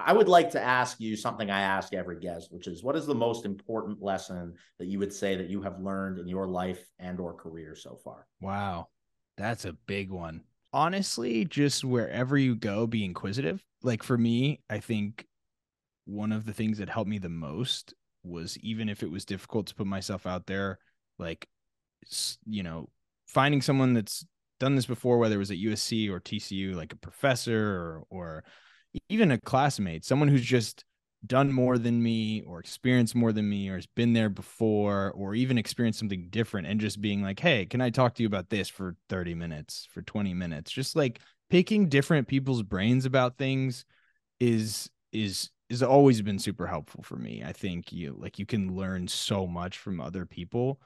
I 0.00 0.12
would 0.12 0.28
like 0.28 0.50
to 0.50 0.62
ask 0.62 1.00
you 1.00 1.16
something 1.16 1.50
I 1.50 1.62
ask 1.62 1.92
every 1.92 2.20
guest, 2.20 2.52
which 2.52 2.68
is 2.68 2.84
what 2.84 2.94
is 2.94 3.06
the 3.06 3.16
most 3.16 3.44
important 3.44 4.00
lesson 4.00 4.54
that 4.78 4.86
you 4.86 5.00
would 5.00 5.12
say 5.12 5.34
that 5.34 5.50
you 5.50 5.62
have 5.62 5.80
learned 5.80 6.18
in 6.18 6.28
your 6.28 6.46
life 6.46 6.84
and 7.00 7.18
or 7.18 7.34
career 7.34 7.74
so 7.74 7.98
far? 8.04 8.26
Wow. 8.40 8.88
That's 9.36 9.64
a 9.64 9.72
big 9.72 10.10
one 10.10 10.42
honestly, 10.72 11.44
just 11.44 11.84
wherever 11.84 12.36
you 12.36 12.54
go, 12.54 12.86
be 12.86 13.04
inquisitive. 13.04 13.64
Like 13.82 14.02
for 14.02 14.18
me, 14.18 14.60
I 14.68 14.80
think 14.80 15.26
one 16.04 16.32
of 16.32 16.46
the 16.46 16.52
things 16.52 16.78
that 16.78 16.88
helped 16.88 17.10
me 17.10 17.18
the 17.18 17.28
most 17.28 17.94
was 18.24 18.58
even 18.58 18.88
if 18.88 19.02
it 19.02 19.10
was 19.10 19.24
difficult 19.24 19.66
to 19.68 19.74
put 19.74 19.86
myself 19.86 20.26
out 20.26 20.46
there, 20.46 20.78
like, 21.18 21.46
you 22.46 22.62
know, 22.62 22.88
finding 23.26 23.62
someone 23.62 23.94
that's 23.94 24.24
done 24.58 24.74
this 24.74 24.86
before, 24.86 25.18
whether 25.18 25.36
it 25.36 25.38
was 25.38 25.50
at 25.50 25.58
USC 25.58 26.10
or 26.10 26.20
TCU, 26.20 26.74
like 26.74 26.92
a 26.92 26.96
professor 26.96 27.58
or, 27.58 28.04
or 28.10 28.44
even 29.08 29.30
a 29.30 29.38
classmate, 29.38 30.04
someone 30.04 30.28
who's 30.28 30.44
just 30.44 30.84
done 31.26 31.52
more 31.52 31.78
than 31.78 32.02
me 32.02 32.42
or 32.42 32.60
experienced 32.60 33.14
more 33.14 33.32
than 33.32 33.48
me 33.48 33.68
or 33.68 33.74
has 33.74 33.86
been 33.86 34.12
there 34.12 34.28
before 34.28 35.10
or 35.12 35.34
even 35.34 35.58
experienced 35.58 35.98
something 35.98 36.28
different 36.30 36.66
and 36.66 36.80
just 36.80 37.00
being 37.00 37.22
like 37.22 37.40
hey 37.40 37.66
can 37.66 37.80
i 37.80 37.90
talk 37.90 38.14
to 38.14 38.22
you 38.22 38.26
about 38.28 38.48
this 38.50 38.68
for 38.68 38.94
30 39.08 39.34
minutes 39.34 39.88
for 39.92 40.02
20 40.02 40.32
minutes? 40.34 40.70
Just 40.70 40.94
like 40.96 41.20
picking 41.50 41.88
different 41.88 42.28
people's 42.28 42.62
brains 42.62 43.04
about 43.04 43.38
things 43.38 43.84
is 44.40 44.90
is 45.12 45.50
is 45.68 45.82
always 45.82 46.22
been 46.22 46.38
super 46.38 46.66
helpful 46.66 47.02
for 47.02 47.16
me 47.16 47.42
i 47.44 47.52
think 47.52 47.92
you 47.92 48.14
like 48.18 48.38
you 48.38 48.46
can 48.46 48.74
learn 48.76 49.08
so 49.08 49.46
much 49.46 49.78
from 49.78 50.00
other 50.00 50.24
people 50.24 50.80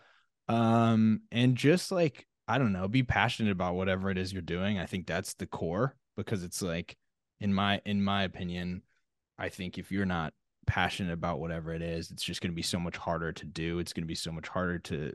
um 0.49 1.21
and 1.31 1.57
just 1.57 1.93
like 1.93 2.27
i 2.49 2.59
don't 2.59 2.73
know 2.73 2.89
be 2.89 3.03
passionate 3.03 3.53
about 3.53 3.75
whatever 3.75 4.11
it 4.11 4.19
is 4.19 4.33
you're 4.33 4.43
doing 4.43 4.79
i 4.79 4.87
think 4.87 5.07
that's 5.07 5.35
the 5.35 5.47
core 5.47 5.97
because 6.17 6.43
it's 6.43 6.63
like 6.63 6.97
in 7.41 7.53
my 7.53 7.81
in 7.85 8.03
my 8.03 8.23
opinion 8.23 8.83
I 9.39 9.49
think 9.49 9.79
if 9.79 9.91
you're 9.91 10.07
not 10.07 10.33
passionate 10.67 11.13
about 11.13 11.41
whatever 11.41 11.73
it 11.73 11.83
is, 11.83 12.11
it's 12.11 12.23
just 12.23 12.41
going 12.41 12.53
to 12.53 12.57
be 12.57 12.63
so 12.63 12.79
much 12.79 12.97
harder 12.97 13.33
to 13.33 13.47
do. 13.47 13.79
It's 13.79 13.93
going 13.93 14.05
to 14.05 14.09
be 14.09 14.15
so 14.15 14.33
much 14.33 14.49
harder 14.49 14.79
to, 14.81 15.13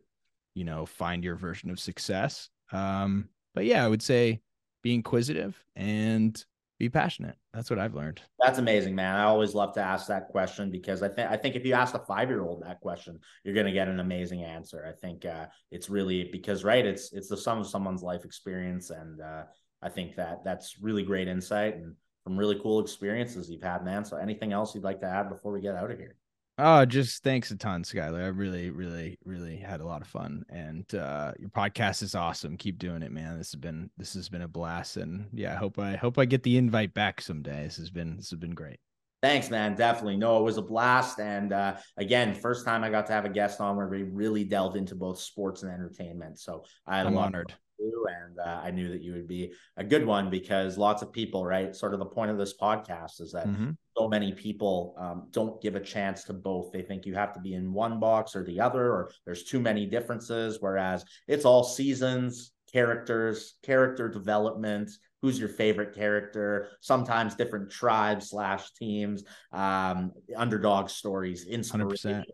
you 0.54 0.64
know, 0.64 0.86
find 0.86 1.24
your 1.24 1.36
version 1.36 1.70
of 1.70 1.80
success. 1.80 2.50
Um, 2.72 3.30
but 3.54 3.66
yeah, 3.66 3.84
I 3.84 3.88
would 3.88 4.02
say 4.02 4.42
be 4.84 4.94
inquisitive 4.94 5.62
and 5.76 6.44
be 6.80 6.90
passionate. 6.90 7.36
That's 7.54 7.70
what 7.70 7.80
I've 7.80 7.96
learned. 7.96 8.22
That's 8.40 8.60
amazing, 8.60 8.94
man. 8.94 9.16
I 9.16 9.24
always 9.24 9.56
love 9.56 9.74
to 9.74 9.82
ask 9.82 10.08
that 10.08 10.28
question 10.28 10.70
because 10.70 11.02
I 11.02 11.08
think 11.08 11.32
I 11.32 11.38
think 11.38 11.56
if 11.56 11.66
you 11.66 11.74
ask 11.74 11.96
a 11.96 12.00
five 12.00 12.30
year 12.30 12.44
old 12.44 12.64
that 12.64 12.82
question, 12.82 13.20
you're 13.44 13.56
going 13.56 13.66
to 13.66 13.72
get 13.72 13.88
an 13.88 14.00
amazing 14.00 14.44
answer. 14.44 14.86
I 14.88 14.92
think 15.00 15.26
uh, 15.26 15.48
it's 15.72 15.90
really 15.90 16.30
because 16.32 16.64
right, 16.64 16.86
it's 16.86 17.14
it's 17.14 17.30
the 17.30 17.38
sum 17.38 17.60
of 17.60 17.68
someone's 17.68 18.04
life 18.04 18.26
experience, 18.26 18.92
and 18.92 19.20
uh, 19.22 19.44
I 19.82 19.90
think 19.90 20.16
that 20.16 20.44
that's 20.44 20.78
really 20.80 21.04
great 21.04 21.28
insight 21.28 21.76
and 21.76 21.96
some 22.28 22.38
really 22.38 22.60
cool 22.62 22.82
experiences 22.82 23.50
you've 23.50 23.64
had, 23.64 23.86
man. 23.86 24.04
So 24.04 24.18
anything 24.18 24.52
else 24.52 24.76
you'd 24.76 24.84
like 24.84 25.00
to 25.00 25.06
add 25.06 25.30
before 25.30 25.54
we 25.54 25.62
get 25.62 25.76
out 25.76 25.90
of 25.90 25.98
here? 25.98 26.18
Oh, 26.58 26.84
just 26.84 27.24
thanks 27.24 27.52
a 27.52 27.56
ton, 27.56 27.84
Skylar. 27.84 28.22
I 28.22 28.28
really, 28.28 28.70
really, 28.70 29.18
really 29.24 29.56
had 29.56 29.80
a 29.80 29.86
lot 29.86 30.02
of 30.02 30.08
fun. 30.10 30.44
And 30.50 30.84
uh 30.94 31.32
your 31.40 31.50
podcast 31.50 32.02
is 32.04 32.16
awesome. 32.16 32.58
Keep 32.58 32.80
doing 32.80 33.02
it, 33.02 33.14
man. 33.14 33.38
This 33.38 33.54
has 33.54 33.62
been 33.62 33.90
this 33.98 34.14
has 34.16 34.28
been 34.28 34.42
a 34.42 34.48
blast. 34.48 34.98
And 34.98 35.28
yeah, 35.32 35.54
I 35.54 35.56
hope 35.56 35.80
I 35.80 35.96
hope 35.96 36.18
I 36.18 36.26
get 36.26 36.44
the 36.44 36.58
invite 36.58 36.94
back 36.94 37.22
someday. 37.22 37.64
This 37.64 37.78
has 37.78 37.92
been 37.92 38.18
this 38.18 38.32
has 38.32 38.40
been 38.40 38.56
great. 38.56 38.80
Thanks, 39.24 39.50
man. 39.50 39.76
Definitely. 39.76 40.18
No, 40.18 40.40
it 40.40 40.44
was 40.44 40.58
a 40.58 40.62
blast. 40.62 41.20
And 41.20 41.54
uh, 41.54 41.78
again, 41.96 42.34
first 42.34 42.66
time 42.66 42.84
I 42.84 42.90
got 42.90 43.08
to 43.08 43.14
have 43.14 43.26
a 43.26 43.30
guest 43.30 43.62
on 43.62 43.78
where 43.78 43.88
we 43.88 44.04
really 44.04 44.44
delved 44.44 44.76
into 44.76 44.96
both 44.96 45.20
sports 45.20 45.64
and 45.64 45.72
entertainment. 45.72 46.40
So 46.40 46.66
I 46.86 47.00
am 47.00 47.18
honored 47.18 47.54
and 47.80 48.40
uh, 48.40 48.62
I 48.64 48.72
knew 48.72 48.90
that 48.90 49.02
you 49.02 49.14
would 49.14 49.28
be 49.28 49.54
a 49.78 49.84
good 49.84 50.06
one 50.06 50.30
because 50.30 50.78
lots 50.78 51.02
of 51.02 51.12
people, 51.12 51.46
right? 51.46 51.76
Sort 51.76 51.94
of 51.94 52.00
the 52.00 52.06
point 52.06 52.32
of 52.32 52.38
this 52.38 52.56
podcast 52.58 53.22
is 53.22 53.32
that 53.34 53.48
mm-hmm. 53.48 53.72
so 53.98 54.08
many 54.08 54.32
people 54.32 54.96
um, 54.98 55.28
don't 55.32 55.62
give 55.62 55.76
a 55.76 55.80
chance 55.80 56.24
to 56.26 56.34
both. 56.34 56.72
They 56.72 56.82
think 56.82 57.06
you 57.06 57.16
have 57.16 57.34
to 57.34 57.40
be 57.40 57.54
in 57.54 57.74
one 57.74 58.00
box 58.00 58.36
or 58.36 58.44
the 58.44 58.60
other, 58.60 58.92
or 58.92 59.12
there's 59.26 59.44
too 59.44 59.60
many 59.60 59.86
differences. 59.86 60.58
Whereas 60.60 61.06
it's 61.28 61.46
all 61.46 61.64
seasons, 61.64 62.54
characters, 62.72 63.56
character 63.64 64.10
development. 64.10 64.92
Who's 65.22 65.40
your 65.40 65.50
favorite 65.50 65.96
character? 65.96 66.70
Sometimes 66.82 67.36
different 67.36 67.72
tribes 67.72 68.30
slash 68.30 68.72
teams, 68.74 69.24
um, 69.52 70.12
underdog 70.36 70.90
stories, 70.90 71.46
inspiration. 71.48 72.24
100% 72.24 72.26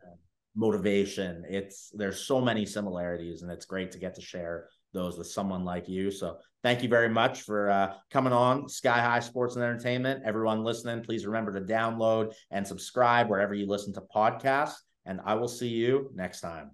motivation 0.55 1.43
it's 1.49 1.89
there's 1.95 2.19
so 2.19 2.39
many 2.39 2.63
similarities 2.63 3.41
and 3.41 3.51
it's 3.51 3.65
great 3.65 3.91
to 3.91 3.97
get 3.97 4.13
to 4.13 4.21
share 4.21 4.69
those 4.93 5.17
with 5.17 5.27
someone 5.27 5.65
like 5.65 5.89
you. 5.89 6.11
So 6.11 6.37
thank 6.61 6.83
you 6.83 6.89
very 6.89 7.09
much 7.09 7.41
for 7.41 7.69
uh, 7.69 7.93
coming 8.11 8.33
on 8.33 8.69
Sky 8.69 8.99
High 9.01 9.19
Sports 9.19 9.55
and 9.55 9.63
Entertainment. 9.63 10.23
Everyone 10.25 10.63
listening, 10.63 11.03
please 11.03 11.25
remember 11.25 11.51
to 11.53 11.61
download 11.61 12.33
and 12.51 12.65
subscribe 12.65 13.29
wherever 13.29 13.53
you 13.53 13.67
listen 13.67 13.93
to 13.93 14.01
podcasts. 14.15 14.75
And 15.05 15.19
I 15.25 15.35
will 15.35 15.49
see 15.49 15.67
you 15.67 16.11
next 16.15 16.41
time. 16.41 16.71